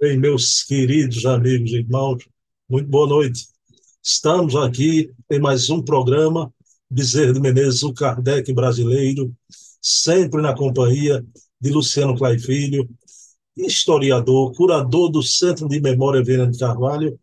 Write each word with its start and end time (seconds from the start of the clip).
Bem, 0.00 0.16
meus 0.16 0.62
queridos 0.62 1.26
amigos 1.26 1.72
e 1.72 1.80
irmãos, 1.80 2.26
muito 2.66 2.88
boa 2.88 3.06
noite. 3.06 3.48
Estamos 4.02 4.56
aqui 4.56 5.12
em 5.30 5.38
mais 5.38 5.68
um 5.68 5.82
programa 5.82 6.50
Bezerra 6.88 7.34
de 7.34 7.40
Menezes, 7.40 7.82
o 7.82 7.92
Kardec 7.92 8.50
brasileiro, 8.54 9.30
sempre 9.78 10.40
na 10.40 10.56
companhia 10.56 11.22
de 11.60 11.68
Luciano 11.70 12.16
Clay 12.16 12.38
Filho, 12.38 12.88
historiador, 13.54 14.54
curador 14.54 15.10
do 15.10 15.22
Centro 15.22 15.68
de 15.68 15.78
Memória 15.78 16.24
Viana 16.24 16.50
de 16.50 16.58
Carvalho 16.58 17.20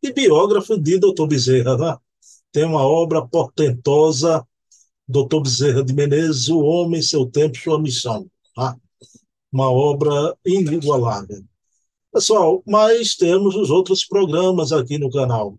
e 0.00 0.12
biógrafo 0.12 0.78
de 0.78 1.00
Dr. 1.00 1.26
Bezerra. 1.26 1.76
Né? 1.76 1.96
Tem 2.52 2.64
uma 2.64 2.86
obra 2.86 3.26
portentosa, 3.26 4.46
Dr. 5.08 5.40
Bezerra 5.42 5.82
de 5.82 5.92
Menezes, 5.92 6.48
O 6.48 6.60
Homem, 6.60 7.02
Seu 7.02 7.26
Tempo, 7.26 7.58
Sua 7.58 7.82
Missão. 7.82 8.30
Tá? 8.54 8.76
Uma 9.50 9.68
obra 9.68 10.36
inigualável. 10.46 11.44
Pessoal, 12.12 12.60
mas 12.66 13.14
temos 13.14 13.54
os 13.54 13.70
outros 13.70 14.04
programas 14.04 14.72
aqui 14.72 14.98
no 14.98 15.08
canal. 15.08 15.56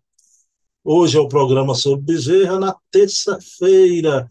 Hoje 0.83 1.17
é 1.17 1.19
o 1.21 1.27
programa 1.27 1.73
sobre 1.73 2.01
Bezerra. 2.01 2.59
Na 2.59 2.75
terça-feira, 2.91 4.29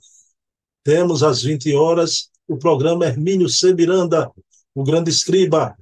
temos 0.85 1.23
às 1.23 1.43
20 1.43 1.75
horas 1.75 2.29
o 2.47 2.59
programa 2.59 3.07
Hermínio 3.07 3.49
C. 3.49 3.73
Miranda, 3.73 4.31
o 4.75 4.85
grande 4.85 5.09
escriba, 5.09 5.75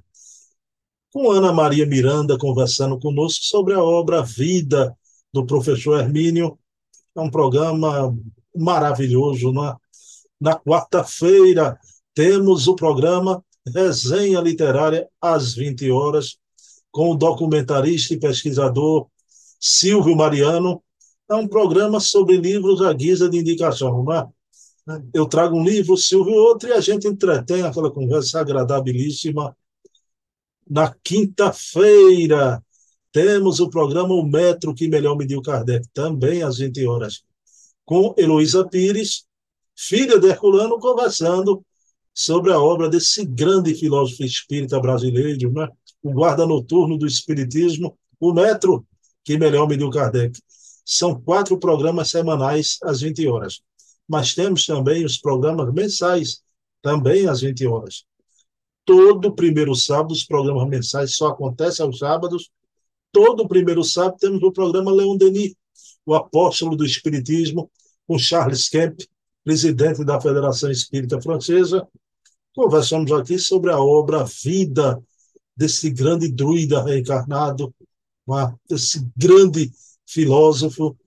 com 1.11 1.29
Ana 1.29 1.51
Maria 1.51 1.85
Miranda 1.85 2.37
conversando 2.37 2.97
conosco 2.97 3.43
sobre 3.43 3.73
a 3.73 3.83
obra 3.83 4.21
Vida 4.21 4.95
do 5.33 5.45
professor 5.45 5.99
Hermínio. 5.99 6.57
É 7.17 7.19
um 7.19 7.29
programa 7.29 8.15
maravilhoso. 8.55 9.51
Né? 9.51 9.75
Na 10.39 10.57
quarta-feira, 10.57 11.77
temos 12.13 12.65
o 12.69 12.75
programa 12.75 13.43
resenha 13.73 14.39
literária 14.41 15.07
às 15.21 15.53
20 15.53 15.89
horas, 15.91 16.37
com 16.91 17.11
o 17.11 17.15
documentarista 17.15 18.13
e 18.13 18.19
pesquisador 18.19 19.07
Silvio 19.59 20.15
Mariano. 20.15 20.81
É 21.29 21.35
um 21.35 21.47
programa 21.47 21.99
sobre 21.99 22.37
livros 22.37 22.81
à 22.81 22.91
guisa 22.93 23.29
de 23.29 23.37
indicação, 23.37 24.03
não 24.03 24.13
é? 24.13 24.27
Eu 25.13 25.27
trago 25.27 25.55
um 25.55 25.63
livro, 25.63 25.95
Silvio 25.95 26.33
outro, 26.33 26.69
e 26.69 26.73
a 26.73 26.81
gente 26.81 27.07
entretém 27.07 27.61
aquela 27.61 27.91
conversa 27.91 28.39
agradabilíssima. 28.39 29.55
Na 30.67 30.93
quinta-feira, 31.03 32.63
temos 33.11 33.59
o 33.59 33.69
programa 33.69 34.13
O 34.13 34.23
Metro 34.23 34.73
que 34.73 34.87
Melhor 34.87 35.15
Mediu 35.15 35.41
Kardec, 35.41 35.87
também 35.93 36.41
às 36.41 36.57
20 36.57 36.85
horas, 36.87 37.23
com 37.85 38.15
Heloísa 38.17 38.67
Pires, 38.67 39.25
filha 39.75 40.19
de 40.19 40.27
Herculano, 40.27 40.79
conversando 40.79 41.63
sobre 42.13 42.51
a 42.51 42.59
obra 42.59 42.89
desse 42.89 43.25
grande 43.25 43.73
filósofo 43.75 44.23
espírita 44.23 44.79
brasileiro, 44.79 45.51
né? 45.51 45.67
o 46.01 46.11
guarda 46.11 46.45
noturno 46.45 46.97
do 46.97 47.05
espiritismo, 47.05 47.97
o 48.19 48.33
metro 48.33 48.85
que 49.23 49.37
melhor 49.37 49.67
mediu 49.67 49.89
Kardec. 49.89 50.39
São 50.85 51.19
quatro 51.21 51.57
programas 51.59 52.09
semanais 52.09 52.77
às 52.83 53.01
20 53.01 53.27
horas. 53.27 53.61
Mas 54.07 54.33
temos 54.33 54.65
também 54.65 55.05
os 55.05 55.17
programas 55.17 55.71
mensais, 55.71 56.41
também 56.81 57.27
às 57.27 57.41
20 57.41 57.67
horas. 57.67 58.05
Todo 58.85 59.35
primeiro 59.35 59.75
sábado, 59.75 60.13
os 60.13 60.23
programas 60.23 60.67
mensais 60.67 61.15
só 61.15 61.27
acontecem 61.27 61.85
aos 61.85 61.99
sábados. 61.99 62.49
Todo 63.11 63.47
primeiro 63.47 63.83
sábado 63.83 64.17
temos 64.19 64.41
o 64.41 64.51
programa 64.51 64.91
Leon 64.91 65.15
Denis, 65.15 65.53
o 66.05 66.15
apóstolo 66.15 66.75
do 66.75 66.83
Espiritismo, 66.83 67.69
com 68.07 68.17
Charles 68.17 68.67
Kemp, 68.67 68.99
presidente 69.43 70.03
da 70.03 70.19
Federação 70.19 70.69
Espírita 70.69 71.21
Francesa, 71.21 71.87
Conversamos 72.55 73.11
aqui 73.11 73.37
sobre 73.37 73.71
a 73.71 73.79
obra 73.79 74.25
Vida 74.25 75.01
desse 75.55 75.89
grande 75.89 76.29
druida 76.29 76.83
reencarnado, 76.83 77.73
desse 78.69 79.07
grande 79.15 79.71
filósofo, 80.05 80.97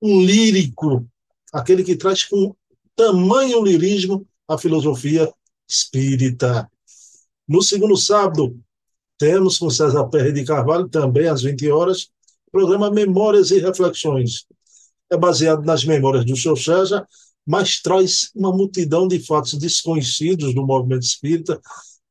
um 0.00 0.22
lírico, 0.22 1.06
aquele 1.52 1.82
que 1.82 1.96
traz 1.96 2.24
com 2.24 2.54
tamanho 2.96 3.62
lirismo 3.62 4.26
a 4.48 4.56
filosofia 4.56 5.32
espírita. 5.68 6.70
No 7.46 7.60
segundo 7.62 7.96
sábado, 7.96 8.58
temos 9.18 9.58
com 9.58 9.68
César 9.68 10.06
Perry 10.08 10.32
de 10.32 10.44
Carvalho, 10.44 10.88
também 10.88 11.28
às 11.28 11.42
20 11.42 11.70
horas, 11.70 12.10
programa 12.50 12.90
Memórias 12.90 13.50
e 13.50 13.58
Reflexões. 13.58 14.46
É 15.10 15.16
baseado 15.16 15.62
nas 15.62 15.84
memórias 15.84 16.24
do 16.24 16.36
seu 16.36 16.56
César, 16.56 17.06
mas 17.46 17.80
traz 17.80 18.30
uma 18.34 18.50
multidão 18.50 19.06
de 19.06 19.18
fatos 19.18 19.54
desconhecidos 19.54 20.54
do 20.54 20.64
movimento 20.66 21.02
espírita, 21.02 21.60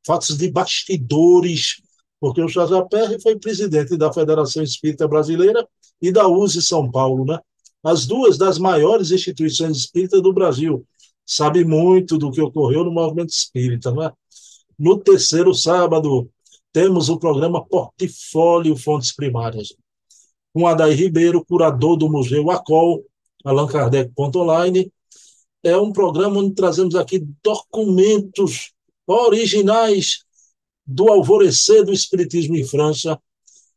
fatos 0.05 0.37
de 0.37 0.51
bastidores, 0.51 1.81
porque 2.19 2.41
o 2.41 2.87
Perry 2.87 3.21
foi 3.21 3.37
presidente 3.37 3.97
da 3.97 4.13
Federação 4.13 4.63
Espírita 4.63 5.07
Brasileira 5.07 5.67
e 6.01 6.11
da 6.11 6.27
USE 6.27 6.61
São 6.61 6.89
Paulo, 6.89 7.25
né? 7.25 7.39
as 7.83 8.05
duas 8.05 8.37
das 8.37 8.57
maiores 8.57 9.11
instituições 9.11 9.77
espíritas 9.77 10.21
do 10.21 10.31
Brasil. 10.31 10.85
Sabe 11.25 11.65
muito 11.65 12.17
do 12.17 12.31
que 12.31 12.41
ocorreu 12.41 12.83
no 12.83 12.91
movimento 12.91 13.29
espírita. 13.29 13.91
Né? 13.91 14.11
No 14.77 14.97
terceiro 14.97 15.53
sábado, 15.53 16.29
temos 16.71 17.09
o 17.09 17.17
programa 17.17 17.65
Portfólio 17.65 18.75
Fontes 18.77 19.13
Primárias, 19.13 19.73
com 20.53 20.67
Adair 20.67 20.97
Ribeiro, 20.97 21.43
curador 21.43 21.97
do 21.97 22.09
Museu 22.09 22.49
ACOL, 22.51 23.03
Allan 23.43 23.67
Kardec.online, 23.67 24.91
é 25.63 25.77
um 25.77 25.93
programa 25.93 26.39
onde 26.39 26.53
trazemos 26.53 26.93
aqui 26.93 27.25
documentos 27.41 28.73
originais 29.07 30.19
do 30.85 31.09
alvorecer 31.09 31.85
do 31.85 31.93
Espiritismo 31.93 32.57
em 32.57 32.65
França. 32.65 33.19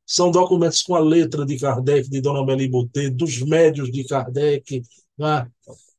São 0.05 0.31
documentos 0.31 0.83
com 0.83 0.95
a 0.95 1.01
letra 1.01 1.47
de 1.47 1.59
Kardec, 1.59 2.11
de 2.11 2.21
Dona 2.21 2.41
Amélie 2.41 2.69
Boutet, 2.69 3.11
dos 3.11 3.41
médios 3.43 3.91
de 3.91 4.05
Kardec. 4.05 4.83
Né? 5.17 5.49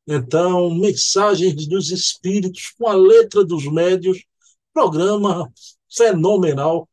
Então, 0.06 0.74
mensagens 0.74 1.66
dos 1.66 1.90
espíritos 1.90 2.70
com 2.78 2.86
a 2.86 2.94
letra 2.94 3.44
dos 3.44 3.64
médios. 3.70 4.22
Programa 4.72 5.50
fenomenal. 5.90 6.88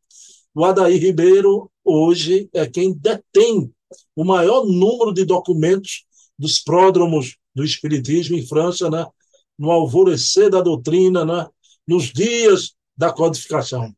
O 0.53 0.63
Adair 0.63 1.01
Ribeiro, 1.01 1.69
hoje, 1.83 2.49
é 2.53 2.65
quem 2.65 2.93
detém 2.93 3.71
o 4.15 4.23
maior 4.23 4.65
número 4.65 5.13
de 5.13 5.25
documentos 5.25 6.05
dos 6.39 6.59
pródromos 6.59 7.37
do 7.55 7.63
Espiritismo 7.63 8.35
em 8.35 8.45
França, 8.45 8.89
né? 8.89 9.05
no 9.57 9.71
alvorecer 9.71 10.49
da 10.49 10.61
doutrina, 10.61 11.23
né? 11.23 11.47
nos 11.87 12.11
dias 12.11 12.75
da 12.97 13.11
codificação. 13.11 13.95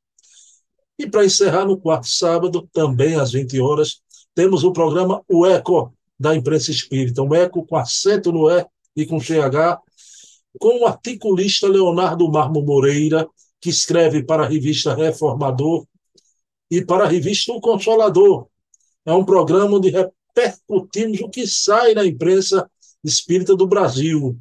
E 1.00 1.10
para 1.10 1.26
encerrar, 1.26 1.66
no 1.66 1.80
quarto 1.80 2.08
sábado, 2.08 2.68
também 2.72 3.16
às 3.16 3.32
20 3.32 3.60
horas, 3.60 4.02
temos 4.34 4.64
o 4.64 4.72
programa 4.72 5.24
O 5.28 5.46
Eco 5.46 5.94
da 6.20 6.36
imprensa 6.36 6.72
espírita, 6.72 7.22
um 7.22 7.34
eco 7.34 7.66
com 7.66 7.76
acento 7.76 8.32
no 8.32 8.50
E 8.50 8.66
e 8.96 9.06
com 9.06 9.20
CH, 9.20 9.80
com 10.60 10.82
o 10.82 10.88
articulista 10.88 11.68
Leonardo 11.68 12.30
Marmo 12.32 12.64
Moreira, 12.64 13.28
que 13.62 13.70
escreve 13.70 14.24
para 14.24 14.44
a 14.44 14.48
revista 14.48 14.96
Reformador 14.96 15.86
e 16.72 16.84
para 16.84 17.04
a 17.04 17.08
revista 17.08 17.52
O 17.54 17.62
Consolador. 17.62 18.48
É 19.06 19.14
um 19.14 19.24
programa 19.24 19.78
onde 19.78 19.90
repercutimos 19.90 21.22
o 21.22 21.30
que 21.30 21.46
sai 21.46 21.94
na 21.94 22.06
imprensa 22.06 22.70
espírita 23.04 23.56
do 23.56 23.68
Brasil. 23.68 24.38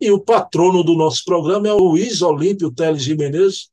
E 0.00 0.10
o 0.10 0.20
patrono 0.20 0.82
do 0.82 0.94
nosso 0.94 1.24
programa 1.24 1.68
é 1.68 1.72
o 1.72 1.78
Luiz 1.78 2.20
Olímpio 2.22 2.70
Teles 2.70 3.02
Jimenez, 3.02 3.68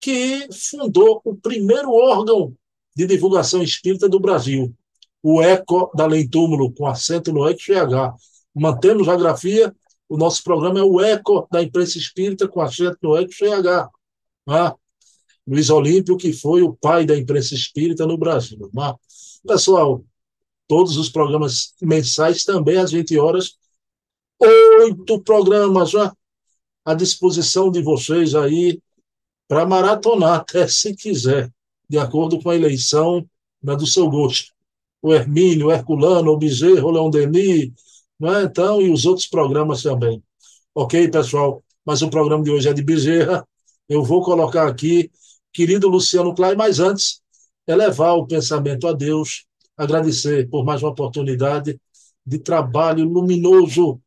que 0.00 0.48
fundou 0.52 1.20
o 1.24 1.36
primeiro 1.36 1.92
órgão 1.92 2.54
de 2.96 3.06
divulgação 3.06 3.62
espírita 3.62 4.08
do 4.08 4.18
Brasil, 4.18 4.74
o 5.22 5.42
ECO 5.42 5.90
da 5.94 6.06
Lei 6.06 6.26
Túmulo, 6.26 6.72
com 6.72 6.86
acento 6.86 7.32
no 7.32 7.46
CH. 7.48 8.14
Mantemos 8.54 9.08
a 9.08 9.16
grafia, 9.16 9.74
o 10.08 10.16
nosso 10.16 10.42
programa 10.42 10.80
é 10.80 10.82
o 10.82 11.00
ECO 11.00 11.46
da 11.50 11.62
imprensa 11.62 11.98
espírita, 11.98 12.48
com 12.48 12.60
acento 12.60 12.98
no 13.02 13.16
CH. 13.16 13.88
Ah, 14.48 14.74
Luiz 15.46 15.70
Olímpio, 15.70 16.16
que 16.16 16.32
foi 16.32 16.62
o 16.62 16.74
pai 16.74 17.04
da 17.04 17.16
imprensa 17.16 17.54
espírita 17.54 18.06
no 18.06 18.18
Brasil. 18.18 18.70
Ah, 18.78 18.96
pessoal, 19.46 20.04
todos 20.70 20.96
os 20.96 21.08
programas 21.08 21.74
mensais 21.82 22.44
também 22.44 22.76
às 22.76 22.92
20 22.92 23.18
horas. 23.18 23.56
Oito 24.38 25.20
programas 25.20 25.90
já 25.90 26.14
à 26.84 26.94
disposição 26.94 27.72
de 27.72 27.82
vocês 27.82 28.36
aí 28.36 28.80
para 29.48 29.66
maratonar 29.66 30.38
até 30.38 30.68
se 30.68 30.94
quiser, 30.94 31.50
de 31.88 31.98
acordo 31.98 32.40
com 32.40 32.50
a 32.50 32.54
eleição 32.54 33.28
né, 33.60 33.74
do 33.74 33.84
seu 33.84 34.08
gosto. 34.08 34.52
O 35.02 35.12
Hermínio, 35.12 35.66
o 35.66 35.72
Herculano, 35.72 36.30
o 36.30 36.36
Bezerro, 36.36 36.86
o 36.86 36.92
Leon 36.92 37.10
Denis, 37.10 37.72
né, 38.20 38.44
então, 38.44 38.80
e 38.80 38.92
os 38.92 39.04
outros 39.06 39.26
programas 39.26 39.82
também. 39.82 40.22
Ok, 40.72 41.08
pessoal? 41.08 41.64
Mas 41.84 42.00
o 42.00 42.08
programa 42.08 42.44
de 42.44 42.50
hoje 42.52 42.68
é 42.68 42.72
de 42.72 42.84
Bezerra. 42.84 43.44
Eu 43.88 44.04
vou 44.04 44.22
colocar 44.22 44.68
aqui, 44.68 45.10
querido 45.52 45.88
Luciano 45.88 46.32
Klein, 46.32 46.54
mas 46.54 46.78
antes, 46.78 47.20
elevar 47.66 48.14
o 48.14 48.24
pensamento 48.24 48.86
a 48.86 48.92
Deus 48.92 49.49
agradecer 49.80 50.46
por 50.50 50.62
mais 50.62 50.82
uma 50.82 50.90
oportunidade 50.90 51.80
de 52.24 52.38
trabalho 52.38 53.02
luminoso 53.02 53.98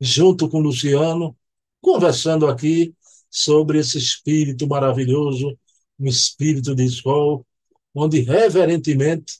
junto 0.00 0.48
com 0.48 0.58
Luciano, 0.58 1.36
conversando 1.80 2.48
aqui 2.48 2.92
sobre 3.30 3.78
esse 3.78 3.96
espírito 3.96 4.66
maravilhoso, 4.66 5.56
um 6.00 6.08
espírito 6.08 6.74
de 6.74 6.88
sol, 6.88 7.46
onde 7.94 8.22
reverentemente 8.22 9.34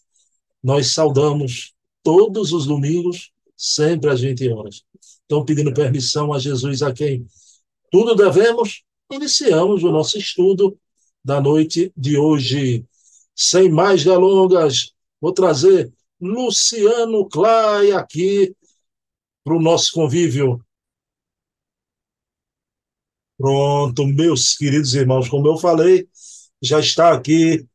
nós 0.63 0.93
saudamos 0.93 1.75
todos 2.05 2.53
os 2.53 2.67
domingos, 2.67 3.33
sempre 3.57 4.11
às 4.11 4.21
20 4.21 4.49
horas. 4.53 4.85
Então, 5.27 5.45
pedindo 5.45 5.75
permissão 5.75 6.33
a 6.33 6.39
Jesus, 6.39 6.83
a 6.83 6.93
quem 6.93 7.27
tudo 7.91 8.15
devemos, 8.15 8.85
iniciamos 9.11 9.83
o 9.83 9.91
nosso 9.91 10.17
estudo 10.19 10.79
da 11.25 11.41
noite 11.41 11.93
de 11.97 12.17
hoje. 12.17 12.85
Sem 13.35 13.69
mais 13.69 14.05
delongas, 14.05 14.93
vou 15.21 15.33
trazer 15.33 15.93
Luciano 16.21 17.29
Clay 17.29 17.93
aqui 17.93 18.55
para 19.45 19.55
o 19.55 19.63
nosso 19.63 19.93
convívio. 19.93 20.65
Pronto, 23.39 24.07
meus 24.07 24.57
queridos 24.57 24.95
irmãos, 24.95 25.29
como 25.29 25.49
eu 25.49 25.57
falei, 25.57 26.07
já 26.63 26.79
está 26.79 27.13
aqui 27.13 27.67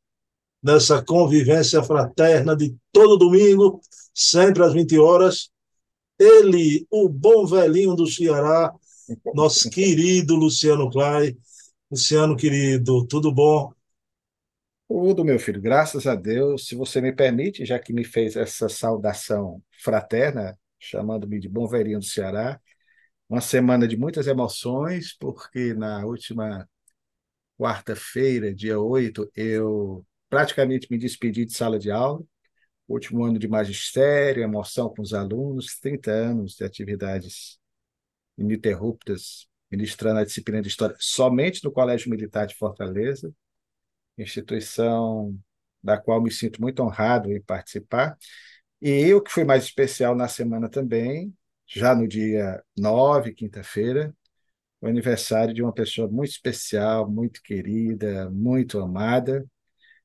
nessa 0.61 1.03
convivência 1.03 1.83
fraterna 1.83 2.55
de 2.55 2.75
todo 2.91 3.17
domingo, 3.17 3.79
sempre 4.13 4.63
às 4.63 4.73
20 4.73 4.97
horas. 4.99 5.49
Ele, 6.19 6.87
o 6.89 7.09
bom 7.09 7.45
velhinho 7.45 7.95
do 7.95 8.07
Ceará, 8.07 8.73
nosso 9.33 9.69
querido 9.69 10.35
Luciano 10.35 10.89
Clay. 10.89 11.37
Luciano, 11.91 12.35
querido, 12.35 13.05
tudo 13.05 13.31
bom? 13.31 13.74
Tudo, 14.87 15.25
meu 15.25 15.39
filho, 15.39 15.59
graças 15.61 16.05
a 16.05 16.15
Deus. 16.15 16.67
Se 16.67 16.75
você 16.75 17.01
me 17.01 17.11
permite, 17.11 17.65
já 17.65 17.79
que 17.79 17.91
me 17.91 18.03
fez 18.03 18.35
essa 18.35 18.69
saudação 18.69 19.61
fraterna, 19.81 20.57
chamando-me 20.79 21.39
de 21.39 21.49
bom 21.49 21.67
velhinho 21.67 21.99
do 21.99 22.05
Ceará, 22.05 22.61
uma 23.29 23.41
semana 23.41 23.87
de 23.87 23.97
muitas 23.97 24.27
emoções, 24.27 25.15
porque 25.17 25.73
na 25.73 26.05
última 26.05 26.67
quarta-feira, 27.57 28.53
dia 28.53 28.79
8, 28.79 29.31
eu 29.35 30.05
praticamente 30.29 30.87
me 30.91 30.97
despedi 30.97 31.45
de 31.45 31.53
sala 31.55 31.79
de 31.79 31.91
aula, 31.91 32.23
último 32.87 33.23
ano 33.25 33.39
de 33.39 33.47
magistério, 33.47 34.43
emoção 34.43 34.89
com 34.89 35.01
os 35.01 35.13
alunos, 35.13 35.79
30 35.79 36.11
anos 36.11 36.55
de 36.55 36.63
atividades 36.65 37.59
ininterruptas, 38.37 39.47
ministrando 39.71 40.19
a 40.19 40.25
disciplina 40.25 40.61
de 40.61 40.69
História 40.69 40.95
somente 40.99 41.63
no 41.63 41.71
Colégio 41.71 42.09
Militar 42.09 42.47
de 42.47 42.55
Fortaleza, 42.55 43.33
instituição 44.17 45.37
da 45.83 45.97
qual 45.97 46.21
me 46.21 46.31
sinto 46.31 46.61
muito 46.61 46.81
honrado 46.81 47.31
em 47.31 47.41
participar. 47.41 48.17
E 48.81 49.13
o 49.13 49.21
que 49.21 49.31
foi 49.31 49.43
mais 49.43 49.63
especial 49.65 50.15
na 50.15 50.27
semana 50.27 50.69
também, 50.69 51.33
já 51.67 51.95
no 51.95 52.07
dia 52.07 52.63
9, 52.77 53.33
quinta-feira, 53.33 54.15
o 54.81 54.87
aniversário 54.87 55.53
de 55.53 55.61
uma 55.63 55.73
pessoa 55.73 56.07
muito 56.09 56.31
especial, 56.31 57.09
muito 57.09 57.41
querida, 57.43 58.29
muito 58.29 58.79
amada, 58.79 59.45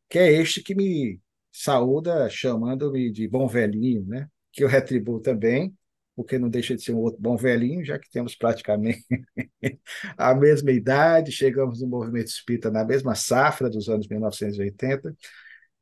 que 0.08 0.18
é 0.18 0.32
este 0.32 0.62
que 0.62 0.74
me 0.74 1.20
saúda 1.52 2.28
chamando-me 2.30 3.10
de 3.12 3.28
bom 3.28 3.46
velhinho, 3.48 4.04
né? 4.06 4.28
que 4.52 4.64
eu 4.64 4.68
retribuo 4.68 5.20
também, 5.20 5.76
porque 6.16 6.38
não 6.38 6.48
deixa 6.48 6.76
de 6.76 6.82
ser 6.82 6.92
um 6.92 6.98
outro 6.98 7.20
bom 7.20 7.36
velhinho, 7.36 7.84
já 7.84 7.98
que 7.98 8.10
temos 8.10 8.34
praticamente 8.36 9.04
a 10.16 10.34
mesma 10.34 10.70
idade, 10.70 11.32
chegamos 11.32 11.80
no 11.80 11.88
movimento 11.88 12.28
espírita 12.28 12.70
na 12.70 12.84
mesma 12.84 13.14
safra 13.14 13.70
dos 13.70 13.88
anos 13.88 14.06
1980. 14.08 15.14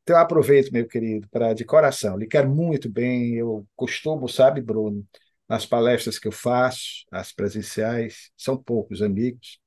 Então, 0.03 0.17
eu 0.17 0.23
aproveito, 0.23 0.73
meu 0.73 0.87
querido, 0.87 1.29
para 1.31 1.53
de 1.55 1.65
coração, 1.65 2.17
lhe 2.17 2.27
quero 2.27 2.49
muito 2.49 2.91
bem. 2.91 3.35
Eu 3.35 3.67
costumo, 3.77 4.29
sabe, 4.29 4.61
Bruno, 4.63 5.07
nas 5.49 5.67
palestras 5.67 6.19
que 6.19 6.29
eu 6.29 6.33
faço, 6.33 7.05
as 7.11 7.33
presenciais, 7.33 8.31
são 8.37 8.57
poucos 8.57 9.03
amigos, 9.03 9.61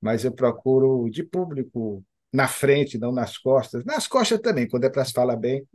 mas 0.00 0.24
eu 0.24 0.32
procuro 0.32 1.08
de 1.10 1.22
público 1.22 2.04
na 2.32 2.48
frente, 2.48 2.98
não 2.98 3.12
nas 3.12 3.38
costas. 3.38 3.84
Nas 3.84 4.06
costas 4.06 4.40
também, 4.40 4.68
quando 4.68 4.84
é 4.84 4.90
para 4.90 5.04
se 5.04 5.12
falar 5.12 5.36
bem, 5.36 5.66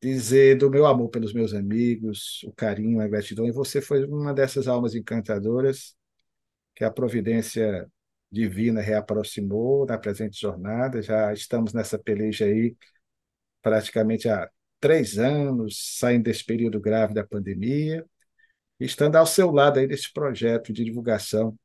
dizer 0.00 0.56
do 0.56 0.70
meu 0.70 0.86
amor 0.86 1.10
pelos 1.10 1.32
meus 1.32 1.52
amigos, 1.54 2.42
o 2.44 2.52
carinho, 2.52 3.00
a 3.00 3.08
gratidão. 3.08 3.46
E 3.46 3.52
você 3.52 3.80
foi 3.80 4.04
uma 4.04 4.32
dessas 4.32 4.68
almas 4.68 4.94
encantadoras 4.94 5.94
que 6.74 6.84
a 6.84 6.90
providência 6.90 7.86
divina 8.32 8.80
reaproximou 8.80 9.86
na 9.86 9.98
presente 9.98 10.40
jornada. 10.40 11.02
Já 11.02 11.32
estamos 11.32 11.72
nessa 11.72 11.98
peleja 11.98 12.46
aí 12.46 12.76
praticamente 13.62 14.28
há 14.28 14.48
três 14.80 15.18
anos, 15.18 15.98
saindo 15.98 16.24
desse 16.24 16.44
período 16.44 16.80
grave 16.80 17.12
da 17.14 17.26
pandemia 17.26 18.06
estando 18.80 19.16
ao 19.16 19.26
seu 19.26 19.50
lado 19.50 19.78
aí 19.78 19.86
nesse 19.86 20.12
projeto 20.12 20.72
de 20.72 20.84
divulgação 20.84 21.56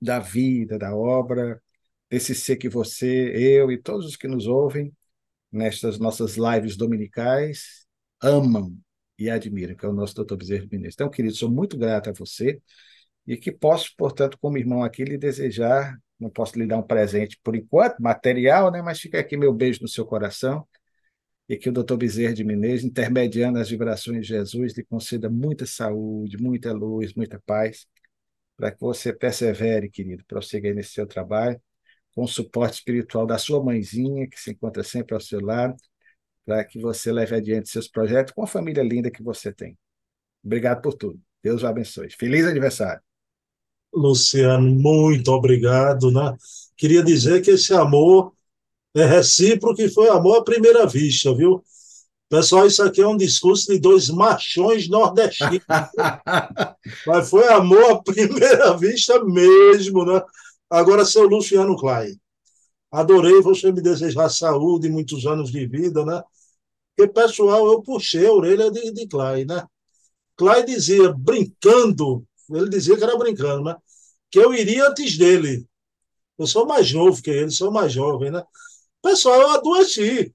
da 0.00 0.18
vida, 0.18 0.78
da 0.78 0.94
obra, 0.94 1.60
desse 2.08 2.34
ser 2.34 2.56
que 2.56 2.68
você, 2.68 3.32
eu 3.34 3.70
e 3.70 3.78
todos 3.78 4.06
os 4.06 4.16
que 4.16 4.28
nos 4.28 4.46
ouvem 4.46 4.92
nestas 5.50 5.98
nossas 5.98 6.36
lives 6.36 6.76
dominicais 6.76 7.86
amam 8.22 8.76
e 9.18 9.28
admiram, 9.28 9.74
que 9.74 9.84
é 9.84 9.88
o 9.88 9.92
nosso 9.92 10.14
doutor 10.14 10.36
Bezerra 10.36 10.66
Menezes. 10.70 10.94
Então, 10.94 11.10
querido, 11.10 11.34
sou 11.34 11.50
muito 11.50 11.76
grato 11.76 12.10
a 12.10 12.12
você 12.12 12.60
e 13.26 13.36
que 13.36 13.52
posso, 13.52 13.92
portanto, 13.96 14.38
como 14.40 14.58
irmão 14.58 14.82
aqui, 14.82 15.04
lhe 15.04 15.18
desejar, 15.18 15.98
não 16.18 16.30
posso 16.30 16.58
lhe 16.58 16.66
dar 16.66 16.78
um 16.78 16.82
presente 16.82 17.38
por 17.42 17.54
enquanto, 17.54 17.98
material, 18.00 18.70
né, 18.70 18.82
mas 18.82 19.00
fica 19.00 19.18
aqui 19.18 19.36
meu 19.36 19.52
beijo 19.52 19.82
no 19.82 19.88
seu 19.88 20.04
coração 20.06 20.66
e 21.48 21.56
que 21.56 21.68
o 21.68 21.72
doutor 21.72 21.96
Bezerra 21.96 22.32
de 22.32 22.44
Menezes, 22.44 22.84
intermediando 22.84 23.58
as 23.58 23.68
vibrações 23.68 24.22
de 24.22 24.28
Jesus, 24.28 24.72
lhe 24.76 24.84
conceda 24.84 25.28
muita 25.28 25.66
saúde, 25.66 26.36
muita 26.40 26.72
luz, 26.72 27.12
muita 27.14 27.42
paz, 27.44 27.86
para 28.56 28.70
que 28.70 28.80
você 28.80 29.12
persevere, 29.12 29.90
querido, 29.90 30.24
prossiga 30.26 30.72
nesse 30.72 30.92
seu 30.92 31.06
trabalho, 31.06 31.60
com 32.14 32.24
o 32.24 32.28
suporte 32.28 32.74
espiritual 32.74 33.26
da 33.26 33.38
sua 33.38 33.62
mãezinha, 33.62 34.28
que 34.28 34.38
se 34.38 34.50
encontra 34.50 34.82
sempre 34.82 35.14
ao 35.14 35.20
seu 35.20 35.40
lado, 35.40 35.76
para 36.44 36.64
que 36.64 36.80
você 36.80 37.12
leve 37.12 37.34
adiante 37.34 37.68
seus 37.68 37.88
projetos 37.88 38.32
com 38.32 38.42
a 38.42 38.46
família 38.46 38.82
linda 38.82 39.10
que 39.10 39.22
você 39.22 39.52
tem. 39.52 39.78
Obrigado 40.44 40.82
por 40.82 40.94
tudo. 40.94 41.20
Deus 41.42 41.62
o 41.62 41.66
abençoe. 41.66 42.10
Feliz 42.10 42.46
aniversário. 42.46 43.02
Luciano, 43.92 44.70
muito 44.70 45.30
obrigado. 45.30 46.10
Né? 46.10 46.36
Queria 46.76 47.02
dizer 47.02 47.42
que 47.42 47.50
esse 47.50 47.72
amor 47.74 48.32
é 48.94 49.04
recíproco 49.04 49.80
e 49.80 49.88
foi 49.88 50.08
amor 50.08 50.38
à 50.38 50.44
primeira 50.44 50.86
vista, 50.86 51.34
viu? 51.34 51.62
Pessoal, 52.28 52.66
isso 52.66 52.82
aqui 52.82 53.00
é 53.00 53.06
um 53.06 53.16
discurso 53.16 53.72
de 53.72 53.78
dois 53.80 54.08
machões 54.08 54.88
nordestinos. 54.88 55.64
Mas 57.06 57.28
foi 57.28 57.46
amor 57.48 57.90
à 57.90 58.02
primeira 58.02 58.76
vista 58.76 59.22
mesmo, 59.24 60.04
né? 60.04 60.22
Agora, 60.70 61.04
seu 61.04 61.24
Luciano 61.26 61.76
Clay, 61.76 62.16
adorei 62.92 63.40
você 63.42 63.72
me 63.72 63.80
desejar 63.82 64.28
saúde 64.30 64.88
muitos 64.88 65.26
anos 65.26 65.50
de 65.50 65.66
vida, 65.66 66.04
né? 66.04 66.22
Porque, 66.96 67.12
pessoal, 67.12 67.66
eu 67.66 67.82
puxei 67.82 68.26
a 68.26 68.32
orelha 68.32 68.70
de, 68.70 68.92
de 68.92 69.08
Clay, 69.08 69.44
né? 69.44 69.66
Clay 70.36 70.64
dizia, 70.64 71.12
brincando, 71.12 72.26
ele 72.50 72.68
dizia 72.70 72.96
que 72.96 73.04
era 73.04 73.16
brincando, 73.18 73.64
né? 73.64 73.76
Que 74.30 74.38
eu 74.40 74.54
iria 74.54 74.88
antes 74.88 75.18
dele. 75.18 75.66
Eu 76.38 76.46
sou 76.46 76.66
mais 76.66 76.92
novo 76.92 77.22
que 77.22 77.30
ele, 77.30 77.50
sou 77.50 77.70
mais 77.72 77.92
jovem, 77.92 78.30
né? 78.30 78.42
Pessoal, 79.02 79.40
eu 79.40 79.50
adoeci. 79.50 80.34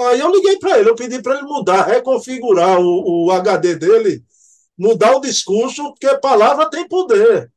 Aí 0.00 0.20
eu 0.20 0.30
liguei 0.30 0.58
para 0.58 0.78
ele, 0.80 0.90
eu 0.90 0.96
pedi 0.96 1.22
para 1.22 1.36
ele 1.38 1.46
mudar, 1.46 1.84
reconfigurar 1.86 2.80
o, 2.80 3.26
o 3.26 3.30
HD 3.30 3.76
dele, 3.76 4.24
mudar 4.78 5.16
o 5.16 5.20
discurso, 5.20 5.82
porque 5.94 6.18
palavra 6.18 6.70
tem 6.70 6.88
poder. 6.88 7.50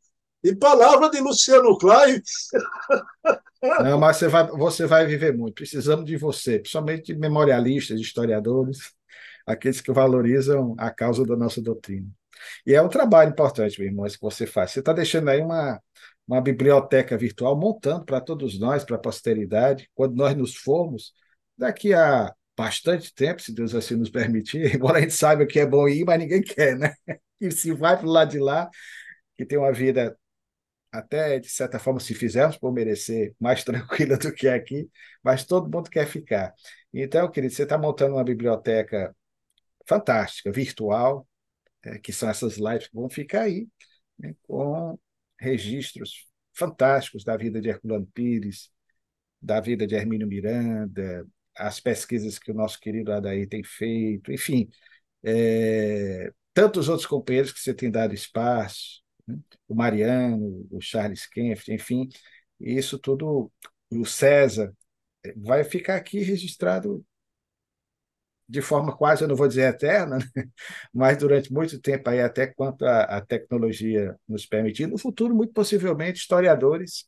E 0.46 0.56
palavra 0.56 1.10
de 1.10 1.20
Luciano 1.20 1.76
Clay. 1.76 2.22
Não, 3.84 3.98
mas 3.98 4.18
você 4.18 4.28
vai, 4.28 4.46
você 4.46 4.86
vai 4.86 5.08
viver 5.08 5.36
muito. 5.36 5.56
Precisamos 5.56 6.06
de 6.06 6.16
você, 6.18 6.60
principalmente 6.60 7.12
de 7.12 7.20
memorialistas, 7.20 8.00
historiadores, 8.00 8.94
aqueles 9.44 9.82
que 9.82 9.92
valorizam 9.92 10.76
a 10.78 10.92
causa 10.92 11.26
da 11.26 11.36
nossa 11.36 11.60
doutrina. 11.60 12.08
E 12.64 12.76
é 12.76 12.82
um 12.82 12.88
trabalho 12.88 13.32
importante, 13.32 13.80
meu 13.80 13.90
irmão, 13.90 14.06
que 14.06 14.22
você 14.22 14.46
faz. 14.46 14.70
Você 14.70 14.82
está 14.82 14.94
deixando 14.94 15.30
aí 15.30 15.42
uma, 15.42 15.82
uma 16.28 16.40
biblioteca 16.40 17.18
virtual, 17.18 17.60
montando 17.60 18.06
para 18.06 18.22
todos 18.22 18.60
nós, 18.60 18.84
para 18.84 18.98
a 18.98 19.00
posteridade, 19.00 19.90
quando 19.96 20.16
nós 20.16 20.36
nos 20.36 20.56
formos, 20.56 21.12
daqui 21.58 21.92
a 21.92 22.32
bastante 22.56 23.12
tempo, 23.16 23.42
se 23.42 23.52
Deus 23.52 23.74
assim 23.74 23.96
nos 23.96 24.12
permitir, 24.12 24.70
embora 24.76 25.00
a 25.00 25.02
gente 25.02 25.16
saiba 25.16 25.44
que 25.48 25.60
é 25.60 25.66
bom 25.66 25.88
ir, 25.88 26.06
mas 26.06 26.20
ninguém 26.20 26.44
quer, 26.44 26.78
né? 26.78 26.94
E 27.42 27.50
se 27.50 27.72
vai 27.74 27.98
para 27.98 28.06
o 28.06 28.12
lado 28.12 28.30
de 28.30 28.40
lá, 28.40 28.70
que 29.36 29.44
tem 29.44 29.58
uma 29.58 29.74
vida 29.74 30.16
até, 31.00 31.40
de 31.40 31.50
certa 31.50 31.80
forma, 31.80 32.00
se 32.00 32.14
fizermos 32.14 32.58
por 32.58 32.72
merecer, 32.74 33.36
mais 33.40 33.64
tranquila 33.66 34.18
do 34.18 34.34
que 34.34 34.48
aqui, 34.48 34.90
mas 35.24 35.46
todo 35.46 35.70
mundo 35.70 35.90
quer 35.90 36.08
ficar. 36.08 36.54
Então, 36.94 37.30
querido, 37.30 37.54
você 37.54 37.64
está 37.64 37.78
montando 37.78 38.16
uma 38.16 38.24
biblioteca 38.24 39.16
fantástica, 39.88 40.52
virtual, 40.52 41.28
é, 41.84 42.00
que 42.00 42.12
são 42.14 42.30
essas 42.30 42.58
lives 42.58 42.88
que 42.88 42.96
vão 42.96 43.10
ficar 43.10 43.42
aí, 43.44 43.68
né, 44.18 44.36
com 44.44 44.98
registros 45.40 46.28
fantásticos 46.54 47.24
da 47.24 47.38
vida 47.38 47.62
de 47.62 47.70
Herculano 47.70 48.08
Pires, 48.14 48.72
da 49.42 49.60
vida 49.60 49.86
de 49.86 49.96
Hermínio 49.96 50.28
Miranda, 50.28 51.28
as 51.56 51.80
pesquisas 51.80 52.40
que 52.40 52.52
o 52.52 52.56
nosso 52.56 52.80
querido 52.80 53.12
Adair 53.12 53.48
tem 53.48 53.64
feito, 53.64 54.32
enfim, 54.32 54.70
é, 55.24 56.32
tantos 56.54 56.90
outros 56.90 57.08
companheiros 57.08 57.52
que 57.52 57.60
você 57.60 57.74
tem 57.74 57.92
dado 57.92 58.14
espaço, 58.14 59.04
né? 59.28 59.38
o 59.68 59.76
Mariano, 59.76 60.68
o 60.72 60.80
Charles 60.82 61.28
Kempf, 61.28 61.72
enfim, 61.72 62.10
isso 62.60 63.00
tudo, 63.00 63.52
o 63.90 64.06
César, 64.06 64.74
vai 65.36 65.64
ficar 65.64 65.96
aqui 65.96 66.20
registrado 66.20 67.06
de 68.48 68.62
forma 68.62 68.96
quase, 68.96 69.24
eu 69.24 69.28
não 69.28 69.36
vou 69.36 69.48
dizer 69.48 69.64
eterna, 69.70 70.18
né? 70.36 70.46
mas 70.94 71.18
durante 71.18 71.52
muito 71.52 71.80
tempo 71.80 72.10
aí, 72.10 72.22
até 72.22 72.48
quanto 72.48 72.86
a, 72.86 73.04
a 73.04 73.22
tecnologia 73.22 74.16
nos 74.28 74.46
permitir. 74.46 74.88
No 74.88 74.98
futuro, 74.98 75.34
muito 75.36 75.54
possivelmente, 75.54 76.20
historiadores 76.20 77.06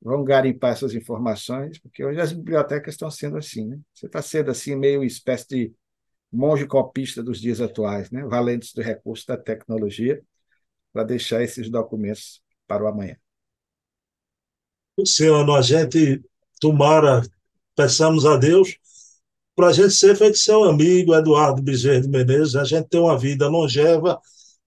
vão 0.00 0.22
garimpar 0.24 0.72
essas 0.72 0.94
informações, 0.94 1.78
porque 1.78 2.04
hoje 2.04 2.20
as 2.20 2.32
bibliotecas 2.32 2.94
estão 2.94 3.10
sendo 3.10 3.38
assim, 3.38 3.66
né? 3.66 3.80
Você 3.94 4.06
está 4.06 4.20
sendo 4.22 4.50
assim 4.50 4.76
meio 4.76 5.02
espécie 5.02 5.48
de 5.48 5.74
monge 6.30 6.66
copista 6.66 7.22
dos 7.22 7.40
dias 7.40 7.60
atuais, 7.60 8.10
né? 8.10 8.24
valentes 8.24 8.72
do 8.74 8.82
recurso 8.82 9.26
da 9.26 9.36
tecnologia 9.36 10.22
para 10.96 11.04
deixar 11.04 11.42
esses 11.42 11.68
documentos 11.68 12.40
para 12.66 12.82
o 12.82 12.86
amanhã. 12.86 13.18
Luciano, 14.98 15.54
a 15.54 15.60
gente 15.60 16.24
tomara, 16.58 17.20
peçamos 17.76 18.24
a 18.24 18.38
Deus 18.38 18.78
para 19.54 19.66
a 19.66 19.72
gente 19.74 19.90
ser 19.90 20.16
feito 20.16 20.38
seu 20.38 20.64
amigo, 20.64 21.14
Eduardo 21.14 21.60
Bezerra 21.60 22.00
de 22.00 22.08
Menezes, 22.08 22.56
a 22.56 22.64
gente 22.64 22.88
ter 22.88 22.98
uma 22.98 23.18
vida 23.18 23.46
longeva, 23.46 24.18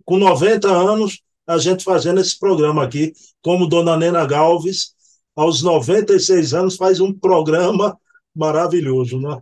com 0.05 0.19
90 0.19 0.67
anos, 0.67 1.19
a 1.47 1.57
gente 1.57 1.83
fazendo 1.83 2.21
esse 2.21 2.37
programa 2.37 2.83
aqui, 2.83 3.11
como 3.41 3.67
Dona 3.67 3.97
Nena 3.97 4.23
Galves, 4.23 4.93
aos 5.35 5.63
96 5.63 6.53
anos, 6.53 6.75
faz 6.75 6.99
um 6.99 7.11
programa 7.11 7.99
maravilhoso, 8.35 9.19
né? 9.19 9.41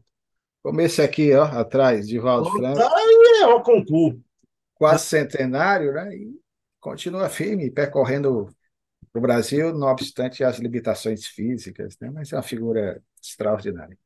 Como 0.63 0.79
esse 0.79 1.01
aqui, 1.01 1.33
ó, 1.33 1.43
atrás, 1.43 2.07
de 2.07 2.17
Valdo 2.17 2.49
Franco. 2.49 2.79
Aí 2.79 3.41
é 3.41 3.47
o 3.47 3.61
concurso. 3.61 4.21
Quase 4.75 5.05
centenário, 5.05 5.91
né? 5.91 6.15
E 6.15 6.46
continua 6.79 7.29
firme, 7.29 7.71
percorrendo 7.71 8.49
o 9.13 9.21
Brasil, 9.21 9.73
não 9.73 9.87
obstante 9.87 10.43
as 10.43 10.59
limitações 10.59 11.25
físicas, 11.27 11.97
né? 11.99 12.09
Mas 12.11 12.31
é 12.31 12.35
uma 12.35 12.43
figura 12.43 13.01
extraordinária. 13.21 13.97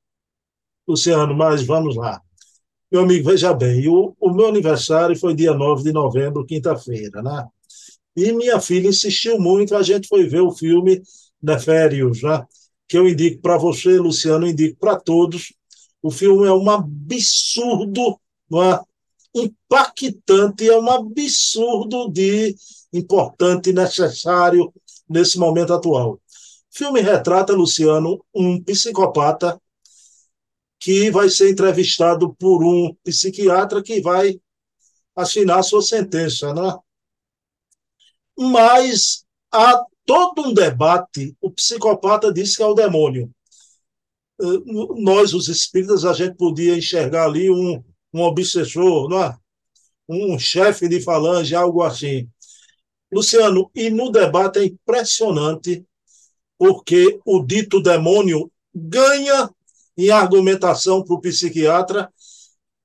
Luciano, 0.87 1.35
mas 1.35 1.63
vamos 1.65 1.95
lá. 1.95 2.21
Meu 2.91 3.01
amigo, 3.01 3.29
veja 3.29 3.53
bem, 3.53 3.87
o, 3.87 4.15
o 4.19 4.33
meu 4.33 4.47
aniversário 4.47 5.15
foi 5.17 5.35
dia 5.35 5.53
9 5.53 5.83
de 5.83 5.93
novembro, 5.93 6.45
quinta-feira, 6.45 7.21
né? 7.21 7.47
E 8.15 8.31
minha 8.33 8.59
filha 8.59 8.89
insistiu 8.89 9.39
muito, 9.39 9.75
a 9.75 9.83
gente 9.83 10.07
foi 10.07 10.27
ver 10.27 10.41
o 10.41 10.51
filme 10.51 11.01
Neférios, 11.41 12.21
né? 12.23 12.45
Que 12.87 12.97
eu 12.97 13.07
indico 13.07 13.41
para 13.41 13.57
você, 13.57 13.97
Luciano, 13.97 14.47
indico 14.47 14.77
para 14.77 14.99
todos. 14.99 15.53
O 16.01 16.11
filme 16.11 16.47
é 16.47 16.51
um 16.51 16.69
absurdo, 16.69 18.19
não 18.49 18.63
é? 18.63 18.79
Impactante, 19.33 20.67
é 20.67 20.77
um 20.77 20.89
absurdo 20.89 22.09
de 22.11 22.55
importante 22.93 23.69
e 23.69 23.73
necessário 23.73 24.73
nesse 25.09 25.37
momento 25.37 25.73
atual. 25.73 26.13
O 26.13 26.19
filme 26.69 27.01
retrata, 27.01 27.53
Luciano, 27.53 28.23
um 28.33 28.61
psicopata 28.63 29.59
que 30.79 31.11
vai 31.11 31.29
ser 31.29 31.51
entrevistado 31.51 32.33
por 32.35 32.63
um 32.63 32.95
psiquiatra 33.03 33.83
que 33.83 34.01
vai 34.01 34.39
assinar 35.15 35.63
sua 35.63 35.81
sentença, 35.81 36.53
né? 36.53 36.75
Mas 38.37 39.23
há 39.51 39.83
todo 40.05 40.47
um 40.47 40.53
debate. 40.53 41.35
O 41.39 41.51
psicopata 41.51 42.33
diz 42.33 42.55
que 42.55 42.63
é 42.63 42.65
o 42.65 42.73
demônio. 42.73 43.29
Eh, 44.41 44.45
nós, 44.97 45.33
os 45.33 45.47
espíritas, 45.47 46.03
a 46.03 46.13
gente 46.13 46.35
podia 46.35 46.75
enxergar 46.75 47.25
ali 47.25 47.51
um, 47.51 47.83
um 48.13 48.21
obsessor, 48.21 49.09
não 49.09 49.23
é? 49.23 49.37
um 50.07 50.37
chefe 50.37 50.87
de 50.87 51.01
falange, 51.01 51.55
algo 51.55 51.81
assim. 51.83 52.27
Luciano, 53.11 53.69
e 53.75 53.89
no 53.89 54.11
debate 54.11 54.59
é 54.59 54.65
impressionante, 54.65 55.85
porque 56.57 57.19
o 57.25 57.43
dito 57.43 57.81
demônio 57.81 58.51
ganha 58.73 59.49
em 59.97 60.09
argumentação 60.09 61.03
para 61.03 61.15
o 61.15 61.21
psiquiatra 61.21 62.11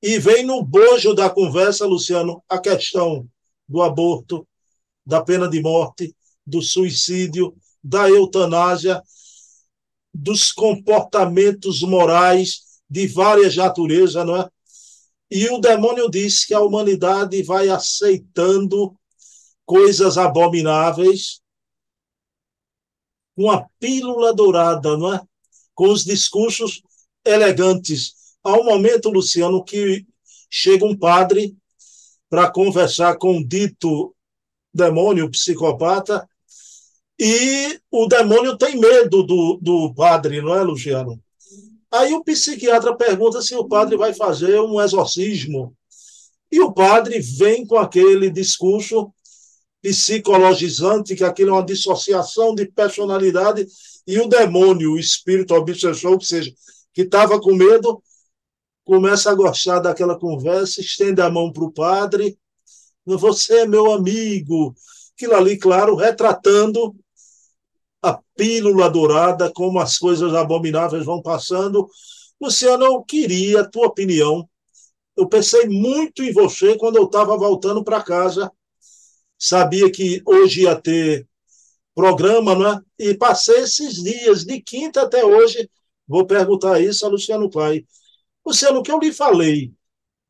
e 0.02 0.18
vem 0.18 0.44
no 0.44 0.62
bojo 0.62 1.14
da 1.14 1.30
conversa, 1.30 1.86
Luciano, 1.86 2.42
a 2.48 2.58
questão 2.58 3.28
do 3.68 3.82
aborto, 3.82 4.46
da 5.04 5.22
pena 5.22 5.48
de 5.48 5.60
morte, 5.60 6.14
do 6.46 6.62
suicídio, 6.62 7.56
da 7.82 8.08
eutanásia, 8.08 9.02
dos 10.12 10.52
comportamentos 10.52 11.82
morais 11.82 12.62
de 12.88 13.06
várias 13.06 13.56
naturezas, 13.56 14.24
não 14.24 14.36
é? 14.36 14.48
E 15.30 15.48
o 15.48 15.58
demônio 15.58 16.08
diz 16.10 16.44
que 16.44 16.54
a 16.54 16.60
humanidade 16.60 17.42
vai 17.42 17.68
aceitando 17.68 18.96
coisas 19.64 20.16
abomináveis, 20.16 21.40
uma 23.36 23.68
pílula 23.78 24.32
dourada, 24.32 24.96
não 24.96 25.14
é? 25.14 25.20
Com 25.74 25.88
os 25.88 26.04
discursos 26.04 26.80
elegantes. 27.24 28.14
Há 28.42 28.52
um 28.52 28.64
momento, 28.64 29.10
Luciano, 29.10 29.62
que 29.62 30.06
chega 30.48 30.84
um 30.84 30.96
padre 30.96 31.56
para 32.30 32.50
conversar 32.50 33.18
com 33.18 33.38
o 33.38 33.46
dito 33.46 34.14
demônio 34.72 35.30
psicopata 35.30 36.28
e 37.18 37.80
o 37.90 38.06
demônio 38.06 38.56
tem 38.56 38.78
medo 38.78 39.22
do, 39.22 39.58
do 39.60 39.94
padre, 39.94 40.40
não 40.42 40.54
é, 40.54 40.62
Luciano? 40.62 41.20
Aí 41.90 42.12
o 42.14 42.24
psiquiatra 42.24 42.96
pergunta 42.96 43.40
se 43.40 43.54
o 43.54 43.66
padre 43.66 43.96
vai 43.96 44.12
fazer 44.12 44.60
um 44.60 44.80
exorcismo. 44.80 45.74
E 46.50 46.60
o 46.60 46.72
padre 46.72 47.20
vem 47.20 47.66
com 47.66 47.76
aquele 47.78 48.30
discurso 48.30 49.12
psicologizante, 49.82 51.14
que 51.14 51.24
aquilo 51.24 51.50
é 51.50 51.52
uma 51.54 51.64
dissociação 51.64 52.54
de 52.54 52.66
personalidade, 52.66 53.66
e 54.06 54.18
o 54.18 54.28
demônio, 54.28 54.92
o 54.92 54.98
espírito 54.98 55.54
obsessor, 55.54 56.18
que 56.18 56.26
seja, 56.26 56.52
que 56.92 57.02
estava 57.02 57.40
com 57.40 57.54
medo, 57.54 58.02
começa 58.84 59.30
a 59.30 59.34
gostar 59.34 59.80
daquela 59.80 60.18
conversa, 60.18 60.80
estende 60.80 61.20
a 61.20 61.28
mão 61.28 61.52
para 61.52 61.64
o 61.64 61.72
padre. 61.72 62.38
Você 63.04 63.58
é 63.58 63.66
meu 63.66 63.92
amigo. 63.92 64.74
Aquilo 65.14 65.34
ali, 65.34 65.58
claro, 65.58 65.96
retratando 65.96 66.94
pílula 68.36 68.90
dourada, 68.90 69.50
como 69.52 69.78
as 69.80 69.98
coisas 69.98 70.34
abomináveis 70.34 71.04
vão 71.04 71.22
passando. 71.22 71.88
Luciano, 72.40 72.84
eu 72.84 73.02
queria 73.02 73.60
a 73.60 73.68
tua 73.68 73.86
opinião. 73.86 74.48
Eu 75.16 75.28
pensei 75.28 75.66
muito 75.66 76.22
em 76.22 76.32
você 76.32 76.76
quando 76.76 76.96
eu 76.96 77.04
estava 77.04 77.36
voltando 77.36 77.82
para 77.82 78.02
casa. 78.02 78.50
Sabia 79.38 79.90
que 79.90 80.22
hoje 80.26 80.62
ia 80.62 80.76
ter 80.76 81.26
programa, 81.94 82.54
né? 82.54 82.80
E 82.98 83.14
passei 83.14 83.60
esses 83.60 84.02
dias, 84.02 84.44
de 84.44 84.60
quinta 84.60 85.02
até 85.02 85.24
hoje, 85.24 85.68
Vou 86.06 86.26
perguntar 86.26 86.80
isso 86.80 87.04
a 87.04 87.08
Luciano 87.08 87.50
Pai. 87.50 87.84
Luciano, 88.44 88.78
o 88.78 88.82
que 88.82 88.92
eu 88.92 89.00
lhe 89.00 89.12
falei, 89.12 89.72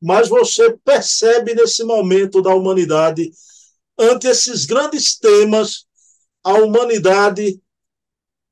mas 0.01 0.27
você 0.27 0.75
percebe 0.83 1.53
nesse 1.53 1.83
momento 1.83 2.41
da 2.41 2.53
humanidade, 2.53 3.31
ante 3.97 4.27
esses 4.27 4.65
grandes 4.65 5.17
temas, 5.17 5.85
a 6.43 6.53
humanidade 6.53 7.61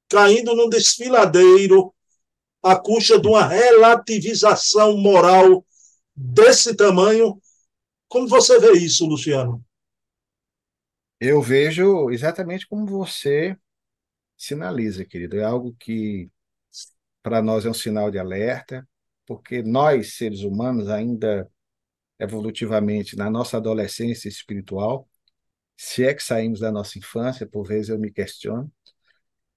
caindo 0.10 0.56
num 0.56 0.70
desfiladeiro 0.70 1.94
à 2.62 2.76
custa 2.76 3.20
de 3.20 3.28
uma 3.28 3.46
relativização 3.46 4.98
moral 4.98 5.66
desse 6.16 6.76
tamanho. 6.76 7.40
Como 8.08 8.28
você 8.28 8.60
vê 8.60 8.74
isso, 8.74 9.06
Luciano? 9.06 9.64
Eu 11.20 11.42
vejo 11.42 12.10
exatamente 12.10 12.68
como 12.68 12.86
você 12.86 13.58
sinaliza, 14.38 15.06
querido. 15.06 15.38
É 15.38 15.44
algo 15.44 15.76
que 15.80 16.30
para 17.24 17.42
nós 17.42 17.66
é 17.66 17.70
um 17.70 17.74
sinal 17.74 18.12
de 18.12 18.20
alerta, 18.20 18.88
porque 19.26 19.64
nós, 19.64 20.16
seres 20.16 20.42
humanos, 20.42 20.90
ainda 20.90 21.50
evolutivamente, 22.20 23.16
na 23.16 23.30
nossa 23.30 23.58
adolescência 23.58 24.30
espiritual, 24.30 25.10
se 25.76 26.06
é 26.06 26.14
que 26.14 26.24
saímos 26.24 26.60
da 26.60 26.72
nossa 26.72 26.98
infância, 26.98 27.46
por 27.48 27.64
vezes 27.68 27.90
eu 27.90 28.00
me 28.00 28.12
questiono, 28.12 28.72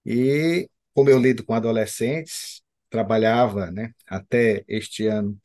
e 0.09 0.71
como 0.95 1.11
eu 1.11 1.19
lido 1.21 1.45
com 1.45 1.55
adolescentes, 1.55 2.63
trabalhava 2.91 3.71
né, 3.71 3.93
até 4.07 4.65
este 4.67 5.07
ano 5.07 5.39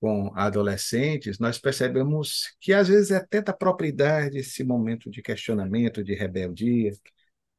com 0.00 0.32
adolescentes, 0.36 1.38
nós 1.40 1.58
percebemos 1.58 2.56
que 2.60 2.72
às 2.72 2.88
vezes 2.88 3.10
é 3.10 3.42
da 3.42 3.52
propriedade 3.52 4.38
esse 4.38 4.62
momento 4.64 5.10
de 5.10 5.22
questionamento, 5.22 6.04
de 6.04 6.14
rebeldia, 6.14 6.92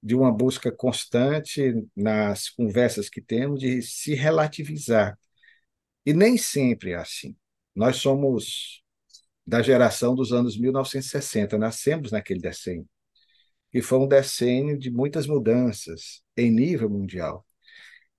de 0.01 0.15
uma 0.15 0.31
busca 0.31 0.71
constante 0.71 1.85
nas 1.95 2.49
conversas 2.49 3.09
que 3.09 3.21
temos 3.21 3.59
de 3.59 3.81
se 3.81 4.15
relativizar. 4.15 5.19
E 6.05 6.13
nem 6.13 6.37
sempre 6.37 6.91
é 6.91 6.95
assim. 6.95 7.35
Nós 7.75 7.97
somos 7.97 8.81
da 9.45 9.61
geração 9.61 10.15
dos 10.15 10.31
anos 10.33 10.57
1960, 10.57 11.57
nascemos 11.57 12.11
naquele 12.11 12.39
decênio, 12.39 12.87
e 13.73 13.81
foi 13.81 13.99
um 13.99 14.07
decênio 14.07 14.77
de 14.77 14.91
muitas 14.91 15.27
mudanças 15.27 16.21
em 16.35 16.51
nível 16.51 16.89
mundial. 16.89 17.45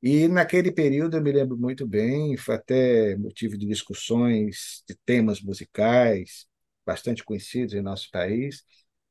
E 0.02 0.28
naquele 0.28 0.72
período 0.72 1.16
eu 1.16 1.22
me 1.22 1.32
lembro 1.32 1.56
muito 1.58 1.86
bem, 1.86 2.36
foi 2.36 2.54
até 2.54 3.16
motivo 3.16 3.58
de 3.58 3.66
discussões 3.66 4.82
de 4.88 4.96
temas 5.04 5.40
musicais 5.42 6.46
bastante 6.86 7.24
conhecidos 7.24 7.74
em 7.74 7.82
nosso 7.82 8.10
país, 8.10 8.64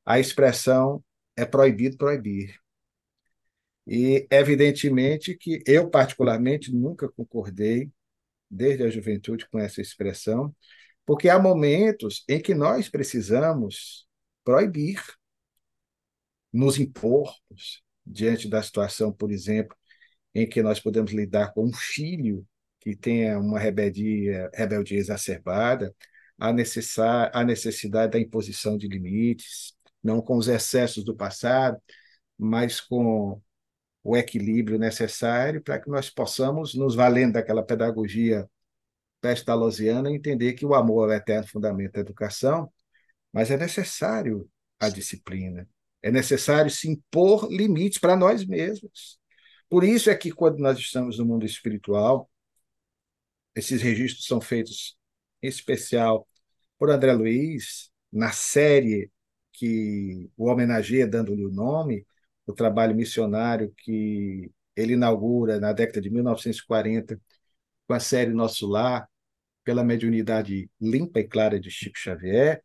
a 0.05 0.19
expressão 0.19 1.03
é 1.35 1.45
proibido 1.45 1.97
proibir. 1.97 2.55
E, 3.87 4.27
evidentemente, 4.29 5.35
que 5.35 5.63
eu, 5.65 5.89
particularmente, 5.89 6.73
nunca 6.73 7.09
concordei, 7.09 7.91
desde 8.49 8.83
a 8.83 8.89
juventude, 8.89 9.47
com 9.49 9.59
essa 9.59 9.81
expressão, 9.81 10.55
porque 11.05 11.29
há 11.29 11.39
momentos 11.39 12.23
em 12.27 12.41
que 12.41 12.53
nós 12.53 12.89
precisamos 12.89 14.07
proibir, 14.43 15.01
nos 16.51 16.79
impormos 16.79 17.83
diante 18.05 18.49
da 18.49 18.61
situação, 18.61 19.11
por 19.11 19.31
exemplo, 19.31 19.75
em 20.33 20.47
que 20.47 20.61
nós 20.63 20.79
podemos 20.79 21.11
lidar 21.11 21.53
com 21.53 21.65
um 21.65 21.73
filho 21.73 22.45
que 22.79 22.95
tenha 22.95 23.39
uma 23.39 23.59
rebeldia, 23.59 24.49
rebeldia 24.53 24.97
exacerbada, 24.99 25.93
a, 26.37 26.53
necessar, 26.53 27.29
a 27.33 27.43
necessidade 27.43 28.13
da 28.13 28.19
imposição 28.19 28.77
de 28.77 28.87
limites, 28.87 29.73
não 30.03 30.21
com 30.21 30.37
os 30.37 30.47
excessos 30.47 31.03
do 31.03 31.15
passado, 31.15 31.81
mas 32.37 32.79
com 32.79 33.41
o 34.03 34.17
equilíbrio 34.17 34.79
necessário 34.79 35.61
para 35.61 35.79
que 35.79 35.89
nós 35.89 36.09
possamos, 36.09 36.73
nos 36.73 36.95
valendo 36.95 37.33
daquela 37.33 37.63
pedagogia 37.63 38.49
pestalozziana 39.21 40.11
entender 40.11 40.53
que 40.53 40.65
o 40.65 40.73
amor 40.73 41.09
é 41.09 41.13
o 41.13 41.17
eterno 41.17 41.47
fundamento 41.47 41.93
da 41.93 41.99
educação, 42.01 42.71
mas 43.31 43.51
é 43.51 43.57
necessário 43.57 44.49
a 44.79 44.89
disciplina, 44.89 45.67
é 46.01 46.11
necessário 46.11 46.71
se 46.71 46.89
impor 46.89 47.47
limites 47.51 47.99
para 47.99 48.15
nós 48.15 48.45
mesmos. 48.45 49.19
Por 49.69 49.83
isso 49.83 50.09
é 50.09 50.15
que 50.15 50.31
quando 50.31 50.59
nós 50.59 50.77
estamos 50.79 51.17
no 51.19 51.25
mundo 51.25 51.45
espiritual, 51.45 52.29
esses 53.55 53.81
registros 53.81 54.25
são 54.25 54.39
feitos 54.41 54.97
em 55.41 55.47
especial 55.47 56.27
por 56.77 56.89
André 56.89 57.13
Luiz, 57.13 57.91
na 58.11 58.31
série 58.31 59.11
que 59.53 60.29
o 60.37 60.49
homenageia, 60.49 61.07
dando-lhe 61.07 61.45
o 61.45 61.51
nome, 61.51 62.05
o 62.47 62.53
trabalho 62.53 62.95
missionário 62.95 63.73
que 63.77 64.51
ele 64.75 64.93
inaugura 64.93 65.59
na 65.59 65.73
década 65.73 66.01
de 66.01 66.09
1940 66.09 67.19
com 67.87 67.93
a 67.93 67.99
série 67.99 68.31
Nosso 68.33 68.67
Lar, 68.67 69.07
pela 69.63 69.83
mediunidade 69.83 70.69
limpa 70.79 71.19
e 71.19 71.27
clara 71.27 71.59
de 71.59 71.69
Chico 71.69 71.97
Xavier, 71.97 72.63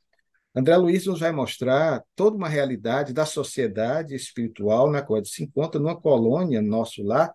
André 0.54 0.76
Luiz 0.76 1.04
nos 1.06 1.20
vai 1.20 1.32
mostrar 1.32 2.04
toda 2.14 2.37
uma 2.37 2.49
realidade 2.49 3.12
da 3.12 3.26
sociedade 3.26 4.14
espiritual 4.14 4.90
na 4.90 5.02
qual 5.02 5.25
se 5.25 5.42
encontra 5.42 5.80
numa 5.80 6.00
colônia, 6.00 6.62
Nosso 6.62 7.02
Lar, 7.02 7.34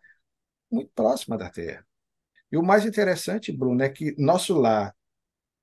muito 0.72 0.92
próxima 0.96 1.38
da 1.38 1.50
Terra. 1.50 1.86
E 2.52 2.58
o 2.58 2.64
mais 2.64 2.86
interessante, 2.86 3.52
Bruno, 3.52 3.84
é 3.84 3.90
que 3.90 4.16
Nosso 4.18 4.58
Lar, 4.58 4.96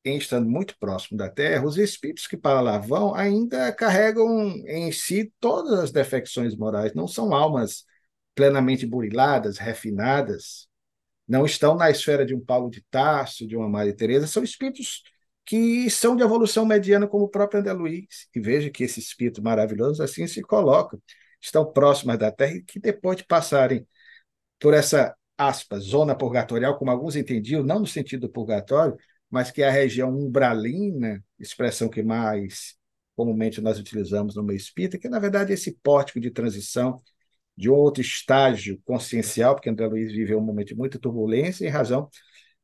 em 0.04 0.18
estando 0.18 0.48
muito 0.48 0.78
próximo 0.78 1.16
da 1.16 1.30
Terra, 1.30 1.64
os 1.64 1.78
espíritos 1.78 2.26
que 2.26 2.36
para 2.36 2.60
lá 2.60 2.78
vão 2.78 3.14
ainda 3.14 3.72
carregam 3.72 4.48
em 4.66 4.92
si 4.92 5.32
todas 5.40 5.78
as 5.80 5.90
defecções 5.90 6.54
morais, 6.54 6.94
não 6.94 7.08
são 7.08 7.34
almas 7.34 7.84
plenamente 8.34 8.86
buriladas, 8.86 9.56
refinadas, 9.56 10.68
não 11.26 11.44
estão 11.46 11.75
na 11.75 11.90
esfera 11.90 12.25
de 12.25 12.34
um 12.34 12.40
Paulo 12.44 12.70
de 12.70 12.84
Tarso, 12.90 13.46
de 13.46 13.56
uma 13.56 13.68
Maria 13.68 13.96
Teresa, 13.96 14.26
são 14.26 14.44
espíritos 14.44 15.02
que 15.46 15.88
são 15.90 16.16
de 16.16 16.22
evolução 16.22 16.66
mediana, 16.66 17.06
como 17.06 17.24
o 17.24 17.28
próprio 17.28 17.60
André 17.60 17.72
Luiz. 17.72 18.28
E 18.34 18.40
veja 18.40 18.68
que 18.70 18.84
esse 18.84 19.00
espírito 19.00 19.42
maravilhoso 19.42 20.02
assim 20.02 20.26
se 20.26 20.42
coloca, 20.42 20.98
estão 21.40 21.64
próximas 21.72 22.18
da 22.18 22.32
Terra 22.32 22.56
e 22.56 22.62
que 22.62 22.80
depois 22.80 23.16
de 23.16 23.24
passarem 23.24 23.86
por 24.58 24.74
essa 24.74 25.14
zona 25.78 26.14
purgatorial, 26.16 26.78
como 26.78 26.90
alguns 26.90 27.14
entendiam, 27.14 27.62
não 27.62 27.80
no 27.80 27.86
sentido 27.86 28.22
do 28.22 28.32
purgatório, 28.32 28.96
mas 29.30 29.50
que 29.50 29.62
é 29.62 29.68
a 29.68 29.70
região 29.70 30.10
umbralina, 30.10 31.22
expressão 31.38 31.88
que 31.88 32.02
mais 32.02 32.74
comumente 33.14 33.60
nós 33.60 33.78
utilizamos 33.78 34.34
no 34.34 34.42
meio 34.42 34.56
espírita, 34.56 34.98
que 34.98 35.08
na 35.08 35.18
verdade 35.18 35.50
é 35.52 35.54
esse 35.54 35.78
pórtico 35.82 36.20
de 36.20 36.30
transição 36.30 37.00
de 37.56 37.70
outro 37.70 38.02
estágio 38.02 38.80
consciencial, 38.84 39.54
porque 39.54 39.70
André 39.70 39.86
Luiz 39.86 40.12
viveu 40.12 40.38
um 40.38 40.42
momento 40.42 40.68
de 40.68 40.74
muita 40.74 40.98
turbulência 40.98 41.66
em 41.66 41.70
razão 41.70 42.10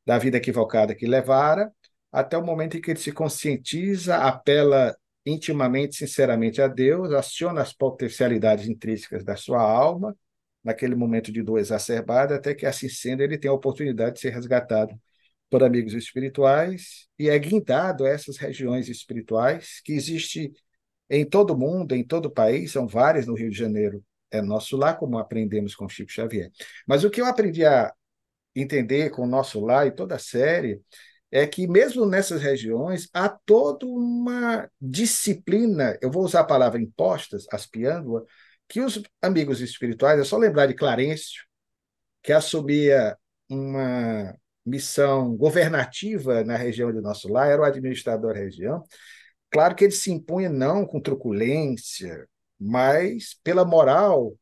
da 0.05 0.19
vida 0.19 0.37
equivocada 0.37 0.95
que 0.95 1.07
levara, 1.07 1.73
até 2.13 2.37
o 2.37 2.45
momento 2.45 2.77
em 2.77 2.81
que 2.81 2.91
ele 2.91 3.01
se 3.01 3.11
conscientiza, 3.11 4.19
apela 4.19 4.95
intimamente, 5.25 5.97
sinceramente 5.97 6.61
a 6.61 6.69
Deus, 6.69 7.13
aciona 7.13 7.63
as 7.63 7.73
potencialidades 7.73 8.69
intrínsecas 8.69 9.25
da 9.25 9.37
sua 9.37 9.63
alma, 9.63 10.17
naquele 10.63 10.95
momento 10.95 11.33
de 11.33 11.43
dor 11.43 11.59
exacerbada, 11.59 12.37
até 12.37 12.55
que 12.55 12.67
assim 12.67 12.89
sendo 12.89 13.23
ele 13.23 13.39
tem 13.39 13.51
a 13.51 13.55
oportunidade 13.55 14.17
de 14.17 14.21
ser 14.21 14.31
resgatado 14.31 14.95
por 15.51 15.63
amigos 15.63 15.95
espirituais 15.95 17.09
e 17.19 17.29
é 17.29 17.39
guindado 17.39 18.05
a 18.05 18.09
essas 18.09 18.37
regiões 18.37 18.89
espirituais 18.89 19.81
que 19.85 19.93
existe 19.93 20.53
em 21.11 21.27
todo 21.27 21.57
mundo, 21.57 21.95
em 21.95 22.05
todo 22.05 22.27
o 22.27 22.31
país, 22.31 22.73
são 22.73 22.87
várias 22.87 23.27
no 23.27 23.35
Rio 23.35 23.51
de 23.51 23.59
Janeiro, 23.59 24.03
é 24.31 24.41
nosso 24.41 24.77
lar, 24.77 24.99
como 24.99 25.19
aprendemos 25.19 25.75
com 25.75 25.89
Chico 25.89 26.11
Xavier. 26.11 26.51
Mas 26.87 27.05
o 27.05 27.11
que 27.11 27.21
eu 27.21 27.27
aprendi 27.27 27.65
a 27.67 27.93
entender 28.55 29.11
com 29.11 29.23
o 29.23 29.27
nosso 29.27 29.61
lar 29.61 29.87
e 29.87 29.91
toda 29.91 30.15
a 30.15 30.19
série 30.19 30.81
é 31.33 31.47
que 31.47 31.67
mesmo 31.67 32.05
nessas 32.05 32.43
regiões 32.43 33.09
há 33.15 33.27
toda 33.29 33.87
uma 33.87 34.71
disciplina, 34.79 35.99
eu 36.03 36.11
vou 36.11 36.23
usar 36.23 36.41
a 36.41 36.45
palavra 36.45 36.81
impostas, 36.81 37.47
aspiando 37.51 38.27
que 38.69 38.81
os 38.83 39.03
amigos 39.21 39.63
espirituais, 39.63 40.21
é 40.21 40.25
só 40.25 40.37
lembrar 40.37 40.67
de 40.67 40.75
Clarencio, 40.75 41.43
que 42.23 42.33
assumia 42.33 43.17
uma 43.49 44.35
missão 44.65 45.35
governativa 45.35 46.45
na 46.45 46.57
região 46.57 46.93
de 46.93 47.01
nosso 47.01 47.29
lar, 47.29 47.51
era 47.51 47.63
o 47.63 47.65
administrador 47.65 48.35
da 48.35 48.41
região. 48.41 48.85
Claro 49.51 49.75
que 49.75 49.85
ele 49.85 49.93
se 49.93 50.13
impunha 50.13 50.51
não 50.51 50.87
com 50.87 51.01
truculência, 51.01 52.29
mas 52.61 53.39
pela 53.43 53.65
moral 53.65 54.37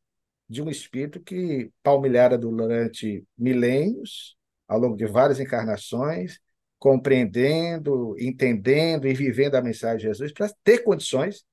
de 0.47 0.61
um 0.61 0.69
espírito 0.69 1.21
que 1.21 1.71
palmilhara 1.81 2.37
durante 2.37 3.25
milênios, 3.37 4.35
ao 4.67 4.79
longo 4.79 4.97
de 4.97 5.05
várias 5.05 5.39
encarnações, 5.39 6.39
compreendendo, 6.81 8.15
entendendo 8.17 9.07
e 9.07 9.13
vivendo 9.13 9.53
a 9.53 9.61
mensagem 9.61 9.97
de 9.97 10.03
Jesus 10.05 10.33
para 10.33 10.51
ter 10.63 10.79
condições 10.79 11.43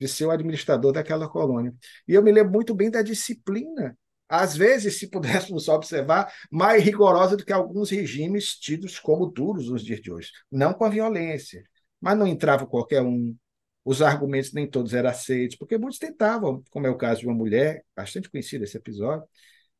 de 0.00 0.08
ser 0.08 0.24
o 0.24 0.30
administrador 0.30 0.90
daquela 0.90 1.28
colônia. 1.28 1.74
E 2.08 2.14
eu 2.14 2.22
me 2.22 2.32
lembro 2.32 2.50
muito 2.50 2.74
bem 2.74 2.90
da 2.90 3.02
disciplina, 3.02 3.94
às 4.26 4.56
vezes, 4.56 4.98
se 4.98 5.08
pudéssemos 5.10 5.68
observar, 5.68 6.32
mais 6.50 6.82
rigorosa 6.82 7.36
do 7.36 7.44
que 7.44 7.52
alguns 7.52 7.90
regimes 7.90 8.54
tidos 8.54 8.98
como 8.98 9.26
duros 9.26 9.68
nos 9.68 9.84
dias 9.84 10.00
de 10.00 10.10
hoje. 10.10 10.30
Não 10.50 10.72
com 10.72 10.86
a 10.86 10.88
violência, 10.88 11.62
mas 12.00 12.16
não 12.16 12.26
entrava 12.26 12.66
qualquer 12.66 13.02
um, 13.02 13.36
os 13.84 14.00
argumentos 14.00 14.54
nem 14.54 14.66
todos 14.66 14.94
eram 14.94 15.10
aceitos, 15.10 15.58
porque 15.58 15.76
muitos 15.76 15.98
tentavam, 15.98 16.64
como 16.70 16.86
é 16.86 16.90
o 16.90 16.96
caso 16.96 17.20
de 17.20 17.26
uma 17.26 17.34
mulher, 17.34 17.84
bastante 17.94 18.30
conhecida 18.30 18.64
esse 18.64 18.78
episódio, 18.78 19.28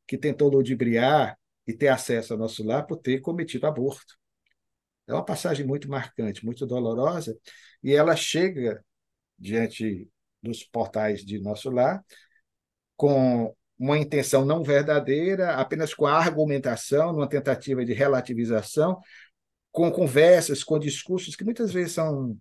que 0.07 0.19
tentou 0.19 0.51
ludibriar 0.51 1.39
e 1.67 1.73
ter 1.73 1.89
acesso 1.89 2.35
ao 2.35 2.39
nosso 2.39 2.63
lar 2.63 2.87
por 2.87 2.99
ter 2.99 3.21
cometido 3.21 3.67
aborto. 3.67 4.20
É 5.11 5.15
uma 5.15 5.25
passagem 5.25 5.67
muito 5.67 5.89
marcante, 5.89 6.45
muito 6.45 6.67
dolorosa, 6.67 7.37
e 7.83 7.93
ela 7.93 8.15
chega 8.17 8.85
diante 9.39 10.09
dos 10.43 10.65
portais 10.65 11.25
de 11.25 11.41
nosso 11.41 11.71
lar 11.71 12.05
com 12.97 13.55
uma 13.79 13.99
intenção 13.99 14.45
não 14.45 14.63
verdadeira, 14.63 15.55
apenas 15.55 15.95
com 15.95 16.07
a 16.07 16.19
argumentação, 16.19 17.13
numa 17.15 17.29
tentativa 17.29 17.83
de 17.83 17.95
relativização, 17.95 19.01
com 19.73 19.91
conversas, 19.91 20.63
com 20.63 20.79
discursos 20.79 21.35
que 21.35 21.45
muitas 21.45 21.73
vezes 21.73 21.93
são 21.93 22.37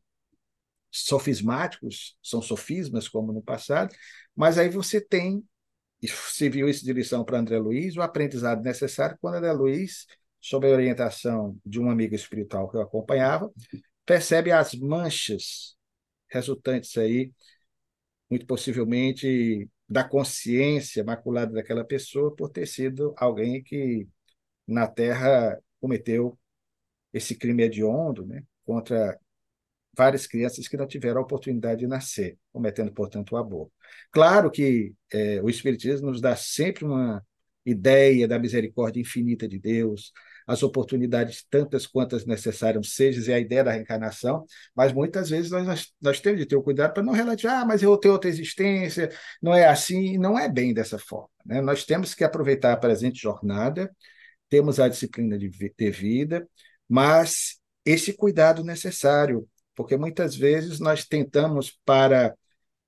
sofismáticos, 0.92 2.18
são 2.22 2.42
sofismas, 2.42 3.08
como 3.08 3.32
no 3.32 3.42
passado, 3.42 3.96
mas 4.36 4.58
aí 4.58 4.70
você 4.70 5.00
tem, 5.00 5.44
se 6.02 6.50
viu 6.50 6.68
isso 6.68 6.84
de 6.84 6.92
lição 6.92 7.24
para 7.24 7.40
André 7.40 7.58
Luiz, 7.58 7.96
o 7.96 8.02
aprendizado 8.02 8.62
necessário 8.62 9.18
quando 9.22 9.36
André 9.36 9.54
Luiz, 9.54 10.08
sob 10.42 10.68
a 10.68 10.72
orientação 10.72 11.58
de 11.66 11.80
um 11.80 11.90
amigo 11.90 12.16
espiritual 12.16 12.70
que 12.70 12.78
eu 12.78 12.82
acompanhava, 12.82 13.52
percebe 14.06 14.52
as 14.52 14.74
manchas 14.74 15.76
resultantes 16.30 16.98
aí, 16.98 17.32
muito 18.30 18.46
possivelmente, 18.46 19.70
da 19.88 20.04
consciência 20.04 21.04
maculada 21.04 21.54
daquela 21.54 21.84
pessoa 21.84 22.36
por 22.36 22.50
ter 22.50 22.68
sido 22.68 23.14
alguém 23.18 23.64
que 23.64 24.08
na 24.68 24.88
Terra 24.88 25.60
cometeu 25.82 26.38
esse 27.12 27.36
crime 27.36 27.64
hediondo 27.64 28.26
né, 28.26 28.44
contra 28.64 29.20
várias 29.98 30.28
crianças 30.28 30.68
que 30.68 30.78
não 30.78 30.88
tiveram 30.88 31.20
a 31.20 31.24
oportunidade 31.24 31.82
de 31.82 31.88
nascer, 31.88 32.38
cometendo, 32.54 32.92
portanto, 32.94 33.34
o 33.34 33.38
aborto. 33.38 33.74
Claro 34.12 34.52
que 34.52 34.94
é, 35.12 35.42
o 35.42 35.50
Espiritismo 35.50 36.10
nos 36.12 36.22
dá 36.22 36.36
sempre 36.36 36.86
uma 36.86 37.26
ideia 37.66 38.28
da 38.28 38.40
misericórdia 38.40 39.02
infinita 39.02 39.48
de 39.48 39.60
Deus, 39.60 40.12
as 40.50 40.64
oportunidades 40.64 41.46
tantas 41.50 41.86
quantas 41.86 42.26
necessárias 42.26 42.94
sejam, 42.94 43.24
e 43.24 43.34
a 43.34 43.40
ideia 43.40 43.64
da 43.64 43.72
reencarnação, 43.72 44.46
mas 44.76 44.92
muitas 44.92 45.30
vezes 45.30 45.52
nós, 45.52 45.94
nós, 46.02 46.20
temos 46.20 46.40
de 46.40 46.46
ter 46.46 46.56
o 46.56 46.64
cuidado 46.64 46.94
para 46.94 47.04
não 47.04 47.14
relativar, 47.14 47.62
ah, 47.62 47.66
mas 47.66 47.84
eu 47.84 47.96
tenho 47.98 48.14
outra 48.14 48.30
existência, 48.30 49.12
não 49.42 49.54
é 49.54 49.68
assim, 49.68 50.18
não 50.18 50.38
é 50.38 50.50
bem 50.50 50.74
dessa 50.74 50.98
forma. 50.98 51.30
Né? 51.46 51.62
Nós 51.62 51.86
temos 51.86 52.14
que 52.14 52.24
aproveitar 52.24 52.74
a 52.74 52.78
presente 52.78 53.22
jornada, 53.22 53.90
temos 54.50 54.80
a 54.80 54.88
disciplina 54.88 55.38
de, 55.38 55.50
de 55.50 55.92
vida, 55.92 56.48
mas 56.88 57.60
esse 57.86 58.14
cuidado 58.14 58.64
necessário 58.64 59.48
porque 59.80 59.96
muitas 59.96 60.36
vezes 60.36 60.78
nós 60.82 61.06
tentamos, 61.06 61.72
para 61.86 62.36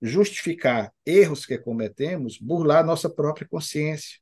justificar 0.02 0.92
erros 1.06 1.46
que 1.46 1.58
cometemos, 1.58 2.38
burlar 2.38 2.86
nossa 2.86 3.10
própria 3.10 3.48
consciência, 3.48 4.20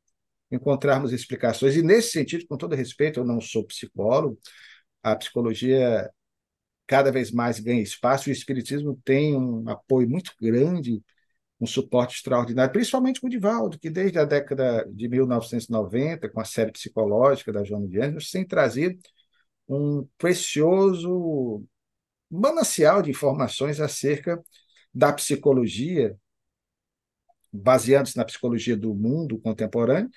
encontrarmos 0.51 1.13
explicações. 1.13 1.75
E, 1.75 1.81
nesse 1.81 2.12
sentido, 2.12 2.45
com 2.47 2.57
todo 2.57 2.75
respeito, 2.75 3.19
eu 3.19 3.25
não 3.25 3.39
sou 3.41 3.65
psicólogo, 3.65 4.38
a 5.03 5.15
psicologia 5.15 6.09
cada 6.88 7.12
vez 7.12 7.31
mais 7.31 7.59
ganha 7.59 7.81
espaço, 7.81 8.29
e 8.29 8.31
o 8.31 8.33
Espiritismo 8.33 8.99
tem 9.05 9.35
um 9.35 9.69
apoio 9.69 10.09
muito 10.09 10.33
grande, 10.41 11.03
um 11.62 11.67
suporte 11.67 12.15
extraordinário, 12.15 12.71
principalmente 12.71 13.21
com 13.21 13.27
o 13.27 13.29
Divaldo, 13.29 13.77
que 13.77 13.89
desde 13.89 14.17
a 14.17 14.25
década 14.25 14.85
de 14.89 15.07
1990, 15.07 16.29
com 16.29 16.39
a 16.39 16.45
série 16.45 16.71
psicológica 16.71 17.51
da 17.51 17.63
Joana 17.63 17.88
de 17.88 17.99
Anjos, 18.01 18.31
tem 18.31 18.45
trazido 18.45 18.97
um 19.67 20.07
precioso 20.17 21.63
manancial 22.29 23.01
de 23.01 23.12
informações 23.12 23.79
acerca 23.79 24.41
da 24.93 25.13
psicologia, 25.13 26.17
baseando-se 27.51 28.17
na 28.17 28.25
psicologia 28.25 28.77
do 28.77 28.93
mundo 28.95 29.39
contemporâneo, 29.39 30.09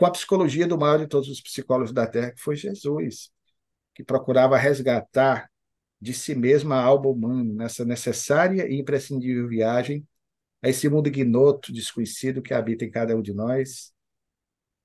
com 0.00 0.06
a 0.06 0.10
psicologia 0.10 0.66
do 0.66 0.78
maior 0.78 0.98
de 0.98 1.06
todos 1.06 1.28
os 1.28 1.42
psicólogos 1.42 1.92
da 1.92 2.06
Terra, 2.06 2.32
que 2.32 2.40
foi 2.40 2.56
Jesus, 2.56 3.30
que 3.94 4.02
procurava 4.02 4.56
resgatar 4.56 5.50
de 6.00 6.14
si 6.14 6.34
mesma 6.34 6.76
a 6.76 6.82
alma 6.82 7.10
humana 7.10 7.52
nessa 7.52 7.84
necessária 7.84 8.66
e 8.66 8.78
imprescindível 8.78 9.46
viagem 9.46 10.08
a 10.62 10.70
esse 10.70 10.88
mundo 10.88 11.08
ignoto, 11.08 11.70
desconhecido 11.70 12.40
que 12.40 12.54
habita 12.54 12.82
em 12.82 12.90
cada 12.90 13.14
um 13.14 13.20
de 13.20 13.34
nós, 13.34 13.92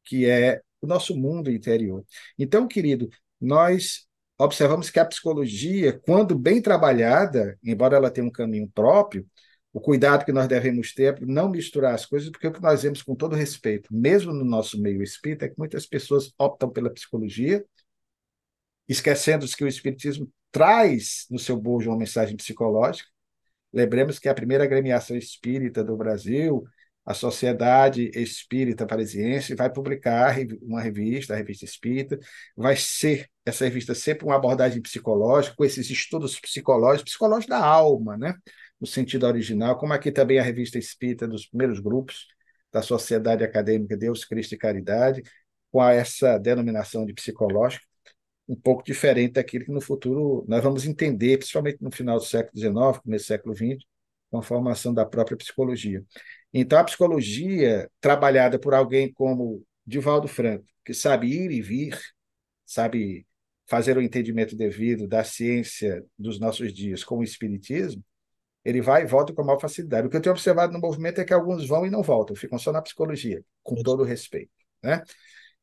que 0.04 0.30
é 0.30 0.62
o 0.82 0.86
nosso 0.86 1.16
mundo 1.16 1.50
interior. 1.50 2.04
Então, 2.38 2.68
querido, 2.68 3.10
nós 3.40 4.10
observamos 4.38 4.90
que 4.90 5.00
a 5.00 5.06
psicologia, 5.06 5.98
quando 5.98 6.38
bem 6.38 6.62
trabalhada, 6.62 7.58
embora 7.64 7.96
ela 7.96 8.12
tenha 8.12 8.28
um 8.28 8.32
caminho 8.32 8.70
próprio, 8.76 9.26
o 9.76 9.82
cuidado 9.82 10.24
que 10.24 10.32
nós 10.32 10.48
devemos 10.48 10.94
ter 10.94 11.22
é 11.22 11.26
não 11.26 11.50
misturar 11.50 11.94
as 11.94 12.06
coisas, 12.06 12.30
porque 12.30 12.48
o 12.48 12.54
que 12.54 12.62
nós 12.62 12.84
vemos 12.84 13.04
com 13.04 13.14
todo 13.14 13.36
respeito, 13.36 13.94
mesmo 13.94 14.32
no 14.32 14.46
nosso 14.46 14.82
meio 14.82 15.04
espírita, 15.04 15.44
é 15.44 15.50
que 15.50 15.60
muitas 15.60 15.86
pessoas 15.86 16.34
optam 16.40 16.70
pela 16.70 16.90
psicologia, 16.90 17.62
esquecendo 18.88 19.46
que 19.46 19.66
o 19.66 19.68
espiritismo 19.68 20.32
traz 20.50 21.26
no 21.30 21.38
seu 21.38 21.58
bojo 21.58 21.90
uma 21.90 21.98
mensagem 21.98 22.38
psicológica. 22.38 23.10
Lembremos 23.74 24.18
que 24.18 24.30
a 24.30 24.34
primeira 24.34 24.64
agremiação 24.64 25.18
espírita 25.18 25.84
do 25.84 25.98
Brasil, 25.98 26.64
a 27.06 27.14
Sociedade 27.14 28.10
Espírita 28.16 28.88
Parisiense, 28.88 29.56
vai 29.56 29.70
publicar 29.70 30.38
uma 30.62 30.80
revista, 30.82 31.34
a 31.34 31.38
Revista 31.38 31.66
Espírita, 31.66 32.18
vai 32.56 32.78
ser 32.78 33.30
essa 33.46 33.66
revista 33.66 33.94
sempre 33.94 34.24
uma 34.26 34.38
abordagem 34.38 34.82
psicológica, 34.82 35.54
com 35.54 35.66
esses 35.66 35.90
estudos 35.90 36.40
psicológicos, 36.40 37.12
psicológicos 37.12 37.50
da 37.50 37.60
alma, 37.60 38.18
né? 38.18 38.34
No 38.80 38.88
sentido 38.88 39.26
original, 39.26 39.78
como 39.78 39.94
aqui 39.94 40.12
também 40.12 40.40
a 40.40 40.44
revista 40.44 40.78
espírita 40.78 41.28
dos 41.28 41.48
primeiros 41.48 41.80
grupos 41.80 42.28
da 42.72 42.82
Sociedade 42.82 43.44
Acadêmica 43.44 43.96
Deus, 43.96 44.26
Cristo 44.26 44.54
e 44.54 44.58
Caridade, 44.58 45.24
com 45.72 45.84
essa 45.84 46.38
denominação 46.38 47.06
de 47.06 47.14
psicológico, 47.14 47.86
um 48.48 48.56
pouco 48.56 48.84
diferente 48.84 49.34
daquilo 49.34 49.66
que 49.66 49.72
no 49.72 49.82
futuro 49.82 50.46
nós 50.48 50.64
vamos 50.64 50.86
entender, 50.86 51.38
principalmente 51.38 51.78
no 51.82 51.92
final 51.92 52.18
do 52.18 52.24
século 52.24 52.58
XIX, 52.58 53.02
começo 53.02 53.26
do 53.26 53.28
século 53.28 53.56
XX, 53.56 53.86
com 54.30 54.38
a 54.38 54.44
formação 54.44 54.94
da 54.94 55.06
própria 55.06 55.38
psicologia. 55.38 56.04
Então, 56.54 56.80
a 56.80 56.84
psicologia, 56.84 57.90
trabalhada 58.00 58.60
por 58.60 58.74
alguém 58.74 59.12
como 59.12 59.66
Divaldo 59.86 60.28
Franco, 60.28 60.66
que 60.84 60.94
sabe 60.94 61.28
ir 61.28 61.52
e 61.52 61.62
vir, 61.62 62.00
sabe 62.66 63.26
fazer 63.68 63.98
o 63.98 64.02
entendimento 64.02 64.56
devido 64.56 65.08
da 65.08 65.24
ciência 65.24 66.04
dos 66.18 66.40
nossos 66.40 66.74
dias 66.74 67.04
com 67.04 67.18
o 67.20 67.24
espiritismo, 67.24 68.04
ele 68.66 68.82
vai 68.82 69.04
e 69.04 69.06
volta 69.06 69.32
com 69.32 69.44
maior 69.44 69.60
facilidade. 69.60 70.08
O 70.08 70.10
que 70.10 70.18
eu 70.18 70.22
tenho 70.22 70.34
observado 70.34 70.74
no 70.74 70.80
movimento 70.80 71.22
é 71.22 71.24
que 71.24 71.34
alguns 71.34 71.68
vão 71.68 71.86
e 71.86 71.90
não 71.92 72.02
voltam, 72.02 72.36
ficam 72.36 72.58
só 72.58 72.72
na 72.72 72.82
psicologia, 72.82 73.44
com 73.64 73.76
todo 73.76 74.02
o 74.02 74.06
respeito. 74.06 74.52
Né? 74.84 75.04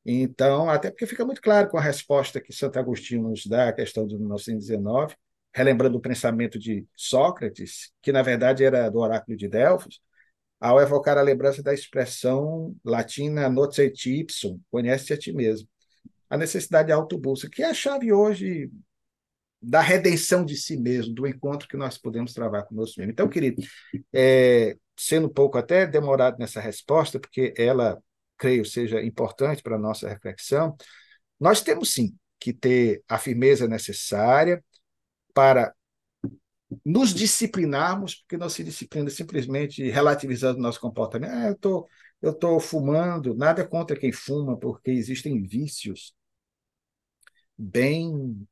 Então, 0.06 0.70
até 0.70 0.90
porque 0.90 1.06
fica 1.06 1.24
muito 1.24 1.42
claro 1.42 1.68
com 1.68 1.76
a 1.76 1.80
resposta 1.80 2.40
que 2.40 2.52
Santo 2.52 2.78
Agostinho 2.78 3.22
nos 3.24 3.44
dá 3.46 3.68
à 3.68 3.72
questão 3.72 4.06
de 4.06 4.16
1919, 4.16 5.16
relembrando 5.52 5.98
o 5.98 6.00
pensamento 6.00 6.58
de 6.58 6.86
Sócrates, 6.96 7.92
que 8.00 8.12
na 8.12 8.22
verdade 8.22 8.64
era 8.64 8.88
do 8.88 9.00
oráculo 9.00 9.36
de 9.36 9.48
Delfos, 9.48 10.00
ao 10.60 10.80
evocar 10.80 11.18
a 11.18 11.22
lembrança 11.22 11.60
da 11.60 11.74
expressão 11.74 12.74
latina 12.84 13.48
nocet 13.48 14.08
ipsum, 14.08 14.60
conhece 14.70 15.12
a 15.12 15.18
ti 15.18 15.32
mesmo. 15.32 15.68
A 16.30 16.36
necessidade 16.36 16.86
de 16.86 16.92
autobusca, 16.92 17.50
que 17.50 17.62
é 17.62 17.66
a 17.66 17.74
chave 17.74 18.12
hoje 18.12 18.70
da 19.62 19.80
redenção 19.80 20.44
de 20.44 20.56
si 20.56 20.76
mesmo, 20.76 21.14
do 21.14 21.26
encontro 21.26 21.68
que 21.68 21.76
nós 21.76 21.96
podemos 21.96 22.34
travar 22.34 22.66
conosco 22.66 22.98
mesmo. 22.98 23.12
Então, 23.12 23.28
querido, 23.28 23.62
é, 24.12 24.76
sendo 24.96 25.28
um 25.28 25.32
pouco 25.32 25.56
até 25.56 25.86
demorado 25.86 26.38
nessa 26.38 26.60
resposta, 26.60 27.20
porque 27.20 27.54
ela, 27.56 28.02
creio, 28.36 28.64
seja 28.64 29.02
importante 29.02 29.62
para 29.62 29.76
a 29.76 29.78
nossa 29.78 30.08
reflexão, 30.08 30.76
nós 31.38 31.62
temos 31.62 31.92
sim 31.92 32.16
que 32.40 32.52
ter 32.52 33.02
a 33.08 33.18
firmeza 33.18 33.68
necessária 33.68 34.62
para 35.32 35.72
nos 36.84 37.14
disciplinarmos, 37.14 38.16
porque 38.16 38.36
não 38.36 38.48
se 38.48 38.64
disciplina 38.64 39.10
simplesmente 39.10 39.88
relativizando 39.90 40.58
o 40.58 40.62
nosso 40.62 40.80
comportamento. 40.80 41.30
Ah, 41.30 41.48
eu 41.48 41.56
tô, 41.56 41.88
estou 42.22 42.34
tô 42.34 42.60
fumando, 42.60 43.34
nada 43.34 43.66
contra 43.66 43.96
quem 43.96 44.10
fuma, 44.10 44.58
porque 44.58 44.90
existem 44.90 45.42
vícios 45.42 46.14
bem 47.56 48.46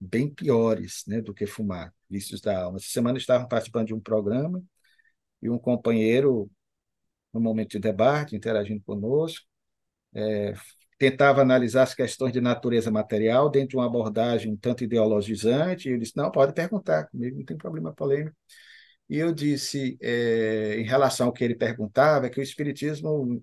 bem 0.00 0.28
piores 0.28 1.04
né, 1.06 1.20
do 1.20 1.34
que 1.34 1.46
fumar, 1.46 1.92
vícios 2.08 2.40
da 2.40 2.64
alma. 2.64 2.78
Essa 2.78 2.88
semana 2.88 3.18
estavam 3.18 3.48
participando 3.48 3.88
de 3.88 3.94
um 3.94 4.00
programa 4.00 4.62
e 5.42 5.50
um 5.50 5.58
companheiro, 5.58 6.50
no 7.32 7.40
momento 7.40 7.70
de 7.72 7.78
debate, 7.78 8.36
interagindo 8.36 8.82
conosco, 8.84 9.46
é, 10.14 10.54
tentava 10.98 11.42
analisar 11.42 11.82
as 11.82 11.94
questões 11.94 12.32
de 12.32 12.40
natureza 12.40 12.90
material 12.90 13.50
dentro 13.50 13.70
de 13.70 13.76
uma 13.76 13.86
abordagem 13.86 14.52
um 14.52 14.56
tanto 14.56 14.84
ideologizante, 14.84 15.88
e 15.88 15.92
eu 15.92 15.98
disse, 15.98 16.16
não, 16.16 16.30
pode 16.30 16.54
perguntar, 16.54 17.08
comigo 17.08 17.36
não 17.38 17.44
tem 17.44 17.56
problema 17.56 17.92
polêmico. 17.92 18.36
E 19.08 19.18
eu 19.18 19.32
disse, 19.32 19.96
é, 20.02 20.76
em 20.80 20.84
relação 20.84 21.28
ao 21.28 21.32
que 21.32 21.44
ele 21.44 21.54
perguntava, 21.54 22.28
que 22.30 22.40
o 22.40 22.42
Espiritismo, 22.42 23.42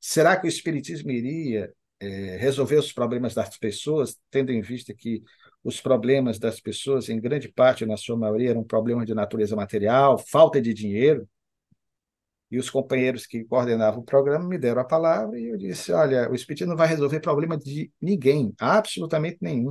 será 0.00 0.36
que 0.36 0.46
o 0.46 0.48
Espiritismo 0.48 1.10
iria 1.10 1.72
é, 2.00 2.36
resolver 2.36 2.76
os 2.76 2.92
problemas 2.92 3.34
das 3.34 3.58
pessoas, 3.58 4.18
tendo 4.30 4.52
em 4.52 4.60
vista 4.62 4.94
que 4.94 5.22
os 5.64 5.80
problemas 5.80 6.38
das 6.38 6.60
pessoas, 6.60 7.08
em 7.08 7.20
grande 7.20 7.48
parte, 7.48 7.86
na 7.86 7.96
sua 7.96 8.16
maioria, 8.16 8.50
eram 8.50 8.64
problemas 8.64 9.06
de 9.06 9.14
natureza 9.14 9.54
material, 9.54 10.18
falta 10.18 10.60
de 10.60 10.74
dinheiro. 10.74 11.28
E 12.50 12.58
os 12.58 12.68
companheiros 12.68 13.24
que 13.24 13.44
coordenavam 13.44 14.00
o 14.00 14.04
programa 14.04 14.46
me 14.46 14.58
deram 14.58 14.82
a 14.82 14.84
palavra 14.84 15.38
e 15.38 15.46
eu 15.46 15.56
disse: 15.56 15.92
olha, 15.92 16.30
o 16.30 16.34
Espiritismo 16.34 16.72
não 16.72 16.76
vai 16.76 16.88
resolver 16.88 17.20
problema 17.20 17.56
de 17.56 17.90
ninguém, 18.00 18.52
absolutamente 18.58 19.38
nenhum. 19.40 19.70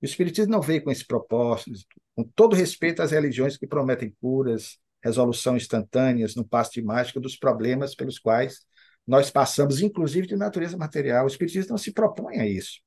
O 0.00 0.04
Espiritismo 0.04 0.50
não 0.50 0.62
veio 0.62 0.82
com 0.82 0.90
esse 0.90 1.04
propósito, 1.06 1.78
com 2.14 2.24
todo 2.24 2.56
respeito 2.56 3.02
às 3.02 3.10
religiões 3.10 3.56
que 3.56 3.66
prometem 3.66 4.14
curas, 4.20 4.78
resolução 5.02 5.56
instantâneas, 5.56 6.34
no 6.34 6.46
passo 6.46 6.72
de 6.72 6.82
mágica 6.82 7.20
dos 7.20 7.36
problemas 7.36 7.94
pelos 7.94 8.18
quais 8.18 8.64
nós 9.06 9.30
passamos, 9.30 9.82
inclusive 9.82 10.26
de 10.26 10.36
natureza 10.36 10.76
material. 10.78 11.24
O 11.24 11.28
Espiritismo 11.28 11.70
não 11.70 11.78
se 11.78 11.92
propõe 11.92 12.38
a 12.38 12.46
isso 12.46 12.80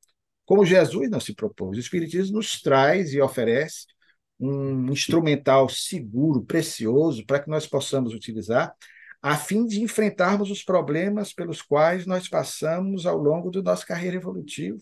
como 0.45 0.65
Jesus 0.65 1.10
não 1.10 1.19
se 1.19 1.34
propôs. 1.34 1.77
O 1.77 1.79
Espiritismo 1.79 2.38
nos 2.38 2.62
traz 2.62 3.13
e 3.13 3.21
oferece 3.21 3.86
um 4.39 4.91
instrumental 4.91 5.69
seguro, 5.69 6.43
precioso, 6.43 7.25
para 7.25 7.39
que 7.39 7.49
nós 7.49 7.65
possamos 7.65 8.13
utilizar, 8.13 8.75
a 9.21 9.36
fim 9.36 9.65
de 9.65 9.81
enfrentarmos 9.81 10.51
os 10.51 10.63
problemas 10.63 11.34
pelos 11.34 11.62
quais 11.62 12.05
nós 12.05 12.27
passamos 12.27 13.05
ao 13.05 13.17
longo 13.17 13.49
da 13.49 13.62
nossa 13.62 13.86
carreira 13.86 14.17
evolutiva. 14.17 14.77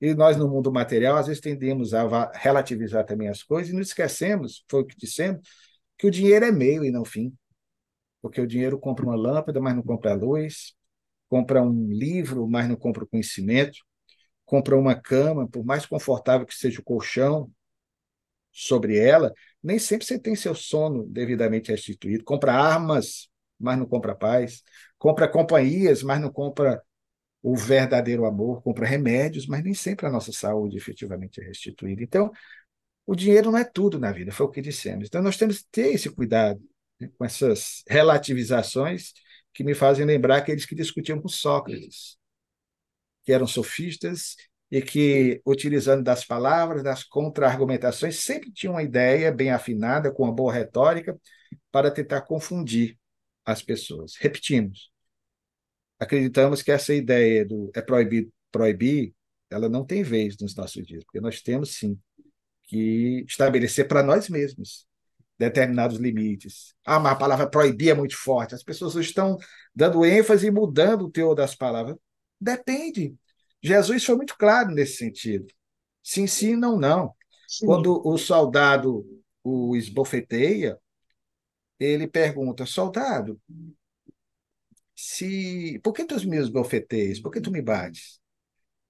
E 0.00 0.12
nós, 0.14 0.36
no 0.36 0.48
mundo 0.48 0.72
material, 0.72 1.16
às 1.16 1.28
vezes 1.28 1.40
tendemos 1.40 1.94
a 1.94 2.32
relativizar 2.34 3.04
também 3.06 3.28
as 3.28 3.42
coisas 3.42 3.72
e 3.72 3.76
nos 3.76 3.88
esquecemos, 3.88 4.64
foi 4.68 4.82
o 4.82 4.84
que 4.84 4.96
dissemos, 4.96 5.48
que 5.96 6.06
o 6.06 6.10
dinheiro 6.10 6.44
é 6.44 6.50
meio 6.50 6.84
e 6.84 6.90
não 6.90 7.04
fim. 7.04 7.32
Porque 8.20 8.40
o 8.40 8.46
dinheiro 8.46 8.78
compra 8.78 9.04
uma 9.04 9.14
lâmpada, 9.14 9.60
mas 9.60 9.76
não 9.76 9.82
compra 9.82 10.12
a 10.12 10.14
luz, 10.14 10.74
compra 11.28 11.62
um 11.62 11.88
livro, 11.88 12.48
mas 12.48 12.68
não 12.68 12.76
compra 12.76 13.04
o 13.04 13.06
conhecimento, 13.06 13.78
compra 14.44 14.76
uma 14.76 14.94
cama, 14.94 15.48
por 15.48 15.64
mais 15.64 15.86
confortável 15.86 16.46
que 16.46 16.54
seja 16.54 16.80
o 16.80 16.84
colchão 16.84 17.50
sobre 18.52 18.96
ela, 18.96 19.32
nem 19.62 19.78
sempre 19.78 20.06
você 20.06 20.18
tem 20.18 20.36
seu 20.36 20.54
sono 20.54 21.04
devidamente 21.06 21.70
restituído. 21.70 22.24
Compra 22.24 22.52
armas, 22.52 23.28
mas 23.58 23.78
não 23.78 23.86
compra 23.86 24.14
paz. 24.14 24.62
Compra 24.98 25.28
companhias, 25.28 26.02
mas 26.02 26.20
não 26.20 26.30
compra 26.30 26.82
o 27.42 27.56
verdadeiro 27.56 28.24
amor. 28.24 28.62
Compra 28.62 28.86
remédios, 28.86 29.46
mas 29.46 29.62
nem 29.64 29.74
sempre 29.74 30.06
a 30.06 30.10
nossa 30.10 30.32
saúde 30.32 30.76
efetivamente 30.76 31.40
é 31.40 31.44
restituída. 31.44 32.02
Então, 32.02 32.30
o 33.06 33.14
dinheiro 33.14 33.50
não 33.50 33.58
é 33.58 33.64
tudo 33.64 33.98
na 33.98 34.12
vida, 34.12 34.32
foi 34.32 34.46
o 34.46 34.50
que 34.50 34.62
dissemos. 34.62 35.08
Então, 35.08 35.22
nós 35.22 35.36
temos 35.36 35.58
que 35.58 35.66
ter 35.70 35.94
esse 35.94 36.10
cuidado 36.10 36.62
né, 37.00 37.10
com 37.18 37.24
essas 37.24 37.82
relativizações 37.88 39.12
que 39.52 39.64
me 39.64 39.74
fazem 39.74 40.04
lembrar 40.06 40.38
aqueles 40.38 40.64
que 40.64 40.74
discutiam 40.74 41.20
com 41.20 41.28
Sócrates 41.28 42.18
que 43.24 43.32
eram 43.32 43.46
sofistas 43.46 44.36
e 44.70 44.82
que, 44.82 45.40
utilizando 45.46 46.02
das 46.02 46.24
palavras, 46.24 46.82
das 46.82 47.04
contra-argumentações, 47.04 48.20
sempre 48.20 48.52
tinham 48.52 48.74
uma 48.74 48.82
ideia 48.82 49.30
bem 49.32 49.50
afinada, 49.50 50.12
com 50.12 50.24
uma 50.24 50.32
boa 50.32 50.52
retórica, 50.52 51.18
para 51.70 51.90
tentar 51.90 52.22
confundir 52.22 52.98
as 53.44 53.62
pessoas. 53.62 54.14
Repetimos, 54.16 54.90
acreditamos 55.98 56.62
que 56.62 56.72
essa 56.72 56.94
ideia 56.94 57.44
do 57.44 57.70
é 57.74 57.82
proibir, 57.82 58.30
proibir, 58.50 59.14
ela 59.50 59.68
não 59.68 59.84
tem 59.84 60.02
vez 60.02 60.36
nos 60.40 60.54
nossos 60.54 60.86
dias, 60.86 61.04
porque 61.04 61.20
nós 61.20 61.40
temos 61.40 61.76
sim 61.76 61.98
que 62.64 63.24
estabelecer 63.28 63.86
para 63.86 64.02
nós 64.02 64.28
mesmos 64.28 64.86
determinados 65.38 65.98
limites. 65.98 66.74
Ah, 66.84 66.98
mas 66.98 67.12
a 67.12 67.16
palavra 67.16 67.46
proibir 67.48 67.90
é 67.90 67.94
muito 67.94 68.16
forte. 68.16 68.54
As 68.54 68.62
pessoas 68.62 68.94
estão 68.96 69.36
dando 69.74 70.04
ênfase 70.04 70.46
e 70.46 70.50
mudando 70.50 71.06
o 71.06 71.10
teor 71.10 71.34
das 71.34 71.54
palavras. 71.54 71.96
Depende. 72.44 73.16
Jesus 73.62 74.04
foi 74.04 74.16
muito 74.16 74.36
claro 74.36 74.70
nesse 74.70 74.98
sentido. 74.98 75.46
Sim, 76.02 76.26
sim, 76.26 76.54
não, 76.54 76.78
não. 76.78 77.14
Sim. 77.48 77.64
Quando 77.64 78.06
o 78.06 78.18
soldado 78.18 79.02
o 79.42 79.74
esbofeteia, 79.74 80.78
ele 81.78 82.06
pergunta, 82.06 82.66
soldado, 82.66 83.40
se 84.94 85.78
por 85.82 85.92
que 85.92 86.04
tu 86.04 86.16
me 86.28 86.36
esbofeteias? 86.36 87.18
Por 87.20 87.30
que 87.30 87.40
tu 87.40 87.50
me 87.50 87.62
bates? 87.62 88.20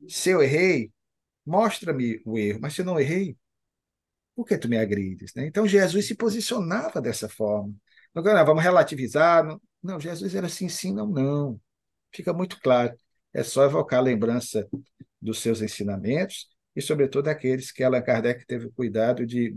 Se 0.09 0.31
eu 0.31 0.43
errei, 0.43 0.93
mostra-me 1.47 2.21
o 2.25 2.37
erro, 2.37 2.59
mas 2.61 2.75
se 2.75 2.81
eu 2.81 2.85
não 2.85 2.99
errei, 2.99 3.37
por 4.35 4.45
que 4.45 4.59
tu 4.59 4.69
me 4.69 4.77
agrides? 4.77 5.33
Né? 5.35 5.47
Então 5.47 5.67
Jesus 5.67 6.07
se 6.07 6.17
posicionava 6.17 7.01
dessa 7.01 7.29
forma. 7.29 7.75
Não, 8.15 8.23
vamos 8.45 8.63
relativizar. 8.63 9.45
Não, 9.45 9.61
não, 9.83 10.01
Jesus 10.01 10.35
era 10.35 10.47
assim, 10.47 10.69
sim, 10.69 10.93
não, 10.93 11.07
não. 11.07 11.61
Fica 12.13 12.33
muito 12.33 12.61
claro. 12.61 12.97
É 13.35 13.43
só 13.43 13.65
evocar 13.65 13.99
a 13.99 14.03
lembrança 14.03 14.67
dos 15.21 15.41
seus 15.41 15.61
ensinamentos 15.61 16.49
e, 16.75 16.81
sobretudo, 16.81 17.29
aqueles 17.29 17.73
que 17.73 17.83
Allan 17.83 18.03
Kardec 18.03 18.47
teve 18.47 18.71
cuidado 18.71 19.27
de 19.27 19.57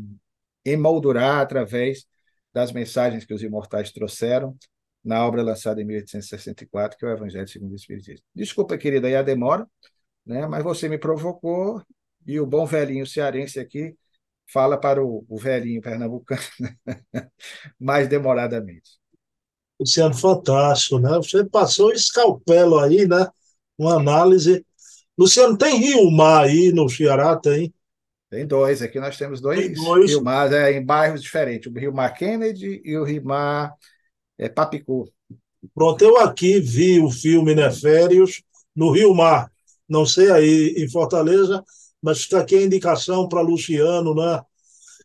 emoldurar 0.65 1.39
através 1.39 2.05
das 2.53 2.71
mensagens 2.71 3.25
que 3.25 3.33
os 3.33 3.43
imortais 3.43 3.91
trouxeram 3.91 4.57
na 5.03 5.25
obra 5.25 5.41
lançada 5.41 5.81
em 5.81 5.85
1864, 5.85 6.97
que 6.97 7.05
é 7.05 7.09
o 7.09 7.11
Evangelho 7.11 7.47
segundo 7.47 7.71
o 7.71 7.75
Espiritismo. 7.75 8.25
Desculpa, 8.35 8.77
querida, 8.77 9.07
aí 9.07 9.15
a 9.15 9.21
demora, 9.21 9.65
né? 10.25 10.45
mas 10.47 10.63
você 10.63 10.89
me 10.89 10.97
provocou 10.97 11.81
e 12.25 12.39
o 12.39 12.45
bom 12.45 12.65
velhinho 12.65 13.05
cearense 13.05 13.59
aqui 13.59 13.95
fala 14.51 14.77
para 14.77 15.03
o, 15.03 15.25
o 15.29 15.37
velhinho 15.37 15.81
pernambucano 15.81 16.41
mais 17.79 18.07
demoradamente. 18.07 18.97
Luciano, 19.79 20.13
fantástico, 20.13 20.99
né? 20.99 21.15
Você 21.17 21.45
passou 21.45 21.93
escalpelo 21.93 22.79
aí, 22.79 23.07
né? 23.07 23.27
Uma 23.77 23.95
análise. 23.95 24.65
Luciano, 25.17 25.57
tem 25.57 25.77
Rio 25.77 26.09
Mar 26.11 26.45
aí 26.45 26.71
no 26.71 26.89
Ceará? 26.89 27.35
Tem? 27.35 27.73
Tem 28.29 28.45
dois. 28.45 28.81
Aqui 28.81 28.99
nós 28.99 29.17
temos 29.17 29.39
dois, 29.39 29.73
dois. 29.73 30.11
Rio 30.11 30.23
Mar 30.23 30.51
é, 30.51 30.73
em 30.73 30.85
bairros 30.85 31.21
diferentes. 31.21 31.71
O 31.71 31.77
Rio 31.77 31.93
Mar 31.93 32.13
Kennedy 32.13 32.81
e 32.83 32.97
o 32.97 33.03
Rio 33.03 33.23
Mar 33.23 33.73
é, 34.37 34.49
Papicu. 34.49 35.11
Pronto, 35.73 36.01
eu 36.03 36.17
aqui 36.17 36.59
vi 36.59 36.99
o 36.99 37.09
filme 37.09 37.55
Neférios 37.55 38.41
no 38.75 38.91
Rio 38.91 39.13
Mar. 39.13 39.51
Não 39.87 40.05
sei 40.05 40.29
aí 40.29 40.75
em 40.77 40.89
Fortaleza, 40.89 41.63
mas 42.01 42.23
fica 42.23 42.39
aqui 42.39 42.55
a 42.55 42.61
indicação 42.61 43.27
para 43.27 43.41
Luciano, 43.41 44.13
né? 44.13 44.41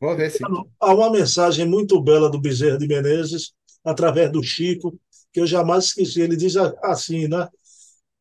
Vou 0.01 0.17
ver 0.17 0.31
se. 0.31 0.39
Há 0.81 0.95
uma 0.95 1.11
mensagem 1.11 1.67
muito 1.67 2.01
bela 2.03 2.29
do 2.29 2.41
Bezerra 2.41 2.77
de 2.77 2.89
Menezes, 2.89 3.53
através 3.85 4.31
do 4.31 4.43
Chico, 4.43 4.99
que 5.33 5.41
eu 5.41 5.47
jamais 5.47 5.87
esqueci. 5.87 6.21
Ele 6.21 6.37
diz 6.37 6.57
assim, 6.57 7.29
né? 7.29 7.49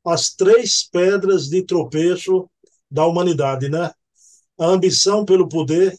As 0.05 0.31
três 0.31 0.83
pedras 0.83 1.47
de 1.47 1.63
tropeço 1.63 2.49
da 2.89 3.05
humanidade, 3.05 3.69
né? 3.69 3.91
A 4.59 4.65
ambição 4.65 5.23
pelo 5.23 5.47
poder, 5.47 5.97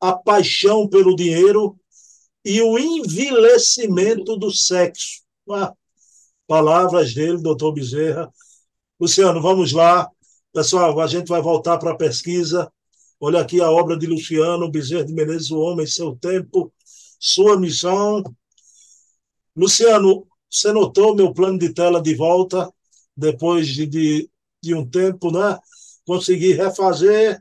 a 0.00 0.12
paixão 0.12 0.88
pelo 0.88 1.16
dinheiro 1.16 1.78
e 2.44 2.60
o 2.60 2.78
envilecimento 2.78 4.36
do 4.36 4.52
sexo. 4.52 5.22
Ah, 5.50 5.72
palavras 6.46 7.14
dele, 7.14 7.42
doutor 7.42 7.72
Bezerra. 7.72 8.32
Luciano, 9.00 9.40
vamos 9.40 9.72
lá. 9.72 10.08
Pessoal, 10.52 10.98
a 11.00 11.06
gente 11.06 11.28
vai 11.28 11.42
voltar 11.42 11.78
para 11.78 11.92
a 11.92 11.96
pesquisa. 11.96 12.70
Olha 13.18 13.40
aqui 13.40 13.60
a 13.60 13.70
obra 13.70 13.96
de 13.96 14.06
Luciano 14.06 14.70
Bezerra 14.70 15.04
de 15.04 15.12
Menezes, 15.12 15.50
O 15.50 15.58
Homem, 15.58 15.86
Seu 15.86 16.16
Tempo, 16.16 16.72
Sua 17.18 17.58
Missão. 17.58 18.22
Luciano, 19.56 20.26
você 20.50 20.70
notou 20.72 21.14
meu 21.14 21.32
plano 21.32 21.58
de 21.58 21.72
tela 21.72 22.00
de 22.00 22.14
volta, 22.14 22.72
depois 23.16 23.66
de, 23.68 23.86
de, 23.86 24.30
de 24.62 24.74
um 24.74 24.86
tempo, 24.88 25.30
né? 25.30 25.58
Consegui 26.04 26.52
refazer. 26.52 27.40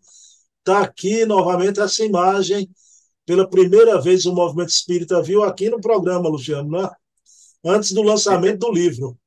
Está 0.60 0.82
aqui 0.82 1.26
novamente 1.26 1.80
essa 1.80 2.04
imagem. 2.04 2.70
Pela 3.26 3.50
primeira 3.50 4.00
vez 4.00 4.26
o 4.26 4.34
Movimento 4.34 4.70
Espírita 4.70 5.22
viu 5.22 5.44
aqui 5.44 5.70
no 5.70 5.82
programa, 5.82 6.30
Luciano, 6.30 6.70
né? 6.70 6.90
Antes 7.64 7.92
do 7.92 8.02
lançamento 8.02 8.60
do 8.60 8.72
livro. 8.72 9.18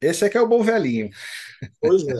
Esse 0.00 0.24
aqui 0.24 0.36
é 0.36 0.40
o 0.40 0.48
bom 0.48 0.62
velhinho. 0.62 1.10
Pois 1.80 2.06
é 2.06 2.14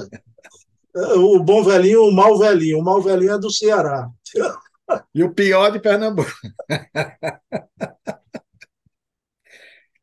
o 1.16 1.38
bom 1.42 1.62
velhinho, 1.62 2.04
o 2.04 2.12
mal 2.12 2.38
velhinho. 2.38 2.78
O 2.78 2.84
mal 2.84 3.00
velhinho 3.00 3.32
é 3.32 3.38
do 3.38 3.50
Ceará. 3.50 4.08
E 5.14 5.22
o 5.22 5.34
pior 5.34 5.70
de 5.70 5.80
Pernambuco. 5.80 6.32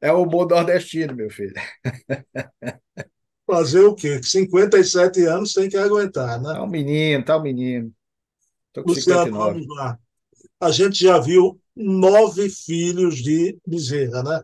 É 0.01 0.11
o 0.11 0.23
bom 0.23 0.45
nordestino, 0.45 1.15
meu 1.15 1.31
filho. 1.31 1.55
Fazer 3.45 3.81
o 3.81 3.93
quê? 3.93 4.21
57 4.23 5.23
anos 5.25 5.53
tem 5.53 5.69
que 5.69 5.77
aguentar, 5.77 6.41
né? 6.41 6.53
Tá 6.53 6.63
um 6.63 6.67
menino, 6.67 7.23
tá 7.23 7.37
um 7.37 7.41
menino. 7.41 7.91
Tô 8.73 8.83
com 8.83 8.89
Luciano, 8.89 9.25
59. 9.25 9.53
vamos 9.53 9.77
lá. 9.77 9.99
A 10.59 10.71
gente 10.71 11.03
já 11.03 11.19
viu 11.19 11.59
nove 11.75 12.49
filhos 12.49 13.17
de 13.17 13.57
Bezerra, 13.65 14.23
né? 14.23 14.43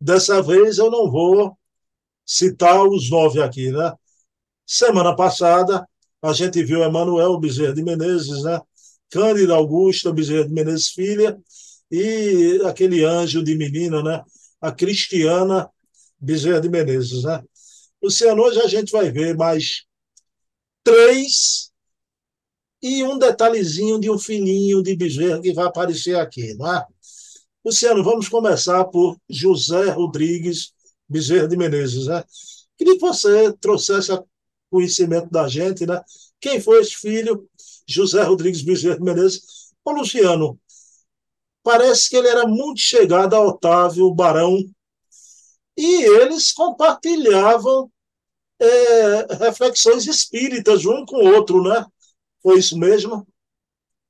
Dessa 0.00 0.42
vez 0.42 0.78
eu 0.78 0.90
não 0.90 1.10
vou 1.10 1.56
citar 2.24 2.82
os 2.84 3.08
nove 3.10 3.40
aqui, 3.40 3.70
né? 3.70 3.92
Semana 4.66 5.14
passada, 5.14 5.86
a 6.20 6.32
gente 6.32 6.62
viu 6.64 6.82
Emanuel 6.82 7.38
Bezerra 7.38 7.72
de 7.72 7.82
Menezes, 7.82 8.42
né? 8.42 8.60
Cândida 9.08 9.54
Augusta 9.54 10.12
Bezerra 10.12 10.48
de 10.48 10.52
Menezes 10.52 10.88
Filha 10.88 11.38
e 11.90 12.60
aquele 12.66 13.04
anjo 13.04 13.42
de 13.44 13.54
menina, 13.54 14.02
né? 14.02 14.24
A 14.60 14.72
Cristiana 14.72 15.70
Bezerra 16.18 16.60
de 16.60 16.68
Menezes, 16.68 17.22
né? 17.22 17.42
Luciano, 18.06 18.40
hoje 18.40 18.60
a 18.60 18.68
gente 18.68 18.92
vai 18.92 19.10
ver 19.10 19.36
mais 19.36 19.82
três 20.84 21.72
e 22.80 23.02
um 23.02 23.18
detalhezinho 23.18 23.98
de 23.98 24.08
um 24.08 24.16
filhinho 24.16 24.80
de 24.80 24.94
Bezerra 24.94 25.42
que 25.42 25.52
vai 25.52 25.66
aparecer 25.66 26.16
aqui, 26.16 26.54
não 26.54 26.72
é? 26.72 26.86
Luciano, 27.64 28.04
vamos 28.04 28.28
começar 28.28 28.84
por 28.84 29.16
José 29.28 29.90
Rodrigues 29.90 30.72
Bezerra 31.08 31.48
de 31.48 31.56
Menezes, 31.56 32.06
né? 32.06 32.22
Queria 32.78 32.94
que 32.94 33.00
você 33.00 33.52
trouxesse 33.54 34.16
conhecimento 34.70 35.28
da 35.28 35.48
gente, 35.48 35.84
né? 35.84 36.00
Quem 36.40 36.60
foi 36.60 36.82
esse 36.82 36.94
filho? 36.94 37.50
José 37.88 38.22
Rodrigues 38.22 38.62
Bezerra 38.62 38.98
de 38.98 39.02
Menezes. 39.02 39.72
Ô, 39.84 39.90
Luciano, 39.90 40.60
parece 41.60 42.08
que 42.08 42.14
ele 42.14 42.28
era 42.28 42.46
muito 42.46 42.80
chegado 42.80 43.34
a 43.34 43.40
Otávio 43.40 44.14
Barão 44.14 44.62
e 45.76 46.04
eles 46.04 46.52
compartilhavam 46.52 47.90
é, 48.60 49.34
reflexões 49.34 50.06
espíritas 50.06 50.84
um 50.84 51.04
com 51.04 51.16
o 51.16 51.34
outro, 51.34 51.62
né? 51.62 51.84
Foi 52.42 52.58
isso 52.58 52.78
mesmo? 52.78 53.26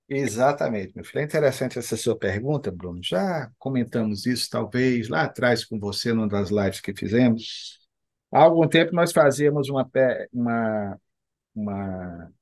Exatamente, 0.08 0.92
meu 0.94 1.04
filho. 1.04 1.20
É 1.20 1.24
interessante 1.24 1.78
essa 1.78 1.96
sua 1.96 2.16
pergunta, 2.16 2.70
Bruno. 2.70 3.00
Já 3.02 3.50
comentamos 3.58 4.24
isso, 4.24 4.48
talvez, 4.48 5.08
lá 5.08 5.22
atrás 5.22 5.64
com 5.64 5.78
você, 5.80 6.12
numa 6.12 6.28
das 6.28 6.50
lives 6.50 6.80
que 6.80 6.94
fizemos. 6.94 7.80
Há 8.30 8.42
algum 8.42 8.68
tempo 8.68 8.94
nós 8.94 9.12
fazíamos 9.12 9.68
uma, 9.68 9.88
uma, 10.32 11.00
uma 11.54 12.32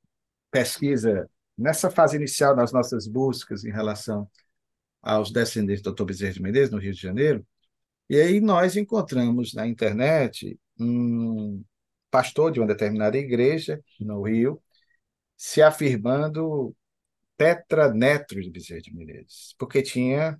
pesquisa 0.51 1.29
nessa 1.57 1.89
fase 1.89 2.17
inicial 2.17 2.55
das 2.55 2.71
nossas 2.71 3.07
buscas 3.07 3.63
em 3.63 3.71
relação 3.71 4.29
aos 5.01 5.31
descendentes 5.31 5.81
do 5.81 5.93
Dr. 5.93 6.05
Bezerra 6.05 6.33
de 6.33 6.41
Menezes, 6.41 6.71
no 6.71 6.79
Rio 6.79 6.93
de 6.93 7.01
Janeiro, 7.01 7.45
e 8.09 8.19
aí 8.19 8.39
nós 8.39 8.75
encontramos 8.75 9.53
na 9.53 9.67
internet 9.67 10.59
um 10.79 11.63
pastor 12.15 12.49
de 12.49 12.61
uma 12.61 12.67
determinada 12.67 13.17
igreja 13.17 13.83
no 13.99 14.21
Rio 14.21 14.61
se 15.35 15.61
afirmando 15.61 16.73
tetraneto 17.35 18.39
de 18.39 18.49
Bezerra 18.49 18.79
de 18.79 18.95
Menezes, 18.95 19.53
porque 19.59 19.81
tinha 19.81 20.39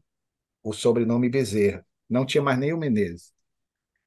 o 0.64 0.72
sobrenome 0.72 1.28
Bezerra, 1.28 1.86
não 2.10 2.26
tinha 2.26 2.42
mais 2.42 2.58
nem 2.58 2.72
o 2.72 2.78
Menezes. 2.78 3.34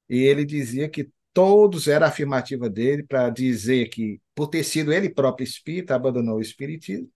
E 0.08 0.20
ele 0.22 0.46
dizia 0.46 0.88
que 0.88 1.10
todos 1.34 1.88
era 1.88 2.06
a 2.06 2.08
afirmativa 2.08 2.70
dele 2.70 3.02
para 3.02 3.28
dizer 3.28 3.90
que, 3.90 4.18
por 4.34 4.48
ter 4.48 4.64
sido 4.64 4.90
ele 4.90 5.10
próprio 5.10 5.44
espírita, 5.44 5.94
abandonou 5.94 6.36
o 6.38 6.40
espiritismo, 6.40 7.12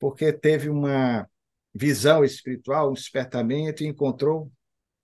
porque 0.00 0.32
teve 0.32 0.68
uma 0.68 1.30
visão 1.72 2.24
espiritual, 2.24 2.90
um 2.90 2.94
despertamento 2.94 3.84
e 3.84 3.86
encontrou. 3.86 4.50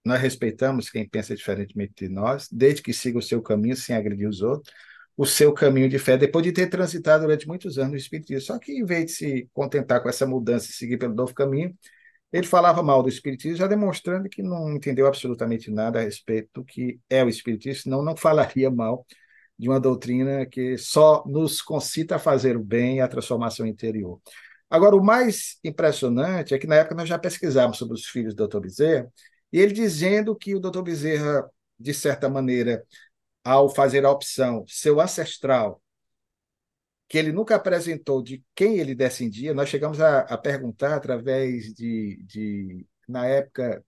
Nós 0.06 0.20
respeitamos 0.20 0.88
quem 0.88 1.08
pensa 1.08 1.34
diferentemente 1.34 1.92
de 1.96 2.08
nós, 2.08 2.48
desde 2.50 2.80
que 2.80 2.92
siga 2.92 3.18
o 3.18 3.22
seu 3.22 3.42
caminho 3.42 3.76
sem 3.76 3.96
agredir 3.96 4.28
os 4.28 4.40
outros, 4.40 4.72
o 5.16 5.26
seu 5.26 5.52
caminho 5.52 5.88
de 5.88 5.98
fé, 5.98 6.16
depois 6.16 6.44
de 6.44 6.52
ter 6.52 6.68
transitado 6.68 7.22
durante 7.22 7.48
muitos 7.48 7.76
anos 7.76 7.90
no 7.90 7.96
Espiritismo. 7.96 8.42
Só 8.42 8.58
que, 8.58 8.70
em 8.72 8.84
vez 8.84 9.06
de 9.06 9.12
se 9.12 9.50
contentar 9.52 10.00
com 10.00 10.08
essa 10.08 10.24
mudança 10.24 10.70
e 10.70 10.72
seguir 10.74 10.96
pelo 10.96 11.12
novo 11.12 11.34
caminho, 11.34 11.76
Ele 12.32 12.46
falava 12.46 12.84
mal 12.84 13.02
do 13.02 13.08
Espiritismo, 13.08 13.56
já 13.56 13.66
demonstrando 13.66 14.28
que 14.28 14.44
não 14.44 14.76
entendeu 14.76 15.08
absolutamente 15.08 15.72
nada 15.72 15.98
a 15.98 16.02
respeito 16.02 16.50
do 16.54 16.64
que 16.64 17.00
é 17.10 17.24
o 17.24 17.28
Espiritismo, 17.28 17.82
senão 17.82 18.02
não 18.04 18.14
falaria 18.16 18.70
mal 18.70 19.04
de 19.58 19.68
uma 19.68 19.80
doutrina 19.80 20.46
que 20.46 20.78
só 20.78 21.24
nos 21.26 21.60
concita 21.60 22.14
a 22.14 22.18
fazer 22.20 22.56
o 22.56 22.62
bem 22.62 22.98
e 22.98 23.00
a 23.00 23.08
transformação 23.08 23.66
interior. 23.66 24.20
Agora, 24.70 24.94
o 24.94 25.02
mais 25.02 25.58
impressionante 25.64 26.54
é 26.54 26.58
que 26.58 26.66
na 26.66 26.76
época 26.76 26.94
nós 26.94 27.08
já 27.08 27.18
pesquisávamos 27.18 27.78
sobre 27.78 27.94
os 27.94 28.06
filhos 28.06 28.34
do 28.34 28.46
Dr. 28.46 28.60
Bezerra, 28.60 29.10
e 29.52 29.58
ele 29.60 29.72
dizendo 29.72 30.34
que 30.36 30.54
o 30.54 30.60
Dr. 30.60 30.82
Bezerra, 30.82 31.50
de 31.78 31.94
certa 31.94 32.28
maneira, 32.28 32.84
ao 33.44 33.68
fazer 33.68 34.04
a 34.04 34.10
opção, 34.10 34.64
seu 34.66 35.00
ancestral, 35.00 35.80
que 37.08 37.18
ele 37.18 37.32
nunca 37.32 37.54
apresentou 37.56 38.22
de 38.22 38.42
quem 38.54 38.78
ele 38.78 38.94
descendia, 38.94 39.54
nós 39.54 39.68
chegamos 39.68 40.00
a, 40.00 40.20
a 40.20 40.36
perguntar 40.36 40.96
através 40.96 41.72
de, 41.72 42.20
de 42.24 42.86
na 43.08 43.26
época, 43.26 43.84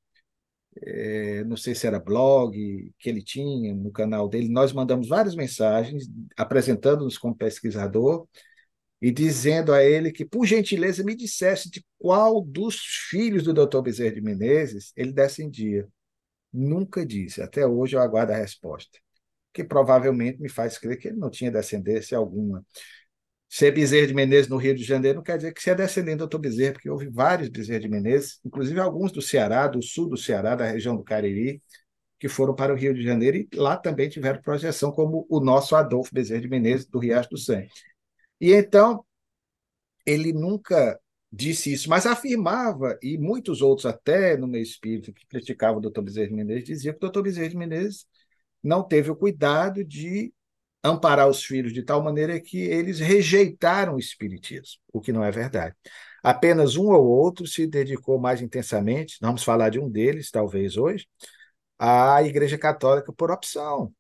é, 0.83 1.45
não 1.45 1.57
sei 1.57 1.75
se 1.75 1.87
era 1.87 1.99
blog 1.99 2.93
que 2.99 3.09
ele 3.09 3.23
tinha 3.23 3.75
no 3.75 3.91
canal 3.91 4.29
dele, 4.29 4.49
nós 4.49 4.73
mandamos 4.73 5.09
várias 5.09 5.35
mensagens 5.35 6.09
apresentando-nos 6.37 7.19
como 7.19 7.35
pesquisador, 7.35 8.29
e 9.01 9.11
dizendo 9.13 9.73
a 9.73 9.85
ele 9.85 10.11
que, 10.11 10.25
por 10.25 10.45
gentileza, 10.45 11.05
me 11.05 11.15
dissesse 11.15 11.71
de 11.71 11.85
qual 11.99 12.41
dos 12.43 12.77
filhos 13.09 13.45
do 13.45 13.55
Dr. 13.55 13.81
Bezerra 13.81 14.15
de 14.15 14.21
Menezes 14.21 14.93
ele 14.97 15.13
descendia. 15.13 15.87
Nunca 16.53 17.07
disse. 17.07 17.41
Até 17.41 17.67
hoje 17.67 17.97
eu 17.97 18.01
aguardo 18.01 18.33
a 18.33 18.37
resposta, 18.37 18.99
que 19.53 19.63
provavelmente 19.63 20.41
me 20.41 20.49
faz 20.49 20.79
crer 20.79 20.99
que 20.99 21.09
ele 21.09 21.17
não 21.17 21.31
tinha 21.31 21.51
descendência 21.51 22.19
alguma. 22.19 22.65
Ser 23.49 23.73
Bezerra 23.73 24.07
de 24.07 24.15
Menezes 24.15 24.49
no 24.49 24.59
Rio 24.59 24.75
de 24.75 24.85
Janeiro 24.85 25.17
não 25.17 25.23
quer 25.23 25.37
dizer 25.37 25.55
que 25.55 25.63
você 25.63 25.71
é 25.71 25.75
descendente 25.75 26.19
do 26.19 26.27
Dr. 26.27 26.39
Bezerra, 26.39 26.73
porque 26.75 26.91
houve 26.91 27.09
vários 27.09 27.49
Bezerra 27.49 27.81
de 27.81 27.89
Menezes, 27.89 28.41
inclusive 28.45 28.79
alguns 28.79 29.11
do 29.11 29.23
Ceará, 29.23 29.67
do 29.67 29.83
sul 29.83 30.09
do 30.09 30.17
Ceará, 30.17 30.55
da 30.55 30.67
região 30.67 30.97
do 30.97 31.03
Cariri, 31.03 31.63
que 32.19 32.29
foram 32.29 32.55
para 32.55 32.75
o 32.75 32.77
Rio 32.77 32.93
de 32.93 33.03
Janeiro 33.03 33.39
e 33.39 33.49
lá 33.55 33.77
também 33.77 34.09
tiveram 34.09 34.43
projeção, 34.43 34.91
como 34.91 35.27
o 35.31 35.41
nosso 35.41 35.77
Adolfo 35.77 36.13
Bezerra 36.13 36.43
de 36.43 36.49
Menezes, 36.49 36.87
do 36.87 36.99
Riacho 36.99 37.31
do 37.31 37.39
Sangue. 37.39 37.71
E 38.41 38.53
então, 38.53 39.05
ele 40.07 40.33
nunca 40.33 40.99
disse 41.31 41.73
isso, 41.73 41.91
mas 41.91 42.07
afirmava, 42.07 42.99
e 43.03 43.19
muitos 43.19 43.61
outros 43.61 43.87
até 43.87 44.37
no 44.37 44.47
meio 44.47 44.63
espírita 44.63 45.13
que 45.13 45.27
criticavam 45.27 45.79
o 45.79 45.81
doutor 45.81 46.03
Bezerra 46.03 46.29
de 46.29 46.35
Menezes, 46.35 46.65
diziam 46.65 46.93
que 46.93 46.99
o 46.99 47.01
doutor 47.01 47.23
Bezerra 47.23 47.49
de 47.51 47.57
Menezes 47.57 48.07
não 48.63 48.83
teve 48.83 49.11
o 49.11 49.17
cuidado 49.17 49.85
de 49.85 50.33
amparar 50.83 51.29
os 51.29 51.45
filhos 51.45 51.73
de 51.73 51.83
tal 51.83 52.03
maneira 52.03 52.41
que 52.41 52.59
eles 52.59 52.99
rejeitaram 52.99 53.97
o 53.97 53.99
espiritismo, 53.99 54.81
o 54.93 55.01
que 55.01 55.13
não 55.13 55.25
é 55.25 55.31
verdade. 55.31 55.75
Apenas 56.23 56.77
um 56.77 56.87
ou 56.87 57.07
outro 57.07 57.47
se 57.47 57.67
dedicou 57.67 58.19
mais 58.19 58.41
intensamente, 58.41 59.19
vamos 59.21 59.43
falar 59.43 59.71
de 59.71 59.79
um 59.79 59.91
deles, 59.91 60.31
talvez 60.31 60.77
hoje, 60.77 61.07
à 61.79 62.23
Igreja 62.23 62.59
Católica 62.59 63.13
por 63.13 63.31
opção. 63.31 63.93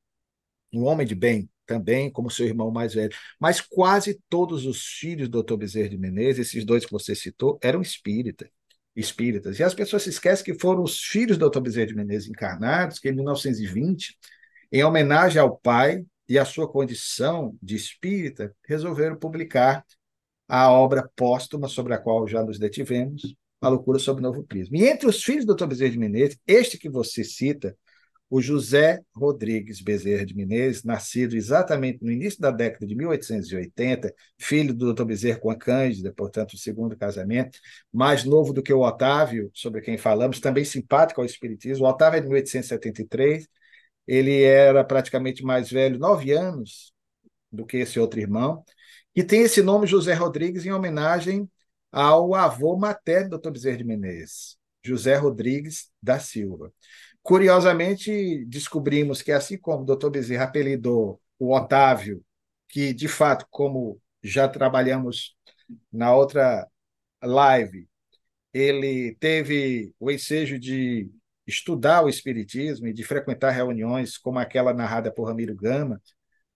Um 0.72 0.84
homem 0.84 1.06
de 1.06 1.14
bem, 1.14 1.48
também, 1.68 2.10
como 2.10 2.30
seu 2.30 2.46
irmão 2.46 2.70
mais 2.70 2.94
velho. 2.94 3.14
Mas 3.38 3.60
quase 3.60 4.18
todos 4.28 4.64
os 4.64 4.84
filhos 4.84 5.28
do 5.28 5.42
Dr. 5.42 5.56
Bezerra 5.56 5.90
de 5.90 5.98
Menezes, 5.98 6.48
esses 6.48 6.64
dois 6.64 6.84
que 6.84 6.90
você 6.90 7.14
citou, 7.14 7.58
eram 7.62 7.82
espírita, 7.82 8.50
espíritas. 8.96 9.58
E 9.60 9.62
as 9.62 9.74
pessoas 9.74 10.02
se 10.02 10.08
esquecem 10.08 10.44
que 10.44 10.58
foram 10.58 10.82
os 10.82 11.00
filhos 11.00 11.36
do 11.36 11.48
Dr. 11.48 11.60
Bezerra 11.60 11.88
de 11.88 11.94
Menezes 11.94 12.28
encarnados, 12.28 12.98
que 12.98 13.10
em 13.10 13.12
1920, 13.12 14.16
em 14.72 14.82
homenagem 14.82 15.40
ao 15.40 15.56
pai 15.58 16.04
e 16.26 16.38
à 16.38 16.44
sua 16.44 16.66
condição 16.66 17.54
de 17.62 17.76
espírita, 17.76 18.54
resolveram 18.66 19.16
publicar 19.16 19.84
a 20.48 20.72
obra 20.72 21.08
póstuma 21.14 21.68
sobre 21.68 21.92
a 21.92 21.98
qual 21.98 22.26
já 22.26 22.42
nos 22.42 22.58
detivemos, 22.58 23.36
A 23.60 23.68
Loucura 23.68 23.98
sobre 23.98 24.20
o 24.20 24.26
Novo 24.26 24.42
Prisma. 24.42 24.78
E 24.78 24.86
entre 24.86 25.06
os 25.06 25.22
filhos 25.22 25.44
do 25.44 25.54
Dr. 25.54 25.66
Bezerra 25.66 25.90
de 25.90 25.98
Menezes, 25.98 26.38
este 26.46 26.78
que 26.78 26.88
você 26.88 27.22
cita, 27.22 27.76
o 28.30 28.42
José 28.42 29.00
Rodrigues 29.14 29.80
Bezerra 29.80 30.24
de 30.26 30.34
Menezes, 30.34 30.84
nascido 30.84 31.34
exatamente 31.34 32.02
no 32.02 32.10
início 32.10 32.40
da 32.40 32.50
década 32.50 32.86
de 32.86 32.94
1880, 32.94 34.12
filho 34.38 34.74
do 34.74 34.92
Dr. 34.92 35.04
Bezerra 35.04 35.38
com 35.38 35.50
a 35.50 35.56
Cândida, 35.56 36.12
portanto, 36.12 36.52
o 36.52 36.58
segundo 36.58 36.96
casamento, 36.96 37.58
mais 37.92 38.24
novo 38.24 38.52
do 38.52 38.62
que 38.62 38.72
o 38.72 38.80
Otávio, 38.80 39.50
sobre 39.54 39.80
quem 39.80 39.96
falamos, 39.96 40.40
também 40.40 40.64
simpático 40.64 41.20
ao 41.20 41.26
Espiritismo. 41.26 41.86
O 41.86 41.88
Otávio 41.88 42.18
é 42.18 42.20
de 42.20 42.28
1873, 42.28 43.48
ele 44.06 44.42
era 44.42 44.84
praticamente 44.84 45.42
mais 45.42 45.70
velho, 45.70 45.98
nove 45.98 46.32
anos, 46.32 46.92
do 47.50 47.64
que 47.64 47.78
esse 47.78 47.98
outro 47.98 48.20
irmão, 48.20 48.62
e 49.14 49.24
tem 49.24 49.42
esse 49.42 49.62
nome 49.62 49.86
José 49.86 50.14
Rodrigues 50.14 50.66
em 50.66 50.72
homenagem 50.72 51.48
ao 51.90 52.34
avô 52.34 52.76
materno 52.76 53.30
do 53.30 53.38
Dr. 53.38 53.50
Bezerra 53.50 53.78
de 53.78 53.84
Menezes, 53.84 54.56
José 54.84 55.16
Rodrigues 55.16 55.90
da 56.02 56.18
Silva. 56.18 56.72
Curiosamente, 57.22 58.44
descobrimos 58.46 59.22
que, 59.22 59.32
assim 59.32 59.58
como 59.58 59.82
o 59.82 59.86
doutor 59.86 60.10
Bezerra 60.10 60.44
apelidou 60.44 61.20
o 61.38 61.54
Otávio, 61.54 62.24
que, 62.68 62.92
de 62.92 63.08
fato, 63.08 63.46
como 63.50 64.00
já 64.22 64.48
trabalhamos 64.48 65.36
na 65.92 66.14
outra 66.14 66.66
live, 67.22 67.88
ele 68.52 69.16
teve 69.20 69.92
o 70.00 70.10
ensejo 70.10 70.58
de 70.58 71.10
estudar 71.46 72.04
o 72.04 72.08
Espiritismo 72.08 72.86
e 72.88 72.92
de 72.92 73.04
frequentar 73.04 73.50
reuniões 73.50 74.18
como 74.18 74.38
aquela 74.38 74.74
narrada 74.74 75.12
por 75.12 75.24
Ramiro 75.24 75.54
Gama, 75.54 76.00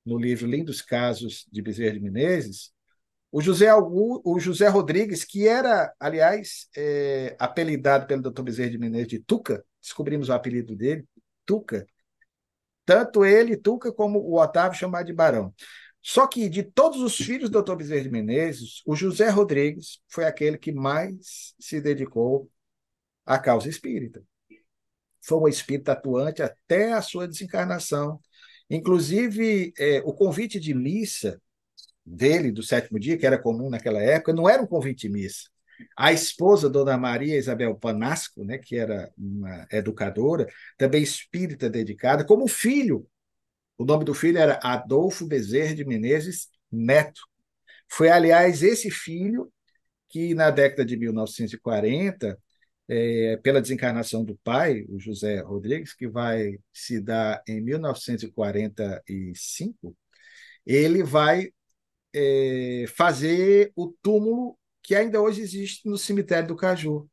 no 0.05 0.19
livro 0.19 0.47
Lindos 0.47 0.83
Casos 0.83 1.47
de 1.51 1.63
Bezerra 1.63 1.95
de 1.95 2.01
Menezes, 2.01 2.73
o 3.31 3.41
José, 3.41 3.73
o 3.75 4.39
José 4.39 4.69
Rodrigues, 4.69 5.25
que 5.25 5.49
era, 5.49 5.93
aliás, 5.99 6.69
é, 6.77 7.35
apelidado 7.39 8.07
pelo 8.07 8.21
Dr. 8.21 8.43
Bezerra 8.43 8.71
de 8.71 8.79
Menezes 8.79 9.09
de 9.09 9.19
Tuca, 9.21 9.65
descobrimos 9.83 10.29
o 10.29 10.33
apelido 10.33 10.75
dele, 10.77 11.05
Tuca. 11.45 11.87
Tanto 12.85 13.25
ele, 13.25 13.57
Tuca, 13.57 13.93
como 13.93 14.19
o 14.19 14.41
Otávio 14.41 14.79
chamado 14.79 15.07
de 15.07 15.13
Barão. 15.13 15.55
Só 16.01 16.27
que 16.27 16.49
de 16.49 16.65
todos 16.65 17.01
os 17.01 17.17
filhos 17.17 17.49
do 17.49 17.63
Dr. 17.63 17.77
Bezerra 17.77 18.03
de 18.03 18.11
Menezes, 18.11 18.83
o 18.85 18.97
José 18.97 19.29
Rodrigues 19.29 20.01
foi 20.09 20.25
aquele 20.25 20.59
que 20.59 20.73
mais 20.73 21.55
se 21.61 21.81
dedicou 21.81 22.51
à 23.25 23.39
causa 23.39 23.69
espírita. 23.69 24.23
Foi 25.21 25.39
um 25.39 25.49
espírito 25.49 25.91
atuante 25.91 26.43
até 26.43 26.93
a 26.93 27.01
sua 27.01 27.29
desencarnação. 27.29 28.21
Inclusive, 28.69 29.73
é, 29.79 30.01
o 30.05 30.13
convite 30.13 30.59
de 30.59 30.75
missa 30.75 31.41
dele, 32.05 32.51
do 32.51 32.65
sétimo 32.65 32.99
dia, 32.99 33.17
que 33.17 33.27
era 33.27 33.39
comum 33.41 33.71
naquela 33.71 34.03
época, 34.03 34.33
não 34.33 34.49
era 34.49 34.61
um 34.61 34.67
convite 34.67 35.07
de 35.07 35.13
missa. 35.13 35.49
A 35.97 36.13
esposa, 36.13 36.71
Dona 36.71 36.97
Maria 36.97 37.37
Isabel 37.37 37.75
Panasco, 37.75 38.45
né, 38.45 38.59
que 38.59 38.77
era 38.77 39.11
uma 39.17 39.67
educadora, 39.71 40.47
também 40.77 41.03
espírita 41.03 41.71
dedicada, 41.71 42.25
como 42.25 42.49
filho. 42.49 43.07
O 43.79 43.85
nome 43.85 44.05
do 44.05 44.15
filho 44.15 44.39
era 44.39 44.59
Adolfo 44.63 45.27
Bezerra 45.27 45.75
de 45.75 45.85
Menezes 45.85 46.49
Neto. 46.71 47.21
Foi, 47.89 48.09
aliás, 48.11 48.63
esse 48.63 48.91
filho 48.91 49.53
que, 50.09 50.35
na 50.35 50.51
década 50.51 50.85
de 50.85 50.97
1940, 50.97 52.39
é, 52.89 53.37
pela 53.39 53.61
desencarnação 53.61 54.25
do 54.25 54.37
pai, 54.45 54.85
o 54.89 54.99
José 54.99 55.41
Rodrigues, 55.41 55.95
que 55.95 56.09
vai 56.09 56.59
se 56.73 57.01
dar 57.01 57.43
em 57.49 57.61
1945, 57.61 59.97
ele 60.67 61.03
vai 61.03 61.51
é, 62.15 62.85
fazer 62.89 63.73
o 63.75 63.89
túmulo 64.03 64.59
que 64.83 64.95
ainda 64.95 65.21
hoje 65.21 65.41
existe 65.41 65.89
no 65.89 65.97
cemitério 65.99 66.49
do 66.49 66.57
Caju. 66.57 67.09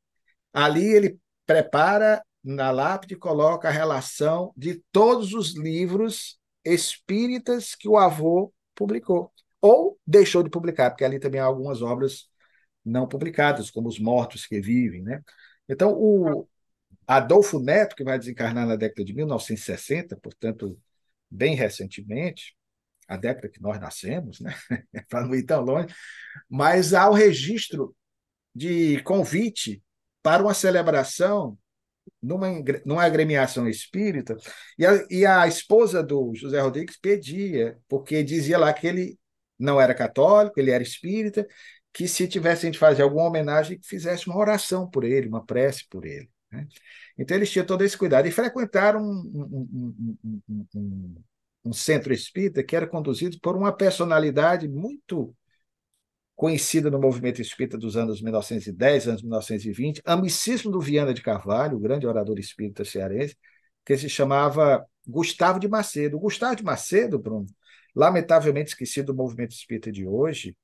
Ali 0.53 0.85
ele 0.85 1.19
prepara 1.45 2.23
na 2.43 2.71
lápide 2.71 3.15
coloca 3.15 3.67
a 3.67 3.71
relação 3.71 4.53
de 4.55 4.81
todos 4.91 5.33
os 5.33 5.55
livros 5.55 6.39
espíritas 6.63 7.75
que 7.75 7.87
o 7.87 7.97
avô 7.97 8.53
publicou 8.73 9.31
ou 9.61 9.99
deixou 10.07 10.41
de 10.41 10.49
publicar, 10.49 10.89
porque 10.89 11.03
ali 11.03 11.19
também 11.19 11.41
há 11.41 11.45
algumas 11.45 11.81
obras 11.81 12.29
não 12.83 13.07
publicadas, 13.07 13.69
como 13.69 13.89
Os 13.89 13.99
Mortos 13.99 14.45
que 14.47 14.61
Vivem, 14.61 15.03
né? 15.03 15.21
Então, 15.67 15.93
o 15.93 16.47
Adolfo 17.05 17.59
Neto, 17.59 17.95
que 17.95 18.03
vai 18.03 18.17
desencarnar 18.17 18.65
na 18.65 18.75
década 18.75 19.03
de 19.03 19.13
1960, 19.13 20.17
portanto, 20.17 20.79
bem 21.29 21.55
recentemente, 21.55 22.55
a 23.09 23.17
década 23.17 23.49
que 23.49 23.61
nós 23.61 23.79
nascemos, 23.79 24.39
né? 24.39 24.55
para 25.09 25.25
não 25.25 25.33
ir 25.33 25.43
tão 25.43 25.61
longe, 25.61 25.93
mas 26.47 26.93
há 26.93 27.09
o 27.09 27.13
registro 27.13 27.95
de 28.53 29.01
convite 29.03 29.81
para 30.21 30.43
uma 30.43 30.53
celebração 30.53 31.57
numa, 32.21 32.47
numa 32.85 33.03
agremiação 33.03 33.67
espírita, 33.67 34.35
e 34.77 34.85
a, 34.85 35.05
e 35.09 35.25
a 35.25 35.47
esposa 35.47 36.03
do 36.03 36.33
José 36.35 36.59
Rodrigues 36.59 36.97
pedia, 36.97 37.77
porque 37.87 38.23
dizia 38.23 38.57
lá 38.57 38.73
que 38.73 38.87
ele 38.87 39.17
não 39.57 39.79
era 39.79 39.93
católico, 39.93 40.59
ele 40.59 40.71
era 40.71 40.83
espírita, 40.83 41.47
que 41.93 42.07
se 42.07 42.27
tivessem 42.27 42.71
de 42.71 42.77
fazer 42.77 43.01
alguma 43.01 43.25
homenagem, 43.25 43.79
que 43.79 43.87
fizesse 43.87 44.27
uma 44.27 44.37
oração 44.37 44.89
por 44.89 45.03
ele, 45.03 45.27
uma 45.27 45.45
prece 45.45 45.85
por 45.89 46.05
ele. 46.05 46.29
Né? 46.51 46.67
Então 47.17 47.35
eles 47.35 47.51
tinham 47.51 47.65
todo 47.65 47.83
esse 47.83 47.97
cuidado 47.97 48.27
e 48.27 48.31
frequentaram 48.31 49.01
um, 49.01 50.17
um, 50.47 50.67
um, 50.75 51.15
um 51.63 51.73
centro 51.73 52.13
espírita 52.13 52.63
que 52.63 52.75
era 52.75 52.87
conduzido 52.87 53.37
por 53.41 53.55
uma 53.55 53.71
personalidade 53.71 54.67
muito 54.67 55.35
conhecido 56.35 56.89
no 56.89 56.99
movimento 56.99 57.41
espírita 57.41 57.77
dos 57.77 57.97
anos 57.97 58.21
1910, 58.21 59.07
anos 59.09 59.21
1920, 59.21 60.01
amicíssimo 60.05 60.71
do 60.71 60.79
Viana 60.79 61.13
de 61.13 61.21
Carvalho, 61.21 61.75
o 61.75 61.79
grande 61.81 62.07
orador 62.07 62.39
espírita 62.39 62.85
cearense, 62.85 63.35
que 63.85 63.97
se 63.97 64.07
chamava 64.07 64.85
Gustavo 65.05 65.59
de 65.59 65.67
Macedo. 65.67 66.15
O 66.15 66.19
Gustavo 66.21 66.55
de 66.55 66.63
Macedo, 66.63 67.19
Bruno, 67.19 67.45
lamentavelmente 67.93 68.69
esquecido 68.69 69.07
do 69.07 69.15
movimento 69.15 69.51
espírita 69.51 69.91
de 69.91 70.07
hoje, 70.07 70.55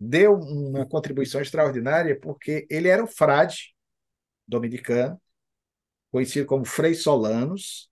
deu 0.00 0.34
uma 0.34 0.86
contribuição 0.86 1.42
extraordinária 1.42 2.18
porque 2.18 2.66
ele 2.70 2.88
era 2.88 3.04
um 3.04 3.06
frade 3.06 3.74
dominicano, 4.48 5.20
conhecido 6.10 6.46
como 6.46 6.64
Frei 6.64 6.94
Solanos, 6.94 7.90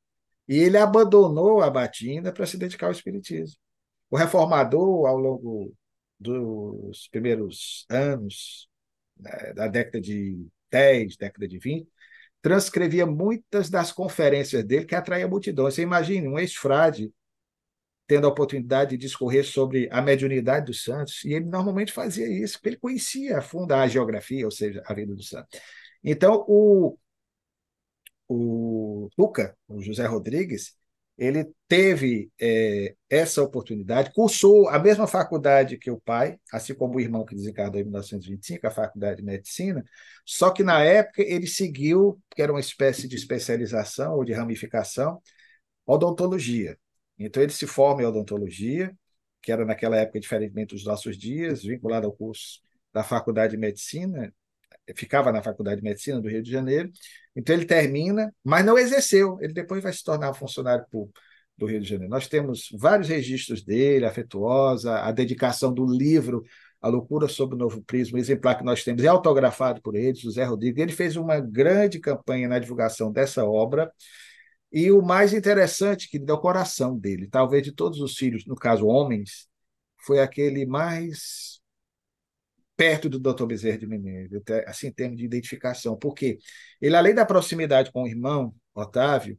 e 0.48 0.58
ele 0.58 0.76
abandonou 0.76 1.62
a 1.62 1.70
batina 1.70 2.32
para 2.32 2.46
se 2.46 2.56
dedicar 2.56 2.86
ao 2.86 2.92
espiritismo. 2.92 3.56
O 4.10 4.16
reformador, 4.16 5.06
ao 5.06 5.18
longo 5.18 5.74
dos 6.18 7.08
primeiros 7.08 7.86
anos 7.88 8.68
né, 9.16 9.52
da 9.54 9.68
década 9.68 10.00
de 10.00 10.46
10, 10.70 11.16
década 11.16 11.48
de 11.48 11.58
20, 11.58 11.88
transcrevia 12.42 13.06
muitas 13.06 13.70
das 13.70 13.90
conferências 13.90 14.64
dele 14.64 14.84
que 14.84 14.94
atraía 14.94 15.26
multidões. 15.26 15.74
Você 15.74 15.82
imagine 15.82 16.28
um 16.28 16.38
ex-frade 16.38 17.10
tendo 18.06 18.26
a 18.26 18.30
oportunidade 18.30 18.90
de 18.90 18.98
discorrer 18.98 19.44
sobre 19.44 19.88
a 19.90 20.02
mediunidade 20.02 20.66
dos 20.66 20.84
santos, 20.84 21.24
e 21.24 21.32
ele 21.32 21.46
normalmente 21.46 21.90
fazia 21.90 22.28
isso, 22.28 22.58
porque 22.58 22.68
ele 22.70 22.76
conhecia 22.76 23.38
a 23.38 23.42
fundo 23.42 23.72
a 23.72 23.86
geografia, 23.86 24.44
ou 24.44 24.50
seja, 24.50 24.82
a 24.84 24.92
vida 24.92 25.14
do 25.14 25.22
santo. 25.22 25.48
Então, 26.02 26.44
o, 26.46 26.98
o 28.28 29.08
Tuca, 29.16 29.56
o 29.68 29.80
José 29.82 30.06
Rodrigues, 30.06 30.76
ele 31.16 31.48
teve 31.68 32.30
é, 32.40 32.94
essa 33.08 33.42
oportunidade, 33.42 34.12
cursou 34.12 34.68
a 34.68 34.78
mesma 34.78 35.06
faculdade 35.06 35.78
que 35.78 35.90
o 35.90 36.00
pai, 36.00 36.38
assim 36.52 36.74
como 36.74 36.96
o 36.96 37.00
irmão 37.00 37.24
que 37.24 37.36
desencarnou 37.36 37.80
em 37.80 37.84
1925, 37.84 38.66
a 38.66 38.70
Faculdade 38.70 39.18
de 39.18 39.22
Medicina, 39.22 39.84
só 40.24 40.50
que 40.50 40.64
na 40.64 40.82
época 40.82 41.22
ele 41.22 41.46
seguiu, 41.46 42.20
que 42.34 42.42
era 42.42 42.52
uma 42.52 42.60
espécie 42.60 43.06
de 43.06 43.14
especialização 43.16 44.14
ou 44.16 44.24
de 44.24 44.32
ramificação, 44.32 45.22
odontologia. 45.86 46.76
Então 47.18 47.42
ele 47.42 47.52
se 47.52 47.66
forma 47.66 48.02
em 48.02 48.06
odontologia, 48.06 48.92
que 49.40 49.52
era 49.52 49.64
naquela 49.64 49.96
época 49.96 50.18
diferentemente 50.18 50.74
dos 50.74 50.84
nossos 50.84 51.16
dias, 51.16 51.62
vinculado 51.62 52.06
ao 52.06 52.12
curso 52.12 52.60
da 52.92 53.04
Faculdade 53.04 53.52
de 53.52 53.58
Medicina, 53.58 54.32
ficava 54.96 55.32
na 55.32 55.42
Faculdade 55.42 55.80
de 55.80 55.84
Medicina 55.84 56.20
do 56.20 56.28
Rio 56.28 56.42
de 56.42 56.50
Janeiro. 56.50 56.90
Então 57.34 57.54
ele 57.54 57.64
termina, 57.64 58.32
mas 58.44 58.64
não 58.64 58.78
exerceu. 58.78 59.38
Ele 59.40 59.52
depois 59.52 59.82
vai 59.82 59.92
se 59.92 60.04
tornar 60.04 60.34
funcionário 60.34 60.84
público 60.90 61.18
do 61.56 61.66
Rio 61.66 61.80
de 61.80 61.88
Janeiro. 61.88 62.10
Nós 62.10 62.28
temos 62.28 62.68
vários 62.72 63.08
registros 63.08 63.62
dele, 63.62 64.04
afetuosa, 64.04 65.00
a 65.00 65.12
dedicação 65.12 65.72
do 65.72 65.86
livro 65.86 66.42
A 66.80 66.88
Loucura 66.88 67.28
sob 67.28 67.54
o 67.54 67.58
Novo 67.58 67.82
Prisma, 67.82 68.18
exemplar 68.18 68.58
que 68.58 68.64
nós 68.64 68.84
temos 68.84 69.04
é 69.04 69.06
autografado 69.06 69.80
por 69.80 69.94
ele, 69.94 70.14
José 70.14 70.44
Rodrigues. 70.44 70.82
Ele 70.82 70.92
fez 70.92 71.16
uma 71.16 71.40
grande 71.40 71.98
campanha 72.00 72.48
na 72.48 72.58
divulgação 72.58 73.10
dessa 73.12 73.44
obra. 73.44 73.90
E 74.72 74.90
o 74.90 75.00
mais 75.00 75.32
interessante 75.32 76.08
que 76.10 76.18
deu 76.18 76.36
coração 76.38 76.98
dele, 76.98 77.28
talvez 77.28 77.62
de 77.62 77.72
todos 77.72 78.00
os 78.00 78.16
filhos, 78.16 78.44
no 78.44 78.56
caso 78.56 78.86
homens, 78.86 79.48
foi 80.04 80.20
aquele 80.20 80.66
mais 80.66 81.60
perto 82.76 83.08
do 83.08 83.18
Dr. 83.18 83.46
Bezerra 83.46 83.78
de 83.78 83.86
Menezes, 83.86 84.40
assim, 84.66 84.88
em 84.88 84.92
termos 84.92 85.18
de 85.18 85.24
identificação, 85.24 85.96
porque 85.96 86.38
ele, 86.80 86.96
além 86.96 87.14
da 87.14 87.24
proximidade 87.24 87.92
com 87.92 88.02
o 88.02 88.08
irmão, 88.08 88.54
Otávio, 88.74 89.38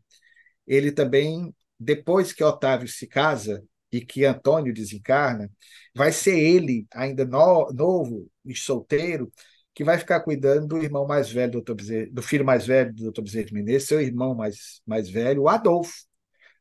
ele 0.66 0.92
também, 0.92 1.54
depois 1.80 2.34
que 2.34 2.44
Otávio 2.44 2.88
se 2.88 3.08
casa 3.08 3.64
e 3.92 4.02
que 4.02 4.26
Antônio 4.26 4.74
desencarna, 4.74 5.50
vai 5.94 6.12
ser 6.12 6.38
ele, 6.38 6.88
ainda 6.94 7.26
no, 7.26 7.72
novo 7.74 8.30
e 8.46 8.56
solteiro, 8.56 9.32
que 9.74 9.84
vai 9.84 9.98
ficar 9.98 10.22
cuidando 10.22 10.68
do 10.68 10.78
irmão 10.82 11.06
mais 11.06 11.30
velho 11.30 11.62
do. 11.62 11.76
Bezerra, 11.76 12.08
do 12.12 12.22
filho 12.22 12.46
mais 12.46 12.66
velho 12.66 12.94
do 12.94 13.12
Dr. 13.12 13.22
Bezerra 13.22 13.46
de 13.46 13.54
Menezes, 13.54 13.88
seu 13.88 14.02
irmão 14.02 14.34
mais, 14.34 14.82
mais 14.86 15.10
velho, 15.10 15.44
o 15.44 15.50
Adolfo. 15.50 15.94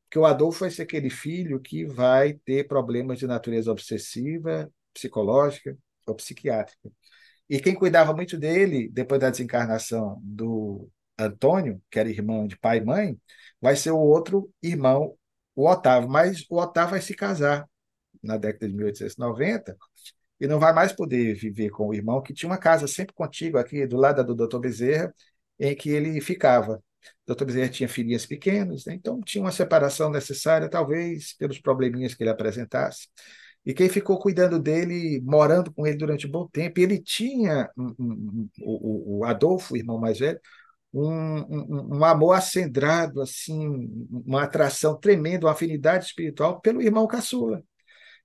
Porque 0.04 0.18
o 0.18 0.26
Adolfo 0.26 0.60
vai 0.60 0.70
ser 0.70 0.82
aquele 0.82 1.10
filho 1.10 1.60
que 1.60 1.84
vai 1.86 2.34
ter 2.44 2.66
problemas 2.68 3.18
de 3.18 3.26
natureza 3.26 3.70
obsessiva, 3.70 4.70
psicológica, 4.92 5.76
ou 6.06 6.16
psiquiátrica. 6.16 6.90
E 7.48 7.60
quem 7.60 7.74
cuidava 7.74 8.14
muito 8.14 8.38
dele, 8.38 8.88
depois 8.90 9.20
da 9.20 9.30
desencarnação 9.30 10.20
do 10.22 10.88
Antônio, 11.18 11.82
que 11.90 11.98
era 11.98 12.08
irmão 12.08 12.46
de 12.46 12.56
pai 12.58 12.78
e 12.78 12.84
mãe, 12.84 13.20
vai 13.60 13.76
ser 13.76 13.90
o 13.90 13.98
outro 13.98 14.50
irmão, 14.62 15.16
o 15.54 15.68
Otávio. 15.68 16.08
Mas 16.08 16.44
o 16.50 16.56
Otávio 16.58 16.92
vai 16.92 17.00
se 17.00 17.14
casar 17.14 17.68
na 18.22 18.36
década 18.36 18.68
de 18.68 18.74
1890 18.74 19.76
e 20.40 20.46
não 20.46 20.58
vai 20.58 20.72
mais 20.72 20.92
poder 20.92 21.34
viver 21.34 21.70
com 21.70 21.88
o 21.88 21.94
irmão, 21.94 22.22
que 22.22 22.34
tinha 22.34 22.50
uma 22.50 22.58
casa 22.58 22.86
sempre 22.86 23.14
contigo 23.14 23.58
aqui, 23.58 23.86
do 23.86 23.96
lado 23.96 24.24
do 24.24 24.34
Dr. 24.34 24.58
Bezerra, 24.58 25.14
em 25.58 25.74
que 25.74 25.90
ele 25.90 26.20
ficava. 26.20 26.82
O 27.26 27.34
Dr. 27.34 27.44
Bezerra 27.44 27.68
tinha 27.68 27.88
filhinhas 27.88 28.26
pequenas, 28.26 28.84
né? 28.86 28.94
então 28.94 29.20
tinha 29.20 29.42
uma 29.42 29.52
separação 29.52 30.10
necessária, 30.10 30.68
talvez 30.68 31.34
pelos 31.34 31.60
probleminhas 31.60 32.14
que 32.14 32.22
ele 32.22 32.30
apresentasse. 32.30 33.08
E 33.64 33.72
quem 33.72 33.88
ficou 33.88 34.18
cuidando 34.18 34.58
dele, 34.58 35.20
morando 35.22 35.72
com 35.72 35.86
ele 35.86 35.96
durante 35.96 36.26
um 36.26 36.30
bom 36.30 36.46
tempo, 36.46 36.80
ele 36.80 37.00
tinha, 37.00 37.70
um, 37.76 37.94
um, 37.98 38.48
o, 38.60 39.18
o 39.20 39.24
Adolfo, 39.24 39.74
o 39.74 39.76
irmão 39.76 39.98
mais 39.98 40.18
velho, 40.18 40.38
um, 40.92 41.96
um, 41.96 42.04
amor 42.04 42.34
acendrado, 42.34 43.20
assim, 43.20 43.90
uma 44.10 44.44
atração 44.44 44.96
tremenda, 44.96 45.46
uma 45.46 45.52
afinidade 45.52 46.04
espiritual 46.06 46.60
pelo 46.60 46.82
irmão 46.82 47.06
caçula. 47.06 47.62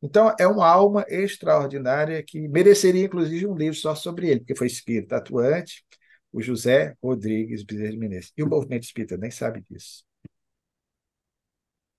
Então, 0.02 0.34
é 0.40 0.48
uma 0.48 0.68
alma 0.68 1.06
extraordinária 1.10 2.24
que 2.24 2.48
mereceria, 2.48 3.06
inclusive, 3.06 3.48
um 3.48 3.56
livro 3.56 3.78
só 3.78 3.96
sobre 3.96 4.30
ele, 4.30 4.40
porque 4.42 4.56
foi 4.56 4.68
espírita 4.68 5.18
atuante, 5.18 5.84
o 6.32 6.42
José 6.42 6.96
Rodrigues 7.04 7.64
Bezerra 7.64 7.92
de 7.92 7.98
Menezes. 7.98 8.34
E 8.38 8.44
o 8.44 8.48
movimento 8.48 8.84
espírita 8.84 9.18
nem 9.18 9.32
sabe 9.32 9.64
disso. 9.70 10.09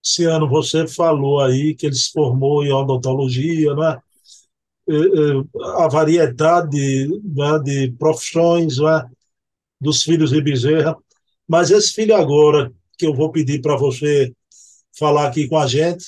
Ciano, 0.02 0.48
você 0.48 0.86
falou 0.86 1.40
aí 1.40 1.74
que 1.74 1.86
ele 1.86 1.94
se 1.94 2.10
formou 2.10 2.64
em 2.64 2.72
odontologia, 2.72 3.74
né? 3.74 4.00
A 5.76 5.88
variedade 5.88 7.06
né, 7.22 7.58
de 7.62 7.92
profissões 7.92 8.78
né, 8.78 9.08
dos 9.80 10.02
filhos 10.02 10.30
de 10.30 10.40
Bezerra. 10.40 10.96
Mas 11.46 11.70
esse 11.70 11.92
filho 11.92 12.14
agora, 12.14 12.72
que 12.98 13.06
eu 13.06 13.14
vou 13.14 13.30
pedir 13.30 13.60
para 13.60 13.76
você 13.76 14.34
falar 14.98 15.28
aqui 15.28 15.48
com 15.48 15.58
a 15.58 15.66
gente, 15.66 16.06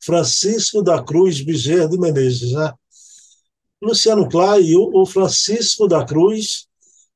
Francisco 0.00 0.82
da 0.82 1.02
Cruz 1.02 1.40
Bezerra 1.40 1.88
de 1.88 1.98
Menezes, 1.98 2.52
né? 2.52 2.72
Luciano 3.82 4.28
Clay, 4.28 4.74
o 4.74 5.04
Francisco 5.04 5.86
da 5.86 6.04
Cruz 6.04 6.66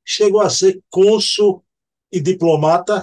chegou 0.05 0.41
a 0.41 0.51
ser 0.51 0.83
cônsul 0.91 1.65
e 2.13 2.21
diplomata 2.21 3.03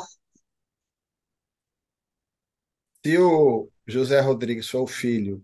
se 3.08 3.18
o 3.18 3.70
José 3.86 4.20
Rodrigues 4.20 4.70
foi 4.70 4.82
o 4.82 4.86
filho 4.86 5.42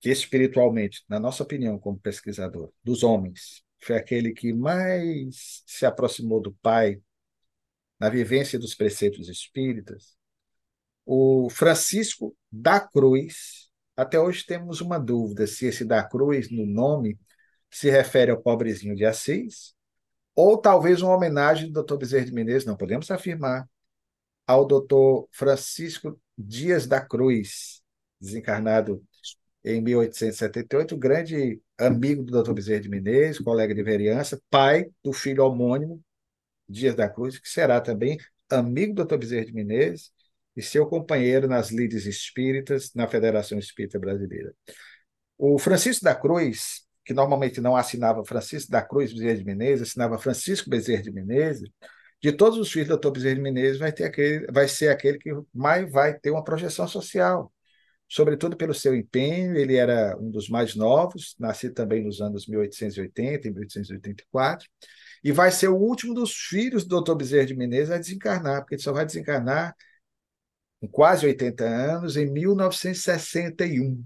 que 0.00 0.10
espiritualmente, 0.10 1.02
na 1.08 1.18
nossa 1.18 1.42
opinião, 1.42 1.76
como 1.76 1.98
pesquisador, 1.98 2.70
dos 2.84 3.02
homens, 3.02 3.64
foi 3.82 3.96
aquele 3.96 4.32
que 4.32 4.52
mais 4.52 5.64
se 5.66 5.84
aproximou 5.84 6.40
do 6.40 6.52
pai 6.62 7.02
na 7.98 8.08
vivência 8.08 8.60
dos 8.60 8.76
preceitos 8.76 9.28
espíritas, 9.28 10.16
o 11.04 11.50
Francisco 11.50 12.36
da 12.50 12.78
Cruz, 12.78 13.68
até 13.96 14.20
hoje 14.20 14.46
temos 14.46 14.80
uma 14.80 14.96
dúvida 14.96 15.48
se 15.48 15.66
esse 15.66 15.84
da 15.84 16.04
Cruz, 16.04 16.48
no 16.48 16.64
nome, 16.64 17.18
se 17.68 17.90
refere 17.90 18.30
ao 18.30 18.40
pobrezinho 18.40 18.94
de 18.94 19.04
Assis, 19.04 19.74
ou 20.32 20.56
talvez 20.56 21.02
uma 21.02 21.16
homenagem 21.16 21.72
do 21.72 21.82
Dr. 21.82 21.96
Bezerra 21.96 22.26
de 22.26 22.32
Menezes, 22.32 22.64
não 22.64 22.76
podemos 22.76 23.10
afirmar, 23.10 23.68
ao 24.46 24.64
Dr. 24.64 25.26
Francisco 25.32 26.20
Dias 26.42 26.86
da 26.86 27.00
Cruz, 27.00 27.82
desencarnado 28.20 29.02
em 29.64 29.80
1878, 29.80 30.96
grande 30.96 31.60
amigo 31.78 32.22
do 32.22 32.42
Dr. 32.42 32.52
Bezerra 32.52 32.80
de 32.80 32.88
Menezes, 32.88 33.38
colega 33.38 33.74
de 33.74 33.82
vereança, 33.82 34.40
pai 34.48 34.86
do 35.04 35.12
filho 35.12 35.44
homônimo, 35.44 36.02
Dias 36.68 36.94
da 36.94 37.08
Cruz, 37.08 37.38
que 37.38 37.48
será 37.48 37.80
também 37.80 38.18
amigo 38.48 38.94
do 38.94 39.04
Dr. 39.04 39.18
Bezerra 39.18 39.44
de 39.44 39.52
Menezes 39.52 40.12
e 40.56 40.62
seu 40.62 40.86
companheiro 40.86 41.46
nas 41.46 41.70
lides 41.70 42.06
espíritas 42.06 42.90
na 42.94 43.06
Federação 43.06 43.58
Espírita 43.58 43.98
Brasileira. 43.98 44.54
O 45.36 45.58
Francisco 45.58 46.04
da 46.04 46.14
Cruz, 46.14 46.86
que 47.04 47.12
normalmente 47.12 47.60
não 47.60 47.76
assinava 47.76 48.24
Francisco 48.24 48.70
da 48.70 48.82
Cruz 48.82 49.12
Bezerra 49.12 49.36
de 49.36 49.44
Menezes, 49.44 49.88
assinava 49.88 50.18
Francisco 50.18 50.70
Bezerra 50.70 51.02
de 51.02 51.12
Menezes, 51.12 51.68
de 52.22 52.32
todos 52.32 52.58
os 52.58 52.70
filhos 52.70 52.88
da 52.88 52.96
Dr. 52.96 53.10
Bezerra 53.10 53.40
Menezes, 53.40 53.78
vai, 53.78 53.92
ter 53.92 54.04
aquele, 54.04 54.46
vai 54.52 54.68
ser 54.68 54.88
aquele 54.88 55.18
que 55.18 55.30
mais 55.54 55.90
vai 55.90 56.18
ter 56.18 56.30
uma 56.30 56.44
projeção 56.44 56.86
social, 56.86 57.52
sobretudo 58.08 58.56
pelo 58.56 58.74
seu 58.74 58.94
empenho. 58.94 59.56
Ele 59.56 59.76
era 59.76 60.16
um 60.18 60.30
dos 60.30 60.48
mais 60.48 60.74
novos, 60.74 61.34
nascido 61.38 61.74
também 61.74 62.04
nos 62.04 62.20
anos 62.20 62.46
1880 62.46 63.48
e 63.48 63.50
1884, 63.50 64.68
e 65.24 65.32
vai 65.32 65.50
ser 65.50 65.68
o 65.68 65.76
último 65.76 66.14
dos 66.14 66.34
filhos 66.34 66.84
do 66.84 67.00
Dr. 67.00 67.14
Bezerra 67.14 67.46
de 67.46 67.56
Menezes 67.56 67.90
a 67.90 67.98
desencarnar, 67.98 68.60
porque 68.62 68.74
ele 68.76 68.82
só 68.82 68.92
vai 68.92 69.06
desencarnar 69.06 69.74
com 70.80 70.88
quase 70.88 71.26
80 71.26 71.64
anos, 71.64 72.16
em 72.16 72.26
1961. 72.30 74.04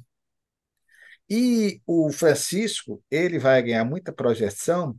E 1.28 1.80
o 1.86 2.10
Francisco, 2.12 3.02
ele 3.10 3.38
vai 3.38 3.62
ganhar 3.62 3.84
muita 3.84 4.12
projeção 4.12 4.98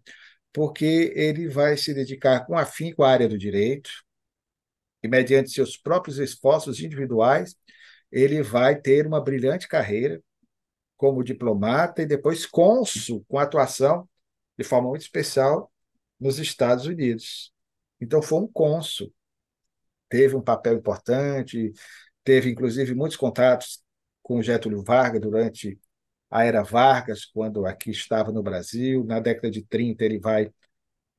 porque 0.55 1.11
ele 1.13 1.49
vai 1.49 1.75
se 1.75 1.93
dedicar 1.93 2.45
com 2.45 2.57
afinco 2.57 3.03
à 3.03 3.11
área 3.11 3.27
do 3.27 3.37
direito 3.37 3.89
e 5.03 5.07
mediante 5.09 5.51
seus 5.51 5.75
próprios 5.75 6.17
esforços 6.17 6.79
individuais, 6.79 7.57
ele 8.09 8.41
vai 8.41 8.79
ter 8.79 9.05
uma 9.05 9.19
brilhante 9.21 9.67
carreira 9.67 10.23
como 10.95 11.25
diplomata 11.25 12.03
e 12.03 12.05
depois 12.05 12.45
cônsul 12.45 13.25
com 13.27 13.37
atuação 13.37 14.07
de 14.57 14.63
forma 14.63 14.87
muito 14.87 15.01
especial 15.01 15.69
nos 16.17 16.39
Estados 16.39 16.85
Unidos. 16.85 17.51
Então 17.99 18.21
foi 18.21 18.39
um 18.39 18.47
cônsul, 18.47 19.13
teve 20.07 20.37
um 20.37 20.41
papel 20.41 20.77
importante, 20.77 21.73
teve 22.23 22.49
inclusive 22.49 22.95
muitos 22.95 23.17
contatos 23.17 23.83
com 24.23 24.41
Getúlio 24.41 24.81
Vargas 24.85 25.19
durante 25.19 25.77
a 26.29 26.43
era 26.43 26.63
Vargas, 26.63 27.25
quando 27.25 27.65
aqui 27.65 27.91
estava 27.91 28.31
no 28.31 28.43
Brasil. 28.43 29.03
Na 29.05 29.19
década 29.19 29.49
de 29.51 29.63
30 29.63 30.03
ele 30.05 30.19
vai 30.19 30.51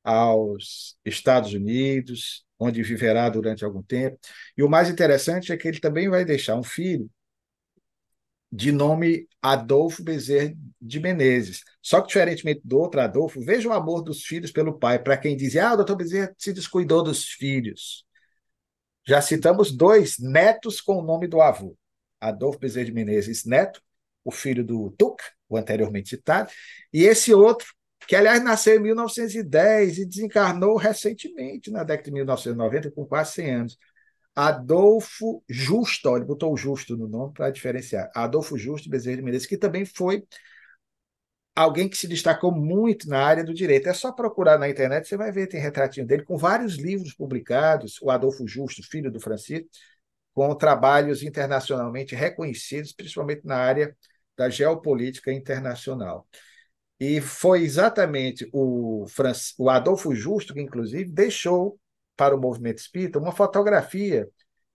aos 0.03 0.97
Estados 1.05 1.53
Unidos, 1.53 2.45
onde 2.59 2.83
viverá 2.83 3.29
durante 3.29 3.65
algum 3.65 3.83
tempo. 3.83 4.17
E 4.57 4.63
o 4.63 4.69
mais 4.69 4.89
interessante 4.89 5.51
é 5.51 5.57
que 5.57 5.67
ele 5.67 5.79
também 5.79 6.09
vai 6.09 6.25
deixar 6.25 6.55
um 6.55 6.63
filho 6.63 7.09
de 8.51 8.71
nome 8.71 9.27
Adolfo 9.41 10.03
Bezerra 10.03 10.53
de 10.81 10.99
Menezes. 10.99 11.63
Só 11.81 12.01
que, 12.01 12.07
diferentemente 12.07 12.61
do 12.63 12.79
outro 12.79 13.01
Adolfo, 13.01 13.41
veja 13.41 13.67
o 13.69 13.73
amor 13.73 14.01
dos 14.01 14.23
filhos 14.23 14.51
pelo 14.51 14.79
pai. 14.79 14.99
Para 14.99 15.17
quem 15.17 15.35
dizia, 15.35 15.69
ah, 15.69 15.73
o 15.73 15.77
doutor 15.77 15.97
Bezerra 15.97 16.33
se 16.37 16.53
descuidou 16.53 17.03
dos 17.03 17.25
filhos. 17.25 18.05
Já 19.05 19.21
citamos 19.21 19.71
dois 19.71 20.17
netos 20.19 20.81
com 20.81 20.97
o 20.97 21.01
nome 21.01 21.27
do 21.27 21.41
avô. 21.41 21.77
Adolfo 22.19 22.59
Bezerra 22.59 22.85
de 22.85 22.93
Menezes 22.93 23.45
Neto, 23.45 23.81
o 24.27 24.31
filho 24.31 24.61
do 24.61 24.91
Tuc, 24.97 25.21
o 25.47 25.55
anteriormente 25.55 26.09
citado, 26.09 26.51
e 26.93 27.05
esse 27.05 27.33
outro, 27.33 27.67
que 28.05 28.13
aliás 28.13 28.43
nasceu 28.43 28.75
em 28.75 28.79
1910 28.81 29.99
e 29.99 30.05
desencarnou 30.05 30.75
recentemente, 30.75 31.71
na 31.71 31.83
década 31.83 32.03
de 32.05 32.11
1990, 32.11 32.91
com 32.91 33.05
quase 33.05 33.33
100 33.33 33.55
anos. 33.55 33.77
Adolfo 34.35 35.41
Justo, 35.49 36.15
ele 36.15 36.25
botou 36.25 36.53
o 36.53 36.57
Justo 36.57 36.97
no 36.97 37.07
nome 37.07 37.33
para 37.33 37.49
diferenciar. 37.49 38.11
Adolfo 38.13 38.57
Justo 38.57 38.89
Bezerra 38.89 39.15
de 39.15 39.23
Menezes, 39.23 39.47
que 39.47 39.57
também 39.57 39.85
foi 39.85 40.25
alguém 41.55 41.87
que 41.89 41.97
se 41.97 42.07
destacou 42.07 42.51
muito 42.51 43.07
na 43.09 43.19
área 43.23 43.45
do 43.45 43.53
direito. 43.53 43.87
É 43.87 43.93
só 43.93 44.11
procurar 44.11 44.59
na 44.59 44.69
internet, 44.69 45.07
você 45.07 45.15
vai 45.15 45.31
ver, 45.31 45.47
tem 45.47 45.61
retratinho 45.61 46.05
dele 46.05 46.23
com 46.23 46.37
vários 46.37 46.75
livros 46.75 47.13
publicados, 47.13 47.97
o 48.01 48.11
Adolfo 48.11 48.45
Justo, 48.45 48.83
filho 48.83 49.09
do 49.09 49.21
Francisco, 49.21 49.69
com 50.33 50.53
trabalhos 50.53 51.23
internacionalmente 51.23 52.13
reconhecidos, 52.13 52.91
principalmente 52.93 53.45
na 53.45 53.55
área 53.55 53.95
da 54.37 54.49
geopolítica 54.49 55.31
internacional. 55.31 56.27
E 56.99 57.21
foi 57.21 57.63
exatamente 57.63 58.49
o, 58.53 59.05
o 59.57 59.69
Adolfo 59.69 60.15
Justo 60.15 60.53
que, 60.53 60.61
inclusive, 60.61 61.11
deixou 61.11 61.79
para 62.15 62.35
o 62.35 62.39
movimento 62.41 62.79
espírita 62.79 63.19
uma 63.19 63.31
fotografia 63.31 64.27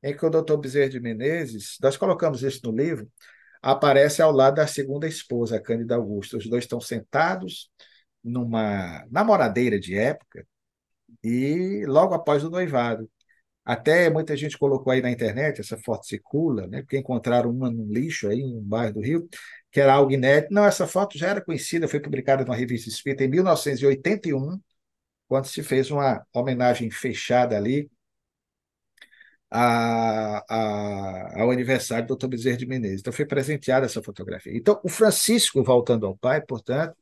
em 0.02 0.16
que 0.16 0.26
o 0.26 0.30
doutor 0.30 0.58
Bezerra 0.58 0.90
de 0.90 1.00
Menezes, 1.00 1.76
nós 1.80 1.96
colocamos 1.96 2.42
isso 2.42 2.60
no 2.64 2.76
livro, 2.76 3.10
aparece 3.60 4.20
ao 4.20 4.32
lado 4.32 4.56
da 4.56 4.66
segunda 4.66 5.06
esposa, 5.06 5.56
a 5.56 5.60
Cândida 5.60 5.94
Augusta. 5.94 6.36
Os 6.36 6.48
dois 6.48 6.64
estão 6.64 6.80
sentados 6.80 7.70
numa 8.22 9.04
namoradeira 9.10 9.78
de 9.78 9.96
época 9.96 10.46
e 11.22 11.84
logo 11.86 12.14
após 12.14 12.44
o 12.44 12.50
noivado. 12.50 13.10
Até 13.64 14.10
muita 14.10 14.36
gente 14.36 14.58
colocou 14.58 14.92
aí 14.92 15.00
na 15.00 15.10
internet, 15.10 15.60
essa 15.60 15.78
foto 15.78 16.06
circula, 16.06 16.66
né? 16.66 16.82
porque 16.82 16.98
encontraram 16.98 17.50
uma 17.50 17.70
no 17.70 17.86
lixo 17.92 18.28
aí, 18.28 18.40
em 18.40 18.56
um 18.58 18.62
bairro 18.62 18.94
do 18.94 19.00
Rio, 19.00 19.28
que 19.70 19.80
era 19.80 19.94
algo 19.94 20.12
inédito. 20.12 20.52
Não, 20.52 20.64
essa 20.64 20.86
foto 20.86 21.16
já 21.16 21.28
era 21.28 21.40
conhecida, 21.44 21.86
foi 21.88 22.00
publicada 22.00 22.44
numa 22.44 22.56
revista 22.56 22.88
espírita 22.88 23.24
em 23.24 23.28
1981, 23.28 24.60
quando 25.28 25.46
se 25.46 25.62
fez 25.62 25.90
uma 25.90 26.26
homenagem 26.34 26.90
fechada 26.90 27.56
ali 27.56 27.90
a, 29.50 30.44
a, 30.48 31.40
ao 31.42 31.50
aniversário 31.50 32.06
do 32.06 32.16
Dr. 32.16 32.28
Bezerra 32.28 32.56
de 32.56 32.66
Menezes. 32.66 33.00
Então, 33.00 33.12
foi 33.12 33.26
presenteada 33.26 33.86
essa 33.86 34.02
fotografia. 34.02 34.56
Então, 34.56 34.80
o 34.82 34.88
Francisco, 34.88 35.62
voltando 35.62 36.06
ao 36.06 36.16
pai, 36.16 36.40
portanto, 36.40 36.96